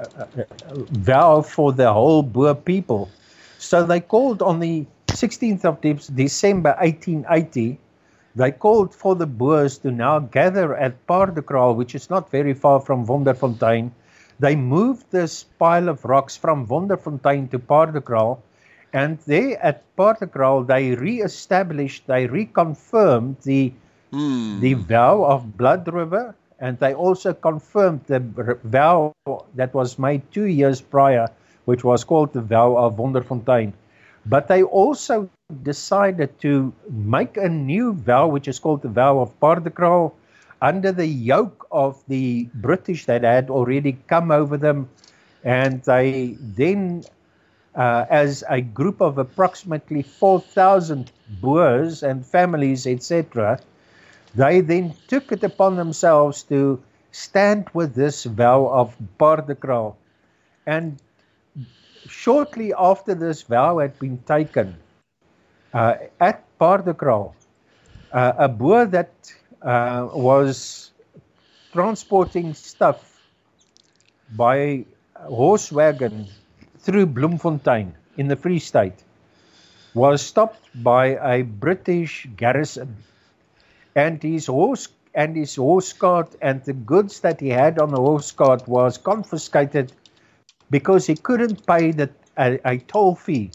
vow 0.91 1.41
for 1.43 1.73
the 1.73 1.93
whole 1.93 2.23
Boer 2.23 2.55
people. 2.55 3.09
So 3.59 3.87
they 3.87 4.01
called 4.01 4.43
on 4.43 4.59
the 4.59 4.85
16th 5.15 5.65
of 5.65 5.81
December 6.17 6.75
1880, 6.81 7.79
they 8.35 8.51
called 8.51 8.93
for 8.93 9.15
the 9.15 9.27
Boers 9.27 9.79
to 9.79 9.93
now 9.93 10.19
gather 10.19 10.75
at 10.75 11.07
Paardekraal, 11.07 11.77
which 11.77 11.95
is 11.95 12.11
not 12.11 12.31
very 12.31 12.53
far 12.53 12.81
from 12.81 13.07
Wonderfontein. 13.07 13.93
They 14.41 14.57
moved 14.57 15.07
this 15.13 15.45
pile 15.45 15.89
of 15.89 16.05
rocks 16.05 16.37
from 16.37 16.67
Wonderfontein 16.67 17.51
to 17.53 17.61
Paardekraal, 17.61 18.41
and 18.93 19.19
there 19.27 19.63
at 19.65 19.85
Paardekraal 19.97 20.67
they 20.67 20.97
re-established, 20.97 22.09
they 22.09 22.27
reconfirmed 22.27 23.41
the 23.43 23.73
mm. 24.13 24.61
the 24.61 24.75
vow 24.75 25.25
of 25.25 25.57
Blood 25.57 25.87
River, 25.87 26.35
and 26.59 26.77
they 26.81 26.93
also 26.93 27.33
confirmed 27.35 28.01
the 28.07 28.19
vow 28.65 29.13
that 29.55 29.73
was 29.75 29.97
made 29.97 30.23
two 30.33 30.47
years 30.47 30.81
prior, 30.81 31.29
which 31.67 31.85
was 31.85 32.03
called 32.03 32.33
the 32.33 32.43
vow 32.43 32.77
of 32.77 32.97
Wonderfontein. 32.97 33.73
But 34.27 34.49
they 34.49 34.63
also 34.63 35.29
decided 35.63 36.41
to 36.41 36.73
make 36.89 37.37
a 37.37 37.49
new 37.49 37.93
vow, 37.93 38.29
which 38.29 38.49
is 38.49 38.59
called 38.59 38.83
the 38.83 38.89
vow 38.89 39.19
of 39.19 39.39
Paardekraal, 39.41 40.13
under 40.63 40.93
the 40.93 41.07
yoke 41.07 41.67
of 41.71 42.03
the 42.09 42.49
British 42.55 43.05
that 43.05 43.23
had 43.23 43.51
already 43.51 43.99
come 44.09 44.31
over 44.31 44.57
them. 44.57 44.89
And 45.45 45.83
they 45.83 46.39
then 46.41 47.05
uh, 47.75 48.07
as 48.09 48.45
a 48.49 48.61
group 48.61 49.01
of 49.01 49.19
approximately 49.19 50.03
4,000 50.03 51.11
Boers 51.41 52.03
and 52.03 52.25
families, 52.25 52.87
etc., 52.87 53.59
they 54.35 54.61
then 54.61 54.95
took 55.09 55.33
it 55.33 55.45
upon 55.45 55.77
themselves 55.77 56.43
to 56.45 56.83
stand 57.13 57.69
with 57.73 57.95
this 57.95 58.25
vow 58.25 58.67
of 58.67 58.97
Paardekraal. 59.19 59.95
And 60.67 60.99
shortly 62.09 62.73
after 62.77 63.15
this 63.15 63.43
vow 63.43 63.79
had 63.79 63.99
been 63.99 64.19
taken, 64.19 64.77
uh, 65.73 65.95
at 66.21 66.45
Paardekraal, 66.59 67.35
uh, 68.13 68.33
a 68.39 68.49
Boer 68.49 68.87
that 68.87 69.13
uh, 69.63 70.09
was 70.13 70.93
transporting 71.73 72.55
stuff 72.55 73.21
by 74.37 74.85
horse 75.15 75.73
wagon 75.73 76.29
through 76.79 77.07
Bloemfontein 77.07 77.95
in 78.17 78.29
the 78.29 78.37
Free 78.37 78.59
State 78.59 79.03
was 79.95 80.23
stopped 80.23 80.69
by 80.83 81.17
a 81.37 81.43
British 81.43 82.27
garrison. 82.37 82.97
And 83.95 84.23
his 84.23 84.47
horse 84.47 84.89
and 85.15 85.37
his 85.37 85.55
horse 85.55 85.93
cart 85.93 86.35
and 86.43 86.63
the 86.65 86.73
goods 86.73 87.21
that 87.21 87.41
he 87.41 87.49
had 87.49 87.79
on 87.79 87.91
the 87.91 88.01
horse 88.01 88.33
cart 88.33 88.67
was 88.69 88.99
confiscated 88.99 89.93
because 90.71 91.07
he 91.07 91.15
couldn't 91.15 91.67
pay 91.67 91.93
the 91.93 92.11
a, 92.37 92.59
a 92.65 92.79
toll 92.79 93.15
fee. 93.15 93.51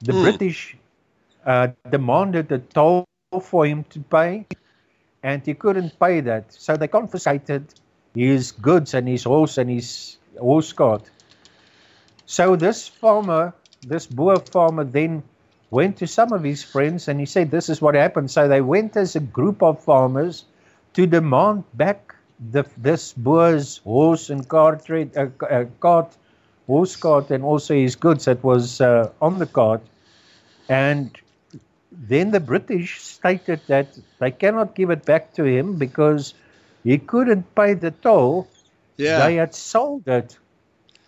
The 0.00 0.12
mm. 0.12 0.22
British 0.22 0.76
uh, 1.44 1.68
demanded 1.90 2.50
a 2.52 2.58
toll 2.58 3.06
for 3.42 3.66
him 3.66 3.84
to 3.90 4.00
pay, 4.00 4.46
and 5.22 5.44
he 5.44 5.54
couldn't 5.54 5.98
pay 5.98 6.20
that, 6.20 6.52
so 6.52 6.76
they 6.76 6.88
confiscated 6.88 7.74
his 8.14 8.52
goods 8.52 8.94
and 8.94 9.06
his 9.08 9.24
horse 9.24 9.58
and 9.58 9.70
his 9.70 10.18
horse 10.38 10.72
cart. 10.72 11.10
So 12.26 12.56
this 12.56 12.88
farmer, 12.88 13.54
this 13.86 14.06
Boer 14.06 14.38
farmer, 14.38 14.84
then 14.84 15.22
went 15.70 15.96
to 15.98 16.06
some 16.06 16.32
of 16.32 16.42
his 16.42 16.62
friends 16.62 17.08
and 17.08 17.20
he 17.20 17.26
said, 17.26 17.50
This 17.50 17.68
is 17.68 17.80
what 17.80 17.94
happened. 17.94 18.30
So 18.30 18.48
they 18.48 18.60
went 18.60 18.96
as 18.96 19.16
a 19.16 19.20
group 19.20 19.62
of 19.62 19.82
farmers 19.82 20.44
to 20.94 21.06
demand 21.06 21.64
back 21.74 22.14
the, 22.50 22.64
this 22.76 23.12
Boer's 23.12 23.78
horse 23.78 24.30
and 24.30 24.48
cart, 24.48 24.88
uh, 24.90 25.26
uh, 25.48 25.64
cart, 25.80 26.16
horse 26.70 26.96
cart, 26.96 27.30
and 27.30 27.42
also 27.44 27.74
his 27.74 27.96
goods 27.96 28.24
that 28.24 28.42
was 28.42 28.80
uh, 28.80 29.10
on 29.20 29.38
the 29.38 29.46
cart. 29.46 29.82
And 30.68 31.10
then 31.90 32.30
the 32.30 32.40
British 32.40 33.02
stated 33.02 33.60
that 33.66 33.98
they 34.20 34.30
cannot 34.30 34.74
give 34.74 34.90
it 34.90 35.04
back 35.04 35.34
to 35.34 35.44
him 35.44 35.76
because 35.76 36.34
he 36.84 36.98
couldn't 36.98 37.54
pay 37.54 37.74
the 37.74 37.90
toll. 37.90 38.48
Yeah. 38.96 39.26
They 39.26 39.34
had 39.36 39.54
sold 39.54 40.06
it 40.06 40.38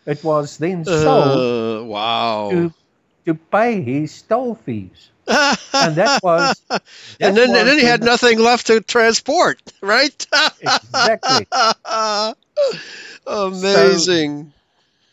it 0.07 0.23
was 0.25 0.59
then 0.59 0.85
sold 0.85 1.83
uh, 1.83 1.85
wow. 1.85 2.51
to, 2.51 2.73
to 3.27 3.35
pay 3.35 3.81
his 3.81 4.23
toll 4.23 4.55
fees. 4.55 5.11
and 5.29 5.95
that 5.95 6.21
was. 6.23 6.61
That 6.69 6.83
and 7.21 7.37
then, 7.37 7.51
was 7.51 7.59
and 7.59 7.69
then 7.69 7.79
he 7.79 7.85
had 7.85 8.01
the, 8.01 8.07
nothing 8.07 8.41
left 8.41 8.67
to 8.67 8.81
transport, 8.81 9.61
right? 9.81 10.27
exactly. 10.61 11.47
Amazing. 13.27 14.47
So 14.47 14.62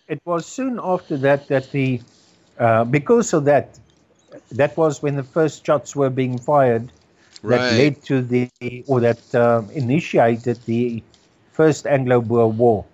it 0.09 0.19
was 0.25 0.45
soon 0.45 0.79
after 0.83 1.15
that 1.17 1.47
that 1.47 1.71
the, 1.71 2.01
uh, 2.57 2.83
because 2.83 3.31
of 3.33 3.45
that, 3.45 3.79
that 4.51 4.75
was 4.75 5.01
when 5.01 5.15
the 5.15 5.23
first 5.23 5.65
shots 5.65 5.95
were 5.95 6.09
being 6.09 6.37
fired 6.37 6.91
that 7.43 7.57
right. 7.57 7.73
led 7.77 8.03
to 8.03 8.21
the, 8.21 8.49
or 8.87 8.99
that 8.99 9.35
um, 9.35 9.69
initiated 9.71 10.57
the 10.65 11.01
first 11.53 11.87
Anglo 11.87 12.19
Boer 12.21 12.47
War. 12.47 12.85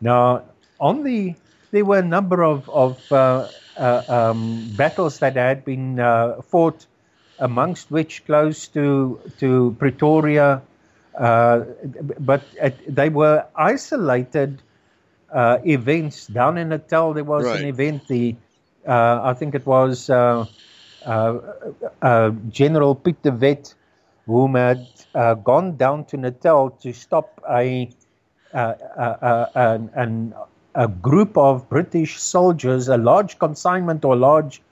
Now, 0.00 0.42
on 0.80 1.04
the 1.04 1.34
there 1.70 1.84
were 1.84 2.00
a 2.00 2.04
number 2.04 2.42
of 2.42 2.68
of 2.68 3.00
uh, 3.10 3.48
uh, 3.78 4.02
um, 4.08 4.68
battles 4.76 5.18
that 5.20 5.36
had 5.36 5.64
been 5.64 5.98
uh, 5.98 6.42
fought, 6.42 6.86
amongst 7.38 7.90
which 7.90 8.24
close 8.26 8.68
to 8.68 9.18
to 9.38 9.74
Pretoria, 9.78 10.60
uh, 11.18 11.60
but 12.20 12.42
they 12.86 13.08
were 13.08 13.46
isolated 13.56 14.60
uh, 15.32 15.58
events. 15.64 16.26
Down 16.26 16.58
in 16.58 16.68
Natal, 16.70 17.12
there 17.14 17.24
was 17.24 17.44
right. 17.44 17.60
an 17.60 17.66
event. 17.66 18.06
The 18.08 18.36
uh, 18.86 19.20
I 19.22 19.34
think 19.34 19.54
it 19.54 19.66
was 19.66 20.06
General 22.50 22.94
Piet 22.94 23.22
de 23.22 23.32
Wet, 23.32 23.74
whom 24.26 24.54
had 24.54 24.86
gone 25.44 25.76
down 25.76 26.04
to 26.06 26.16
Natal 26.16 26.70
to 26.70 26.92
stop 26.92 27.40
a 27.48 27.90
an, 28.52 29.90
an 29.94 30.34
a 30.74 30.88
group 30.88 31.36
of 31.36 31.68
British 31.68 32.18
soldiers, 32.20 32.88
a 32.88 32.96
large 32.96 33.38
consignment 33.38 34.04
or 34.04 34.16
large 34.16 34.62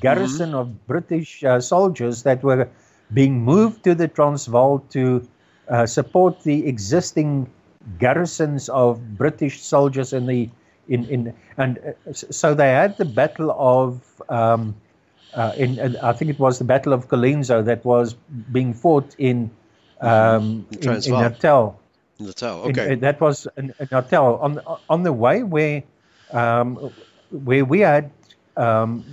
garrison 0.00 0.50
mm-hmm. 0.50 0.58
of 0.58 0.86
British 0.86 1.44
uh, 1.44 1.60
soldiers 1.60 2.22
that 2.24 2.42
were 2.42 2.68
being 3.14 3.42
moved 3.42 3.84
to 3.84 3.94
the 3.94 4.08
Transvaal 4.08 4.80
to 4.90 5.26
uh, 5.68 5.86
support 5.86 6.42
the 6.42 6.66
existing 6.66 7.48
garrisons 7.98 8.68
of 8.68 9.16
British 9.16 9.62
soldiers 9.62 10.12
in 10.12 10.26
the 10.26 10.48
in 10.88 11.04
in 11.06 11.34
and 11.56 11.78
uh, 11.78 12.12
so 12.12 12.54
they 12.54 12.68
had 12.68 12.96
the 12.96 13.04
battle 13.04 13.54
of 13.58 14.22
um, 14.28 14.74
uh, 15.34 15.52
in, 15.56 15.78
in, 15.78 15.96
I 15.98 16.12
think 16.12 16.30
it 16.30 16.38
was 16.38 16.58
the 16.58 16.64
battle 16.64 16.92
of 16.92 17.08
Colenso 17.08 17.64
that 17.64 17.84
was 17.84 18.14
being 18.52 18.72
fought 18.72 19.14
in 19.18 19.50
um, 20.00 20.66
in, 20.72 20.88
in 20.88 21.12
Natal 21.12 21.80
Natal, 22.18 22.62
okay. 22.68 22.92
In, 22.92 23.00
that 23.00 23.20
was 23.20 23.46
in, 23.56 23.74
Natal 23.92 24.36
on 24.36 24.60
on 24.88 25.02
the 25.02 25.12
way 25.12 25.42
where 25.42 25.82
um, 26.32 26.92
where 27.30 27.64
we 27.64 27.80
had 27.80 28.10
um, 28.56 29.04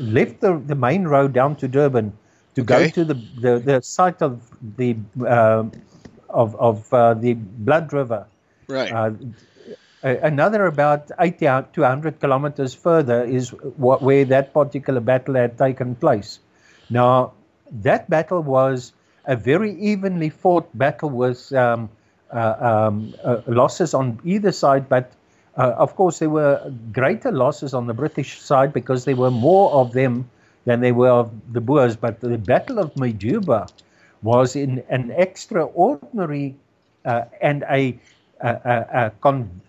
left 0.00 0.40
the, 0.40 0.58
the 0.66 0.74
main 0.74 1.04
road 1.04 1.32
down 1.32 1.56
to 1.56 1.68
Durban 1.68 2.12
to 2.54 2.62
okay. 2.62 2.84
go 2.84 2.88
to 2.90 3.04
the, 3.04 3.14
the, 3.40 3.58
the 3.58 3.82
site 3.82 4.22
of 4.22 4.40
the 4.76 4.96
uh, 5.26 5.64
of 6.34 6.54
of 6.56 6.92
uh, 6.92 7.14
the 7.14 7.34
Blood 7.34 7.92
River. 7.92 8.26
Right. 8.68 8.92
Uh, 8.92 9.12
another 10.04 10.66
about 10.66 11.10
80 11.18 11.46
to 11.72 11.80
100 11.80 12.20
kilometers 12.20 12.74
further 12.74 13.24
is 13.24 13.50
what, 13.78 14.02
where 14.02 14.26
that 14.26 14.52
particular 14.52 15.00
battle 15.00 15.34
had 15.34 15.56
taken 15.56 15.94
place. 15.94 16.40
Now, 16.90 17.32
that 17.72 18.10
battle 18.10 18.42
was 18.42 18.92
a 19.24 19.34
very 19.34 19.72
evenly 19.80 20.28
fought 20.28 20.68
battle 20.76 21.08
with 21.08 21.50
um, 21.54 21.88
uh, 22.30 22.56
um, 22.60 23.14
uh, 23.24 23.40
losses 23.46 23.94
on 23.94 24.20
either 24.24 24.52
side, 24.52 24.88
but 24.88 25.12
uh, 25.56 25.72
of 25.78 25.96
course 25.96 26.18
there 26.18 26.30
were 26.30 26.70
greater 26.92 27.32
losses 27.32 27.72
on 27.72 27.86
the 27.86 27.94
British 27.94 28.40
side 28.40 28.72
because 28.72 29.04
there 29.04 29.16
were 29.16 29.30
more 29.30 29.72
of 29.72 29.92
them 29.92 30.28
than 30.66 30.80
there 30.80 30.94
were 30.94 31.10
of 31.10 31.30
the 31.52 31.60
Boers. 31.60 31.96
But 31.96 32.20
the 32.20 32.36
Battle 32.36 32.78
of 32.78 32.92
Majuba 32.94 33.70
was 34.24 34.56
in 34.56 34.82
an 34.88 35.12
extraordinary 35.12 36.56
and 37.04 37.62
a, 37.70 37.96
a, 38.40 38.48
a, 38.50 39.12
con- 39.20 39.60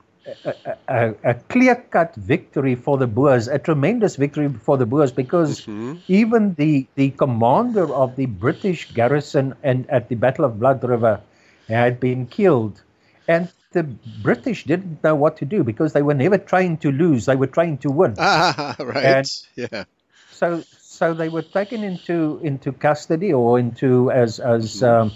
a, 0.88 1.14
a 1.24 1.34
clear-cut 1.34 2.16
victory 2.16 2.74
for 2.76 2.97
the 2.97 3.06
Boers, 3.06 3.47
a 3.47 3.60
tremendous 3.60 4.16
victory 4.16 4.49
for 4.49 4.78
the 4.78 4.86
Boers, 4.86 5.12
because 5.12 5.62
mm-hmm. 5.62 5.97
even 6.08 6.56
the, 6.56 6.88
the 6.95 7.12
commander 7.12 7.93
of 7.93 8.16
the 8.16 8.26
British 8.26 8.91
garrison 8.93 9.53
and 9.62 9.88
at 9.89 10.10
the 10.10 10.16
Battle 10.16 10.45
of 10.45 10.60
Blood 10.60 10.84
River 10.84 11.22
had 11.68 11.99
been 11.99 12.26
killed. 12.26 12.82
And 13.28 13.51
the 13.72 13.84
British 13.84 14.64
didn't 14.64 15.03
know 15.03 15.16
what 15.16 15.38
to 15.38 15.45
do 15.45 15.64
because 15.64 15.91
they 15.93 16.01
were 16.01 16.14
never 16.14 16.38
trying 16.38 16.78
to 16.78 16.91
lose; 16.91 17.26
they 17.26 17.36
were 17.36 17.47
trying 17.47 17.78
to 17.80 17.89
win. 17.91 18.16
Ah, 18.18 18.76
right. 18.80 19.03
And 19.03 19.32
yeah. 19.56 19.84
So, 20.32 20.64
so 20.95 21.13
they 21.13 21.29
were 21.29 21.41
taken 21.41 21.83
into 21.83 22.39
into 22.43 22.71
custody 22.71 23.33
or 23.33 23.59
into 23.59 24.11
as 24.11 24.39
as 24.39 24.81
um, 24.83 25.11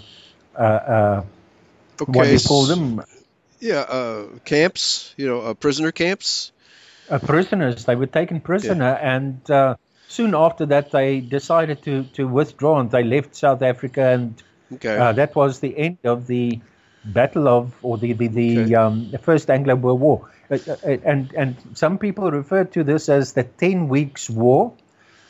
uh, 0.56 0.62
uh, 0.62 1.24
okay. 2.00 2.12
what 2.12 2.24
do 2.24 2.32
you 2.32 2.40
call 2.40 2.66
them? 2.66 3.02
Yeah, 3.60 3.80
uh, 3.80 4.26
camps. 4.44 5.14
You 5.16 5.28
know, 5.28 5.40
uh, 5.40 5.54
prisoner 5.54 5.92
camps. 5.92 6.52
Uh, 7.08 7.18
prisoners. 7.18 7.84
They 7.84 7.96
were 7.96 8.06
taken 8.06 8.40
prisoner, 8.40 8.96
yeah. 9.00 9.14
and 9.16 9.50
uh, 9.50 9.76
soon 10.08 10.34
after 10.34 10.66
that, 10.66 10.90
they 10.90 11.20
decided 11.20 11.82
to 11.82 12.04
to 12.14 12.28
withdraw 12.28 12.80
and 12.80 12.90
they 12.90 13.02
left 13.02 13.34
South 13.36 13.62
Africa 13.62 14.10
and 14.10 14.42
Okay. 14.72 14.96
Uh, 14.96 15.12
that 15.12 15.34
was 15.34 15.60
the 15.60 15.76
end 15.76 15.98
of 16.04 16.26
the 16.26 16.60
battle 17.04 17.48
of, 17.48 17.74
or 17.82 17.98
the 17.98 18.12
the, 18.12 18.28
the, 18.28 18.58
okay. 18.60 18.74
um, 18.74 19.10
the 19.10 19.18
first 19.18 19.50
Anglo-Boer 19.50 19.94
War, 19.94 20.30
uh, 20.50 20.58
uh, 20.68 20.76
and 21.04 21.32
and 21.34 21.56
some 21.74 21.98
people 21.98 22.30
refer 22.30 22.64
to 22.64 22.84
this 22.84 23.08
as 23.08 23.32
the 23.32 23.42
Ten 23.42 23.88
Weeks 23.88 24.30
War, 24.30 24.72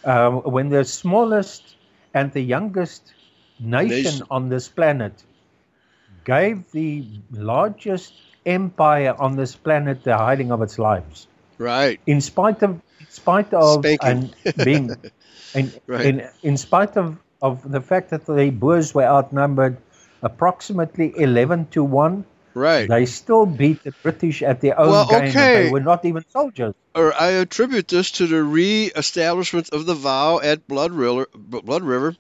uh, 0.05 0.30
when 0.30 0.68
the 0.68 0.84
smallest 0.84 1.76
and 2.14 2.32
the 2.32 2.40
youngest 2.40 3.14
nation, 3.59 3.88
nation 3.88 4.26
on 4.30 4.48
this 4.48 4.68
planet 4.68 5.12
gave 6.24 6.70
the 6.72 7.05
largest 7.30 8.12
empire 8.46 9.14
on 9.18 9.36
this 9.36 9.55
planet 9.55 10.03
the 10.05 10.16
hiding 10.16 10.51
of 10.51 10.62
its 10.62 10.78
lives. 10.78 11.26
Right. 11.59 12.01
In 12.07 12.20
spite 12.20 12.62
of, 12.62 12.80
in 12.98 13.07
spite 13.09 13.53
of, 13.53 13.84
and 14.03 14.34
being, 14.64 14.90
in, 15.55 15.72
right. 15.86 16.07
in, 16.07 16.28
in 16.42 16.57
spite 16.57 16.96
of 16.96 17.18
of 17.42 17.70
the 17.70 17.80
fact 17.80 18.11
that 18.11 18.26
the 18.26 18.51
Boers 18.51 18.94
were 18.94 19.05
outnumbered 19.05 19.76
approximately 20.22 21.12
11 21.16 21.68
to 21.68 21.84
1. 21.84 22.24
Right. 22.55 22.88
They 22.88 23.07
still 23.07 23.46
beat 23.46 23.84
the 23.84 23.92
British 24.03 24.42
at 24.42 24.61
their 24.61 24.78
own 24.78 24.90
Well, 24.90 25.07
game. 25.07 25.20
and 25.20 25.28
okay. 25.30 25.64
They 25.64 25.70
were 25.70 25.80
not 25.80 26.05
even 26.05 26.24
soldiers. 26.30 26.74
or 26.94 27.14
I 27.14 27.28
attribute 27.42 27.86
this 27.88 28.11
to 28.12 28.26
the 28.26 28.42
re-establishment 28.42 29.70
of 29.70 29.86
the 29.86 29.94
vow 29.94 30.40
at 30.40 30.66
Blood 30.66 30.90
River, 30.92 31.26
Blood 31.34 31.82
River, 31.82 32.16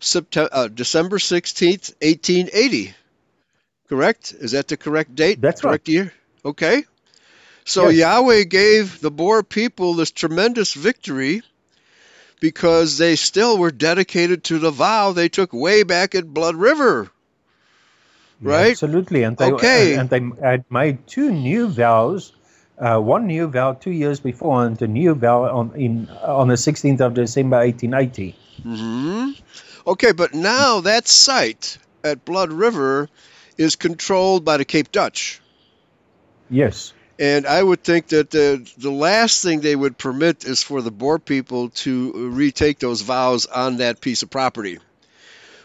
September, 0.00 0.48
uh, 0.52 0.68
December 0.68 1.18
sixteenth, 1.18 1.94
eighteen 2.00 2.48
eighty. 2.52 2.94
Correct? 3.88 4.32
Is 4.38 4.52
that 4.52 4.68
the 4.68 4.76
correct 4.78 5.14
date? 5.14 5.40
That's 5.40 5.62
right. 5.62 5.72
correct 5.72 5.88
year. 5.88 6.12
Okay. 6.44 6.84
So 7.66 7.88
Yes. 7.88 7.98
Yahweh 8.00 8.44
gave 8.44 9.00
the 9.00 9.10
Boer 9.10 9.42
people 9.42 9.94
this 9.94 10.10
tremendous 10.10 10.72
victory 10.74 11.42
because 12.40 12.98
they 12.98 13.16
still 13.16 13.56
were 13.58 13.70
dedicated 13.70 14.44
to 14.44 14.58
the 14.58 14.70
vow 14.70 15.12
they 15.12 15.28
took 15.28 15.52
way 15.52 15.82
back 15.82 16.14
at 16.14 16.26
Blood 16.26 16.56
River. 16.56 17.10
Right? 18.40 18.70
Absolutely. 18.70 19.22
And 19.22 19.36
they, 19.36 19.52
Okay. 19.52 19.96
and, 19.96 20.12
and 20.12 20.34
they 20.36 20.46
had 20.46 20.64
made 20.70 21.06
two 21.06 21.30
new 21.30 21.68
vows. 21.68 22.32
Uh, 22.76 22.98
one 22.98 23.26
new 23.28 23.46
vow 23.46 23.72
two 23.72 23.92
years 23.92 24.18
before, 24.18 24.64
and 24.66 24.80
a 24.82 24.88
new 24.88 25.14
vow 25.14 25.44
on 25.44 25.72
in 25.76 26.08
on 26.22 26.48
the 26.48 26.54
16th 26.56 27.00
of 27.00 27.14
December 27.14 27.58
1880. 27.58 28.34
hmm 28.62 29.30
Okay, 29.86 30.12
but 30.12 30.34
now 30.34 30.80
that 30.80 31.06
site 31.06 31.78
at 32.02 32.24
Blood 32.24 32.50
River 32.52 33.08
is 33.56 33.76
controlled 33.76 34.44
by 34.44 34.56
the 34.56 34.64
Cape 34.64 34.90
Dutch. 34.90 35.40
Yes. 36.50 36.92
And 37.18 37.46
I 37.46 37.62
would 37.62 37.84
think 37.84 38.08
that 38.08 38.30
the, 38.30 38.68
the 38.76 38.90
last 38.90 39.42
thing 39.42 39.60
they 39.60 39.76
would 39.76 39.96
permit 39.96 40.44
is 40.44 40.62
for 40.62 40.82
the 40.82 40.90
Boer 40.90 41.20
people 41.20 41.68
to 41.84 42.30
retake 42.30 42.80
those 42.80 43.02
vows 43.02 43.46
on 43.46 43.76
that 43.76 44.00
piece 44.00 44.22
of 44.24 44.30
property. 44.30 44.78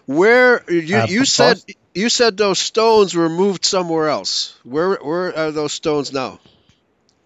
Where 0.05 0.63
you, 0.72 0.97
Uh, 0.97 1.07
you 1.09 1.26
said 1.26 1.61
you 1.94 2.10
said 2.10 2.38
those 2.38 2.60
stones 2.60 3.16
were 3.16 3.30
moved 3.30 3.66
somewhere 3.66 4.10
else. 4.10 4.58
Where 4.64 4.96
where 4.96 5.36
are 5.38 5.52
those 5.52 5.74
stones 5.74 6.14
now? 6.14 6.40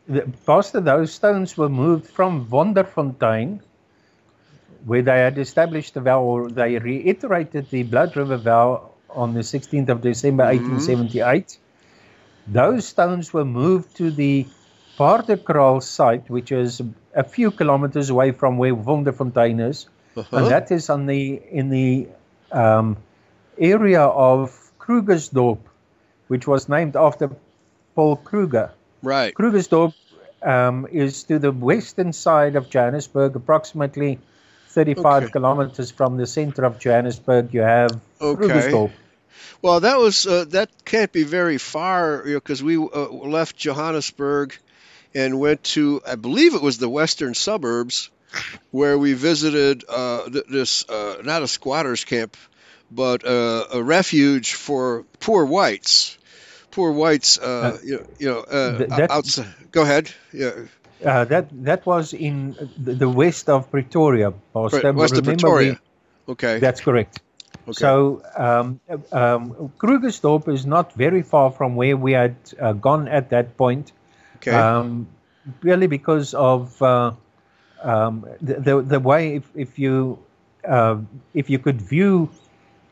The, 0.08 0.30
Pastor, 0.46 0.82
those 0.82 1.14
stones 1.14 1.58
were 1.58 1.70
moved 1.70 2.08
from 2.08 2.48
Wonderfontein, 2.48 3.60
where 4.86 5.02
they 5.02 5.20
had 5.20 5.38
established 5.38 5.94
the 5.94 6.02
vow, 6.02 6.22
or 6.22 6.50
they 6.50 6.78
reiterated 6.78 7.70
the 7.70 7.84
Blood 7.84 8.16
River 8.18 8.38
vow 8.38 8.90
on 9.10 9.34
the 9.34 9.44
16th 9.44 9.90
of 9.90 10.02
December 10.02 10.44
Mhm. 10.44 10.56
1878. 10.56 11.58
Those 12.48 12.86
stones 12.86 13.34
were 13.34 13.46
moved 13.46 13.96
to 13.98 14.12
the 14.12 14.46
Paardekraal 14.98 15.82
site, 15.82 16.30
which 16.30 16.52
is 16.52 16.82
a 17.16 17.24
few 17.24 17.52
kilometers 17.52 18.10
away 18.10 18.32
from 18.32 18.58
where 18.58 18.76
Wonderfontein 18.76 19.62
is. 19.70 19.88
Uh-huh. 20.16 20.38
And 20.38 20.48
that 20.48 20.72
is 20.72 20.90
on 20.90 21.06
the 21.06 21.42
in 21.52 21.70
the 21.70 22.08
um, 22.52 22.98
area 23.58 24.02
of 24.02 24.52
Krugersdorp, 24.80 25.60
which 26.28 26.48
was 26.48 26.68
named 26.70 26.96
after 26.96 27.32
Paul 27.96 28.16
Kruger. 28.18 28.72
right. 29.02 29.34
Krugersdorp 29.34 29.94
um, 30.42 30.88
is 30.92 31.24
to 31.26 31.40
the 31.40 31.52
western 31.52 32.12
side 32.14 32.56
of 32.56 32.70
Johannesburg, 32.70 33.36
approximately 33.36 34.20
35 34.70 35.24
Okay. 35.24 35.32
kilometers 35.32 35.92
from 35.92 36.18
the 36.18 36.26
center 36.26 36.64
of 36.66 36.80
Johannesburg. 36.80 37.54
You 37.54 37.62
have 37.62 38.00
Okay. 38.20 38.44
Krugersdorp. 38.48 38.92
Well, 39.62 39.80
that 39.82 39.98
was 40.00 40.28
uh, 40.28 40.46
that 40.50 40.70
can't 40.86 41.12
be 41.12 41.24
very 41.24 41.58
far 41.58 42.24
because 42.24 42.62
we 42.62 42.78
uh, 42.78 43.08
left 43.10 43.56
Johannesburg 43.56 44.56
and 45.16 45.40
went 45.40 45.64
to 45.76 46.02
I 46.06 46.16
believe 46.16 46.54
it 46.56 46.62
was 46.62 46.78
the 46.78 46.90
western 46.90 47.34
suburbs 47.34 48.10
where 48.72 48.98
we 48.98 49.14
visited 49.14 49.84
uh, 49.88 50.30
th- 50.30 50.46
this 50.50 50.90
uh, 50.90 51.22
not 51.24 51.44
a 51.44 51.48
squatters 51.48 52.04
camp 52.04 52.36
but 52.96 53.26
uh, 53.26 53.66
a 53.74 53.84
refuge 53.84 54.54
for 54.54 55.06
poor 55.20 55.46
whites. 55.46 56.18
Poor 56.72 56.92
whites, 56.92 57.38
uh, 57.38 57.46
Uh, 57.46 57.78
you 57.84 57.96
know, 57.98 58.06
you 58.20 58.28
know 58.30 58.40
uh, 58.40 58.98
that- 58.98 59.12
outside. 59.12 59.54
Go 59.72 59.82
ahead. 59.82 60.10
Yeah, 60.34 60.66
Uh, 61.04 61.26
that 61.26 61.46
that 61.66 61.86
was 61.86 62.14
in 62.14 62.56
the, 62.80 63.10
west 63.10 63.50
of 63.50 63.68
Pretoria. 63.70 64.32
Right, 64.56 64.96
west 64.96 65.18
of 65.18 65.26
Pretoria. 65.26 65.74
we- 65.74 66.32
okay. 66.34 66.60
that's 66.60 66.80
correct. 66.82 67.20
okay. 67.68 67.74
So 67.74 68.22
um, 68.38 68.80
um, 69.12 69.72
Krugersdorp 69.78 70.48
is 70.48 70.66
not 70.66 70.94
very 70.96 71.22
far 71.22 71.52
from 71.52 71.76
where 71.76 71.98
we 71.98 72.14
had 72.14 72.36
uh, 72.60 72.72
gone 72.74 73.08
at 73.08 73.30
that 73.30 73.58
point. 73.58 73.92
okay. 74.38 74.52
um, 74.56 75.08
purely 75.62 75.88
because 75.88 76.34
of 76.34 76.82
uh, 76.82 77.12
um, 77.84 78.26
the, 78.42 78.56
the 78.60 78.82
the 78.82 79.00
way 79.00 79.36
if, 79.36 79.46
if 79.56 79.80
you 79.80 80.20
uh, 80.64 80.98
if 81.34 81.50
you 81.50 81.60
could 81.60 81.82
view 81.82 82.30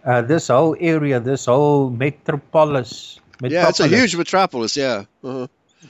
uh, 0.05 0.21
this 0.21 0.47
whole 0.47 0.75
area, 0.79 1.19
this 1.19 1.45
whole 1.45 1.89
metropolis. 1.89 3.19
yeah, 3.41 3.69
it's 3.69 3.79
a 3.79 3.87
huge 3.87 4.15
metropolis. 4.15 4.75
Yeah. 4.77 5.05
Uh-huh. 5.23 5.47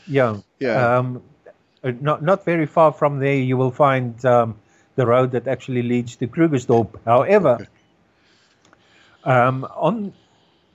Yeah. 0.08 0.38
Yeah. 0.60 0.98
Um, 0.98 1.22
uh, 1.84 1.92
not 2.00 2.22
not 2.24 2.46
very 2.46 2.66
far 2.66 2.92
from 2.94 3.20
there, 3.20 3.36
you 3.36 3.58
will 3.58 3.72
find 3.72 4.24
um, 4.26 4.56
the 4.96 5.06
road 5.06 5.32
that 5.32 5.48
actually 5.48 5.82
leads 5.84 6.16
to 6.18 6.28
Krugersdorp. 6.28 6.90
However, 7.06 7.54
Okay. 7.62 7.68
um, 9.24 9.66
on 9.76 10.14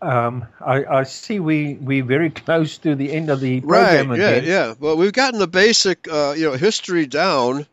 um, 0.02 0.44
I, 0.60 0.84
I 0.84 1.02
see 1.04 1.40
we 1.40 1.74
we 1.74 2.00
very 2.02 2.30
close 2.44 2.78
to 2.78 2.94
the 2.94 3.12
end 3.12 3.30
of 3.30 3.40
the 3.40 3.60
Right. 3.60 3.96
program 3.96 4.18
Yeah. 4.20 4.28
again. 4.28 4.44
Yeah. 4.44 4.74
Well, 4.78 4.96
we've 4.96 5.12
gotten 5.12 5.38
the 5.40 5.48
basic, 5.48 6.06
uh, 6.08 6.34
you 6.36 6.50
know, 6.50 6.56
history 6.56 7.06
down, 7.06 7.66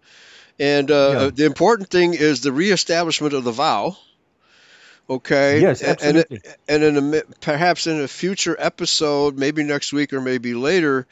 and 0.59 0.89
uh, 0.89 1.09
Yeah. 1.14 1.30
the 1.34 1.45
important 1.45 1.89
thing 1.89 2.14
is 2.14 2.41
the 2.41 2.51
reestablishment 2.53 3.34
of 3.34 3.43
the 3.43 3.51
vow. 3.51 3.97
Okay. 5.10 5.66
Yes, 5.66 5.82
A- 5.82 6.01
and 6.04 6.26
absolutely. 6.26 6.41
and 6.68 6.84
in 6.84 7.14
a, 7.16 7.22
perhaps 7.41 7.88
in 7.88 8.01
a 8.01 8.08
future 8.08 8.56
episode, 8.60 9.38
maybe 9.38 9.64
next 9.64 9.93
week 9.93 10.14
or 10.14 10.22
maybe 10.22 10.54
later, 10.54 11.06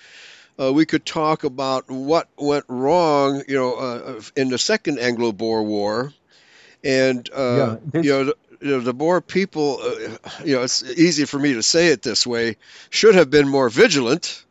uh, 0.60 0.72
we 0.72 0.86
could 0.86 1.06
talk 1.06 1.44
about 1.44 1.90
what 1.90 2.28
went 2.38 2.66
wrong, 2.68 3.44
you 3.48 3.56
know, 3.56 3.74
uh, 3.76 4.22
in 4.36 4.50
the 4.50 4.58
Second 4.58 5.00
Anglo-Boer 5.00 5.64
War, 5.64 6.14
and 6.84 7.30
uh, 7.34 7.74
Yeah, 7.74 7.78
this- 7.92 8.06
you 8.06 8.12
know. 8.12 8.24
The, 8.26 8.36
you 8.62 8.70
know, 8.72 8.80
the 8.80 8.94
Boer 8.94 9.22
people, 9.22 9.80
uh, 9.82 10.18
you 10.44 10.56
know, 10.56 10.64
it's 10.64 10.84
easy 10.84 11.26
for 11.26 11.40
me 11.40 11.54
to 11.54 11.64
say 11.64 11.88
it 11.90 12.02
this 12.02 12.26
way, 12.26 12.58
should 12.90 13.16
have 13.16 13.30
been 13.30 13.48
more 13.48 13.70
vigilant 13.70 14.44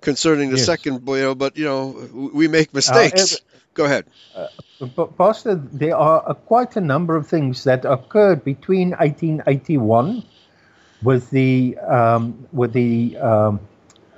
concerning 0.00 0.50
the 0.50 0.56
Yes. 0.56 0.58
second, 0.58 1.06
you 1.06 1.16
know, 1.16 1.34
but, 1.34 1.56
you 1.56 1.64
know, 1.64 2.30
we 2.32 2.48
make 2.48 2.72
mistakes. 2.74 3.40
Go 3.76 3.84
ahead. 3.84 4.06
But 4.80 5.16
Pastor, 5.16 5.54
there 5.54 5.96
are 5.96 6.22
uh, 6.28 6.34
quite 6.34 6.76
a 6.76 6.80
number 6.80 7.16
of 7.16 7.26
things 7.26 7.64
that 7.64 7.84
occurred 7.84 8.44
between 8.44 8.90
1881 8.90 10.22
with 11.02 11.30
the 11.30 11.76
um, 11.78 12.46
with 12.52 12.72
the 12.72 13.16
um, 13.16 13.60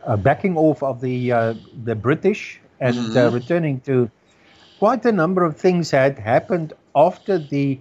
uh, 0.07 0.17
backing 0.17 0.57
off 0.57 0.83
of 0.83 1.01
the 1.01 1.33
uh, 1.33 1.55
the 1.85 1.95
British 1.95 2.61
and 2.81 2.99
uh, 2.99 3.31
Mhm. 3.31 3.33
returning 3.33 3.81
to 3.83 4.11
quite 4.79 5.05
a 5.07 5.13
number 5.13 5.45
of 5.45 5.57
things 5.57 5.91
had 5.91 6.19
happened 6.19 6.73
after 6.95 7.39
the 7.39 7.79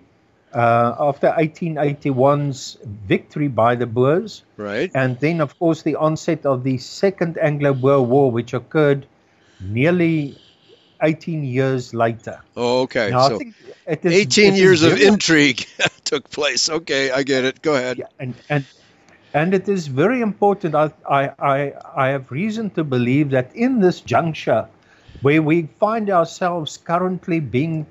uh, 0.53 0.95
after 0.99 1.27
1881's 1.37 2.77
victory 3.07 3.47
by 3.47 3.75
the 3.75 3.85
Boers, 3.85 4.43
Right. 4.57 4.89
and 4.95 5.19
then 5.19 5.41
of 5.41 5.57
course 5.59 5.81
the 5.83 5.95
onset 5.95 6.45
of 6.45 6.63
the 6.63 6.77
Second 6.77 7.37
Anglo-Boer 7.37 8.01
War, 8.01 8.31
which 8.31 8.53
occurred 8.53 9.05
nearly 9.59 10.37
18 11.01 11.43
years 11.43 11.93
later. 11.93 12.43
Oh, 12.55 12.81
okay. 12.83 13.13
Now, 13.13 13.27
I 13.27 13.29
so 13.29 13.39
think 13.39 13.55
it 13.85 14.05
is, 14.05 14.25
18 14.25 14.43
it 14.43 14.61
is 14.61 14.71
years 14.71 14.83
of 14.83 14.97
intrigue 14.97 15.65
took 16.03 16.29
place. 16.29 16.69
Okay, 16.69 17.11
I 17.11 17.23
get 17.23 17.45
it. 17.45 17.61
Go 17.61 17.75
ahead. 17.75 17.97
Yeah, 17.97 18.07
and 18.19 18.41
and 18.49 18.65
and 19.33 19.53
it 19.53 19.67
is 19.69 19.87
very 19.87 20.21
important. 20.21 20.75
I, 20.75 20.91
I 21.09 21.29
I 21.39 21.73
I 21.95 22.07
have 22.09 22.31
reason 22.31 22.69
to 22.71 22.83
believe 22.83 23.29
that 23.31 23.53
in 23.55 23.79
this 23.79 24.01
juncture, 24.01 24.69
where 25.21 25.41
we 25.41 25.67
find 25.79 26.09
ourselves 26.09 26.77
currently 26.77 27.39
being 27.39 27.87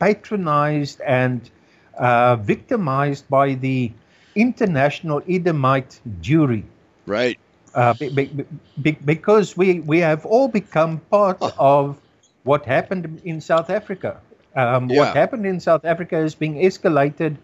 patronized 0.00 1.00
and 1.06 1.50
uh, 1.98 2.36
victimized 2.36 3.28
by 3.28 3.54
the 3.54 3.94
international 4.34 5.22
Edomite 5.28 6.00
Jewry, 6.20 6.70
Right. 7.06 7.38
uh, 7.74 7.94
be, 7.94 8.08
be, 8.08 8.44
be, 8.80 8.92
because 8.92 9.56
we, 9.56 9.80
we 9.80 9.98
have 10.00 10.24
all 10.26 10.48
become 10.48 11.00
part 11.10 11.40
Oh. 11.40 11.52
of 11.56 12.00
what 12.46 12.64
happened 12.66 13.20
in 13.24 13.40
South 13.40 13.70
Africa. 13.70 14.20
Um, 14.54 14.88
Yeah. 14.88 14.98
What 15.00 15.14
happened 15.14 15.46
in 15.46 15.60
South 15.60 15.84
Africa 15.84 16.18
is 16.18 16.34
being 16.34 16.54
escalated 16.56 17.36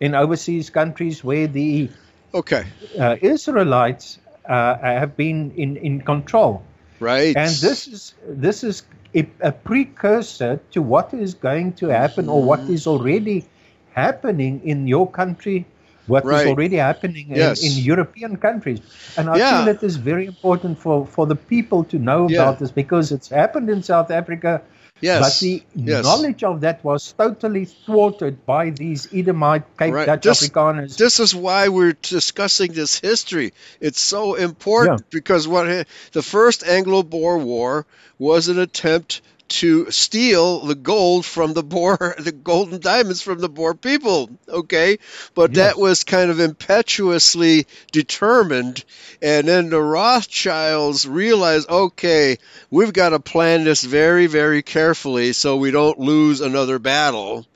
in 0.00 0.14
overseas 0.14 0.70
countries 0.70 1.22
where 1.24 1.46
the 1.46 1.90
Okay. 2.34 2.64
uh, 2.98 3.16
Israelites 3.20 4.18
uh, 4.48 4.76
have 4.78 5.16
been 5.16 5.52
in, 5.56 5.76
in 5.76 6.00
control. 6.00 6.62
Right. 7.00 7.36
And 7.36 7.48
this 7.48 7.86
is 7.88 8.14
this 8.26 8.64
is 8.64 8.82
a, 9.14 9.26
a 9.40 9.52
precursor 9.52 10.60
to 10.72 10.82
what 10.82 11.12
is 11.14 11.34
going 11.34 11.74
to 11.74 11.88
happen 11.88 12.28
or 12.28 12.42
what 12.42 12.68
is 12.68 12.86
already 12.86 13.44
happening 13.92 14.60
in 14.64 14.86
your 14.88 15.10
country, 15.10 15.66
what 16.06 16.24
is 16.24 16.30
Right. 16.30 16.46
already 16.46 16.76
happening 16.76 17.30
in, 17.30 17.36
Yes. 17.36 17.62
in 17.64 17.82
European 17.82 18.36
countries. 18.36 18.80
And 19.16 19.28
I 19.30 19.36
Yeah. 19.36 19.64
feel 19.64 19.74
it 19.74 19.82
is 19.82 19.96
very 19.96 20.26
important 20.26 20.78
for, 20.78 21.06
for 21.06 21.26
the 21.26 21.36
people 21.36 21.84
to 21.84 21.98
know 21.98 22.28
Yeah. 22.28 22.42
about 22.42 22.58
this 22.58 22.70
because 22.70 23.12
it's 23.12 23.28
happened 23.28 23.70
in 23.70 23.82
South 23.82 24.10
Africa. 24.10 24.62
Yes. 25.00 25.20
But 25.20 25.40
the 25.40 25.62
yes. 25.74 26.04
knowledge 26.04 26.44
of 26.44 26.60
that 26.60 26.84
was 26.84 27.12
totally 27.18 27.64
thwarted 27.64 28.46
by 28.46 28.70
these 28.70 29.08
Edomite 29.12 29.64
Cape 29.76 29.92
right. 29.92 30.06
Dutch 30.06 30.22
this, 30.22 30.48
Afrikaners. 30.48 30.96
This 30.96 31.20
is 31.20 31.34
why 31.34 31.68
we're 31.68 31.96
discussing 32.00 32.72
this 32.72 33.00
history. 33.00 33.52
It's 33.80 34.00
so 34.00 34.34
important 34.34 35.00
yeah. 35.00 35.06
because 35.10 35.48
what 35.48 35.86
the 36.12 36.22
first 36.22 36.64
Anglo-Boer 36.64 37.38
War 37.38 37.86
was 38.18 38.48
an 38.48 38.58
attempt 38.58 39.20
to 39.48 39.90
steal 39.90 40.60
the 40.60 40.74
gold 40.74 41.24
from 41.24 41.52
the 41.52 41.62
Boer, 41.62 42.14
the 42.18 42.32
golden 42.32 42.80
diamonds 42.80 43.22
from 43.22 43.38
the 43.38 43.48
Boer 43.48 43.74
people. 43.74 44.30
Okay, 44.48 44.98
but 45.34 45.50
yes. 45.50 45.56
that 45.56 45.80
was 45.80 46.04
kind 46.04 46.30
of 46.30 46.40
impetuously 46.40 47.66
determined, 47.92 48.84
and 49.22 49.46
then 49.46 49.70
the 49.70 49.80
Rothschilds 49.80 51.06
realized, 51.06 51.68
okay, 51.68 52.38
we've 52.70 52.92
got 52.92 53.10
to 53.10 53.20
plan 53.20 53.64
this 53.64 53.82
very, 53.82 54.26
very 54.26 54.62
carefully 54.62 55.32
so 55.32 55.56
we 55.56 55.70
don't 55.70 55.98
lose 55.98 56.40
another 56.40 56.78
battle. 56.78 57.46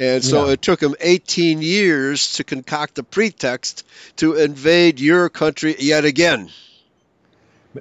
And 0.00 0.24
so 0.24 0.46
yeah. 0.46 0.52
it 0.52 0.62
took 0.62 0.78
them 0.78 0.94
18 1.00 1.60
years 1.60 2.34
to 2.34 2.44
concoct 2.44 2.98
a 2.98 3.02
pretext 3.02 3.84
to 4.16 4.34
invade 4.34 5.00
your 5.00 5.28
country 5.28 5.74
yet 5.78 6.04
again. 6.04 6.50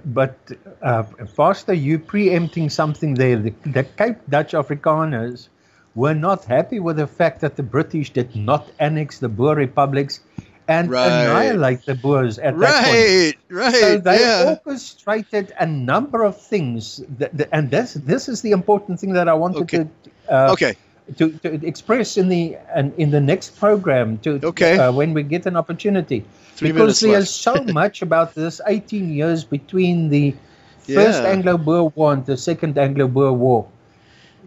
But, 0.06 0.38
uh, 0.82 1.04
Pastor, 1.36 1.74
you 1.74 1.98
preempting 1.98 2.70
something 2.70 3.14
there. 3.14 3.38
The, 3.38 3.54
the 3.66 3.84
Cape 3.84 4.18
Dutch 4.30 4.52
Afrikaners 4.52 5.48
were 5.96 6.14
not 6.14 6.46
happy 6.46 6.80
with 6.80 6.98
the 6.98 7.08
fact 7.08 7.42
that 7.42 7.56
the 7.56 7.64
British 7.64 8.12
did 8.12 8.36
not 8.36 8.70
annex 8.80 9.20
the 9.20 9.30
Boer 9.30 9.56
republics 9.56 10.20
and 10.68 10.90
right. 10.92 11.08
annihilate 11.08 11.86
the 11.86 11.96
Boers 11.96 12.38
at 12.40 12.56
right, 12.56 12.70
that 12.70 12.86
point. 12.86 13.36
Right, 13.50 13.76
So 13.76 13.98
they 13.98 14.20
yeah. 14.20 14.50
orchestrated 14.50 15.54
a 15.60 15.66
number 15.66 16.24
of 16.24 16.40
things, 16.40 17.02
that, 17.18 17.36
that, 17.38 17.50
and 17.52 17.72
this 17.72 17.94
this 17.94 18.28
is 18.28 18.42
the 18.42 18.52
important 18.52 19.00
thing 19.00 19.14
that 19.14 19.28
I 19.28 19.34
wanted 19.34 19.64
okay. 19.64 19.78
to 19.78 19.90
uh, 20.30 20.54
okay. 20.54 20.76
To, 21.16 21.32
to 21.32 21.66
express 21.66 22.18
in 22.18 22.28
the 22.28 22.58
and 22.76 22.94
in 22.98 23.12
the 23.12 23.22
next 23.22 23.56
program 23.58 24.18
to 24.20 24.42
okay. 24.44 24.78
Uh, 24.78 24.92
when 24.92 25.14
we 25.14 25.24
get 25.24 25.46
an 25.46 25.56
opportunity 25.56 26.26
Three 26.58 26.72
because 26.72 26.99
there's 26.99 27.30
so 27.30 27.64
much 27.82 28.01
about 28.01 28.34
this 28.34 28.60
18 28.66 29.14
years 29.14 29.43
between 29.43 30.10
the 30.10 30.34
first 30.80 31.22
Yeah. 31.22 31.30
Anglo-Boer 31.30 31.91
War 31.95 32.14
and 32.14 32.26
the 32.26 32.36
second 32.36 32.80
Anglo-Boer 32.80 33.34
War, 33.34 33.68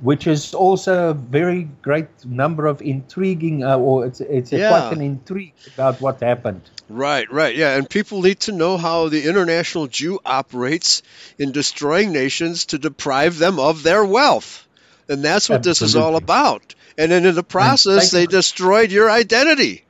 which 0.01 0.27
is 0.27 0.53
also 0.53 1.11
a 1.11 1.15
very 1.15 1.69
great 1.83 2.09
number 2.25 2.67
of 2.67 2.83
intriguing, 2.83 3.63
uh, 3.63 3.79
or 3.79 4.07
it's 4.07 4.21
it's 4.21 4.53
a 4.53 4.59
Yeah. 4.59 4.69
quite 4.69 4.93
an 4.97 5.03
intrigue 5.03 5.55
about 5.73 6.01
what 6.01 6.21
happened. 6.21 6.63
Right, 6.89 7.31
right, 7.31 7.55
yeah, 7.55 7.77
and 7.77 7.89
people 7.89 8.23
need 8.23 8.41
to 8.41 8.53
know 8.53 8.77
how 8.77 9.09
the 9.09 9.29
international 9.29 9.87
Jew 9.87 10.19
operates 10.25 11.03
in 11.39 11.53
destroying 11.53 12.11
nations 12.13 12.67
to 12.67 12.79
deprive 12.79 13.39
them 13.39 13.61
of 13.61 13.85
their 13.85 14.05
wealth, 14.05 14.67
and 15.09 15.23
that's 15.23 15.49
what 15.49 15.63
this 15.63 15.81
is 15.81 15.95
all 15.95 16.17
about. 16.17 16.75
And 16.99 17.13
then 17.13 17.25
in 17.25 17.37
the 17.37 17.45
process, 17.45 18.11
they 18.11 18.27
destroyed 18.27 18.91
your 18.91 19.09
identity. 19.09 19.85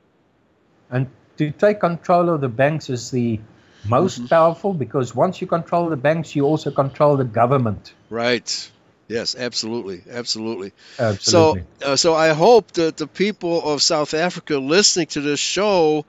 And 0.91 1.07
to 1.37 1.51
take 1.51 1.79
control 1.79 2.29
of 2.29 2.41
the 2.41 2.49
banks 2.49 2.89
is 2.89 3.11
the 3.11 3.39
most 3.83 4.17
Mm-hmm. 4.17 4.27
powerful 4.27 4.73
because 4.73 5.15
once 5.15 5.41
you 5.41 5.47
control 5.47 5.89
the 5.89 5.95
banks, 5.97 6.35
you 6.35 6.45
also 6.45 6.71
control 6.71 7.17
the 7.17 7.23
government. 7.23 7.93
Right. 8.09 8.71
Yes, 9.07 9.35
absolutely, 9.35 10.03
absolutely. 10.09 10.71
Absolutely. 10.97 11.65
So, 11.81 11.91
uh, 11.91 11.95
so 11.97 12.13
I 12.15 12.29
hope 12.29 12.71
that 12.73 12.97
the 12.97 13.07
people 13.07 13.61
of 13.73 13.81
South 13.81 14.13
Africa 14.13 14.57
listening 14.57 15.07
to 15.07 15.21
this 15.21 15.39
show 15.39 16.05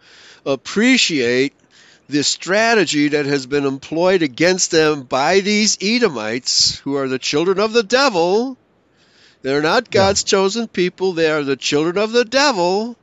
appreciate 0.46 1.52
the 2.08 2.22
strategy 2.22 3.08
that 3.08 3.26
has 3.26 3.46
been 3.46 3.64
employed 3.66 4.22
against 4.22 4.70
them 4.70 5.02
by 5.02 5.40
these 5.40 5.78
Edomites, 5.80 6.78
who 6.78 6.96
are 6.96 7.08
the 7.08 7.18
children 7.18 7.58
of 7.58 7.72
the 7.72 7.82
devil. 7.82 8.56
They're 9.42 9.62
not 9.62 9.90
God's 9.90 10.22
chosen 10.22 10.68
people; 10.68 11.12
they 11.12 11.30
are 11.30 11.42
the 11.42 11.56
children 11.56 11.98
of 11.98 12.12
the 12.12 12.24
devil, 12.24 12.96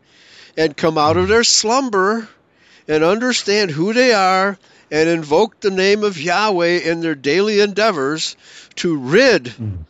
and 0.60 0.76
come 0.76 0.98
out 0.98 1.16
of 1.16 1.30
their 1.30 1.46
slumber 1.46 2.28
and 2.86 3.02
understand 3.02 3.72
who 3.72 3.94
they 3.94 4.14
are 4.14 4.58
and 4.92 5.08
invoke 5.08 5.58
the 5.62 5.72
name 5.72 6.04
of 6.04 6.20
Yahweh 6.20 6.80
in 6.80 7.00
their 7.00 7.16
daily 7.16 7.62
endeavors 7.62 8.36
to 8.76 8.98
rid 8.98 9.46
Mm. 9.46 9.86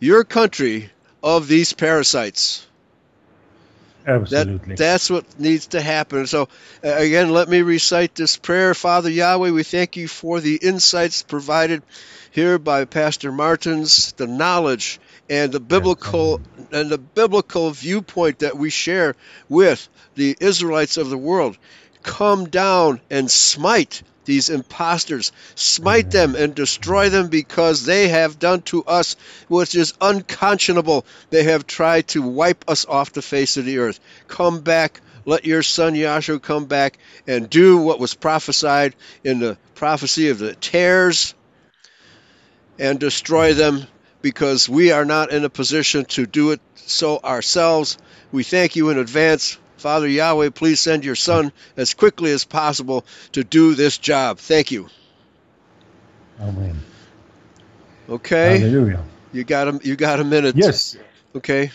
your 0.00 0.24
country 0.24 0.90
of 1.22 1.46
these 1.46 1.74
parasites. 1.74 2.66
That, 4.04 4.20
Absolutely. 4.20 4.74
that's 4.76 5.10
what 5.10 5.38
needs 5.38 5.68
to 5.68 5.80
happen. 5.80 6.26
So, 6.26 6.48
again, 6.82 7.30
let 7.30 7.48
me 7.48 7.62
recite 7.62 8.14
this 8.14 8.36
prayer. 8.36 8.74
Father 8.74 9.10
Yahweh, 9.10 9.50
we 9.50 9.62
thank 9.62 9.96
you 9.96 10.08
for 10.08 10.40
the 10.40 10.56
insights 10.56 11.22
provided 11.22 11.82
here 12.34 12.58
by 12.58 12.84
Pastor 12.84 13.30
Martins, 13.30 14.10
the 14.16 14.26
knowledge 14.26 14.98
and 15.30 15.52
the 15.52 15.60
biblical 15.60 16.40
and 16.72 16.90
the 16.90 16.98
biblical 16.98 17.70
viewpoint 17.70 18.40
that 18.40 18.58
we 18.58 18.70
share 18.70 19.14
with 19.48 19.88
the 20.16 20.36
Israelites 20.40 20.96
of 20.96 21.10
the 21.10 21.16
world. 21.16 21.56
Come 22.02 22.48
down 22.48 23.00
and 23.08 23.30
smite 23.30 24.02
these 24.24 24.50
impostors, 24.50 25.30
smite 25.54 26.10
them 26.10 26.34
and 26.34 26.56
destroy 26.56 27.08
them 27.08 27.28
because 27.28 27.84
they 27.84 28.08
have 28.08 28.40
done 28.40 28.62
to 28.62 28.82
us 28.82 29.14
which 29.46 29.76
is 29.76 29.94
unconscionable. 30.00 31.06
They 31.30 31.44
have 31.44 31.68
tried 31.68 32.08
to 32.08 32.22
wipe 32.22 32.64
us 32.66 32.84
off 32.84 33.12
the 33.12 33.22
face 33.22 33.58
of 33.58 33.64
the 33.64 33.78
earth. 33.78 34.00
Come 34.26 34.62
back. 34.62 35.00
Let 35.24 35.44
your 35.44 35.62
son 35.62 35.94
Yahshua 35.94 36.42
come 36.42 36.64
back 36.64 36.98
and 37.28 37.48
do 37.48 37.78
what 37.78 38.00
was 38.00 38.14
prophesied 38.14 38.96
in 39.22 39.38
the 39.38 39.56
prophecy 39.76 40.30
of 40.30 40.40
the 40.40 40.56
tares 40.56 41.32
and 42.78 42.98
destroy 42.98 43.54
them 43.54 43.86
because 44.22 44.68
we 44.68 44.90
are 44.92 45.04
not 45.04 45.30
in 45.30 45.44
a 45.44 45.50
position 45.50 46.04
to 46.06 46.26
do 46.26 46.50
it 46.52 46.60
so 46.76 47.18
ourselves. 47.18 47.98
We 48.32 48.42
thank 48.42 48.76
you 48.76 48.90
in 48.90 48.98
advance. 48.98 49.58
Father 49.76 50.08
Yahweh, 50.08 50.50
please 50.50 50.80
send 50.80 51.04
your 51.04 51.14
son 51.14 51.52
as 51.76 51.92
quickly 51.94 52.32
as 52.32 52.44
possible 52.44 53.04
to 53.32 53.44
do 53.44 53.74
this 53.74 53.98
job. 53.98 54.38
Thank 54.38 54.70
you. 54.70 54.88
Amen. 56.40 56.80
Okay, 58.08 58.58
Hallelujah. 58.58 59.04
you 59.32 59.44
got 59.44 59.68
a 59.68 59.80
you 59.82 59.96
got 59.96 60.20
a 60.20 60.24
minute. 60.24 60.56
Yes, 60.56 60.96
Okay. 61.34 61.70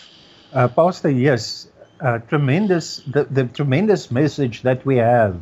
uh, 0.52 0.68
Pastor. 0.68 1.10
Yes, 1.10 1.68
uh, 2.00 2.18
tremendous. 2.18 2.98
The, 3.06 3.24
the 3.24 3.44
tremendous 3.46 4.10
message 4.10 4.62
that 4.62 4.84
we 4.86 4.96
have 4.98 5.40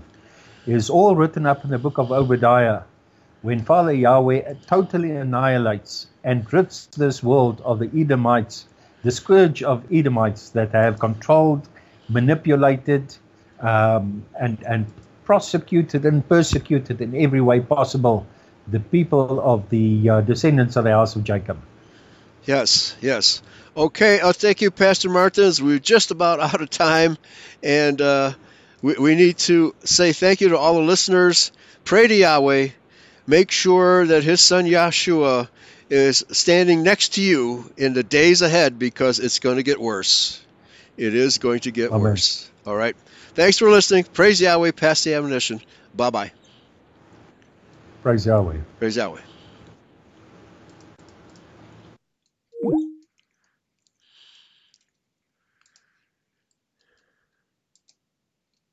is 0.66 0.88
all 0.88 1.14
written 1.16 1.46
up 1.46 1.64
in 1.64 1.70
the 1.70 1.78
book 1.78 1.98
of 1.98 2.10
Obadiah, 2.12 2.82
when 3.42 3.64
Father 3.64 3.92
Yahweh 3.92 4.54
totally 4.66 5.10
annihilates 5.12 6.06
and 6.24 6.50
rids 6.52 6.86
this 6.96 7.22
world 7.22 7.60
of 7.64 7.78
the 7.78 7.90
Edomites, 7.96 8.66
the 9.02 9.10
scourge 9.10 9.62
of 9.62 9.84
Edomites 9.92 10.50
that 10.50 10.72
have 10.72 10.98
controlled, 10.98 11.68
manipulated, 12.08 13.14
um, 13.60 14.24
and 14.38 14.62
and 14.62 14.86
prosecuted 15.24 16.04
and 16.06 16.26
persecuted 16.28 17.00
in 17.00 17.14
every 17.14 17.40
way 17.40 17.60
possible 17.60 18.26
the 18.66 18.80
people 18.80 19.40
of 19.40 19.68
the 19.70 20.08
uh, 20.08 20.20
descendants 20.20 20.76
of 20.76 20.84
the 20.84 20.90
house 20.90 21.16
of 21.16 21.24
Jacob. 21.24 21.58
Yes, 22.44 22.96
yes. 23.00 23.42
Okay, 23.76 24.20
uh, 24.20 24.32
thank 24.32 24.62
you, 24.62 24.70
Pastor 24.70 25.10
Martins. 25.10 25.62
We're 25.62 25.78
just 25.78 26.10
about 26.10 26.40
out 26.48 26.60
of 26.60 26.70
time, 26.70 27.18
and 27.62 28.00
uh, 28.00 28.32
we, 28.82 28.94
we 28.94 29.14
need 29.14 29.38
to 29.38 29.74
say 29.84 30.12
thank 30.12 30.40
you 30.40 30.50
to 30.50 30.58
all 30.58 30.74
the 30.74 30.80
listeners. 30.80 31.52
Pray 31.84 32.06
to 32.06 32.14
Yahweh. 32.14 32.68
Make 33.28 33.50
sure 33.50 34.06
that 34.06 34.24
His 34.24 34.40
Son 34.40 34.64
Yahshua 34.64 35.48
is 35.90 36.24
standing 36.30 36.82
next 36.82 37.14
to 37.14 37.20
you 37.20 37.70
in 37.76 37.92
the 37.92 38.02
days 38.02 38.40
ahead 38.40 38.78
because 38.78 39.18
it's 39.18 39.38
going 39.38 39.56
to 39.56 39.62
get 39.62 39.78
worse. 39.78 40.40
It 40.96 41.14
is 41.14 41.36
going 41.36 41.60
to 41.60 41.70
get 41.70 41.90
Amen. 41.90 42.00
worse. 42.00 42.50
All 42.66 42.74
right. 42.74 42.96
Thanks 43.34 43.58
for 43.58 43.70
listening. 43.70 44.04
Praise 44.04 44.40
Yahweh. 44.40 44.72
Pass 44.72 45.04
the 45.04 45.14
ammunition. 45.14 45.60
Bye 45.94 46.10
bye. 46.10 46.32
Praise 48.02 48.24
Yahweh. 48.24 48.56
Praise 48.78 48.96
Yahweh. 48.96 49.20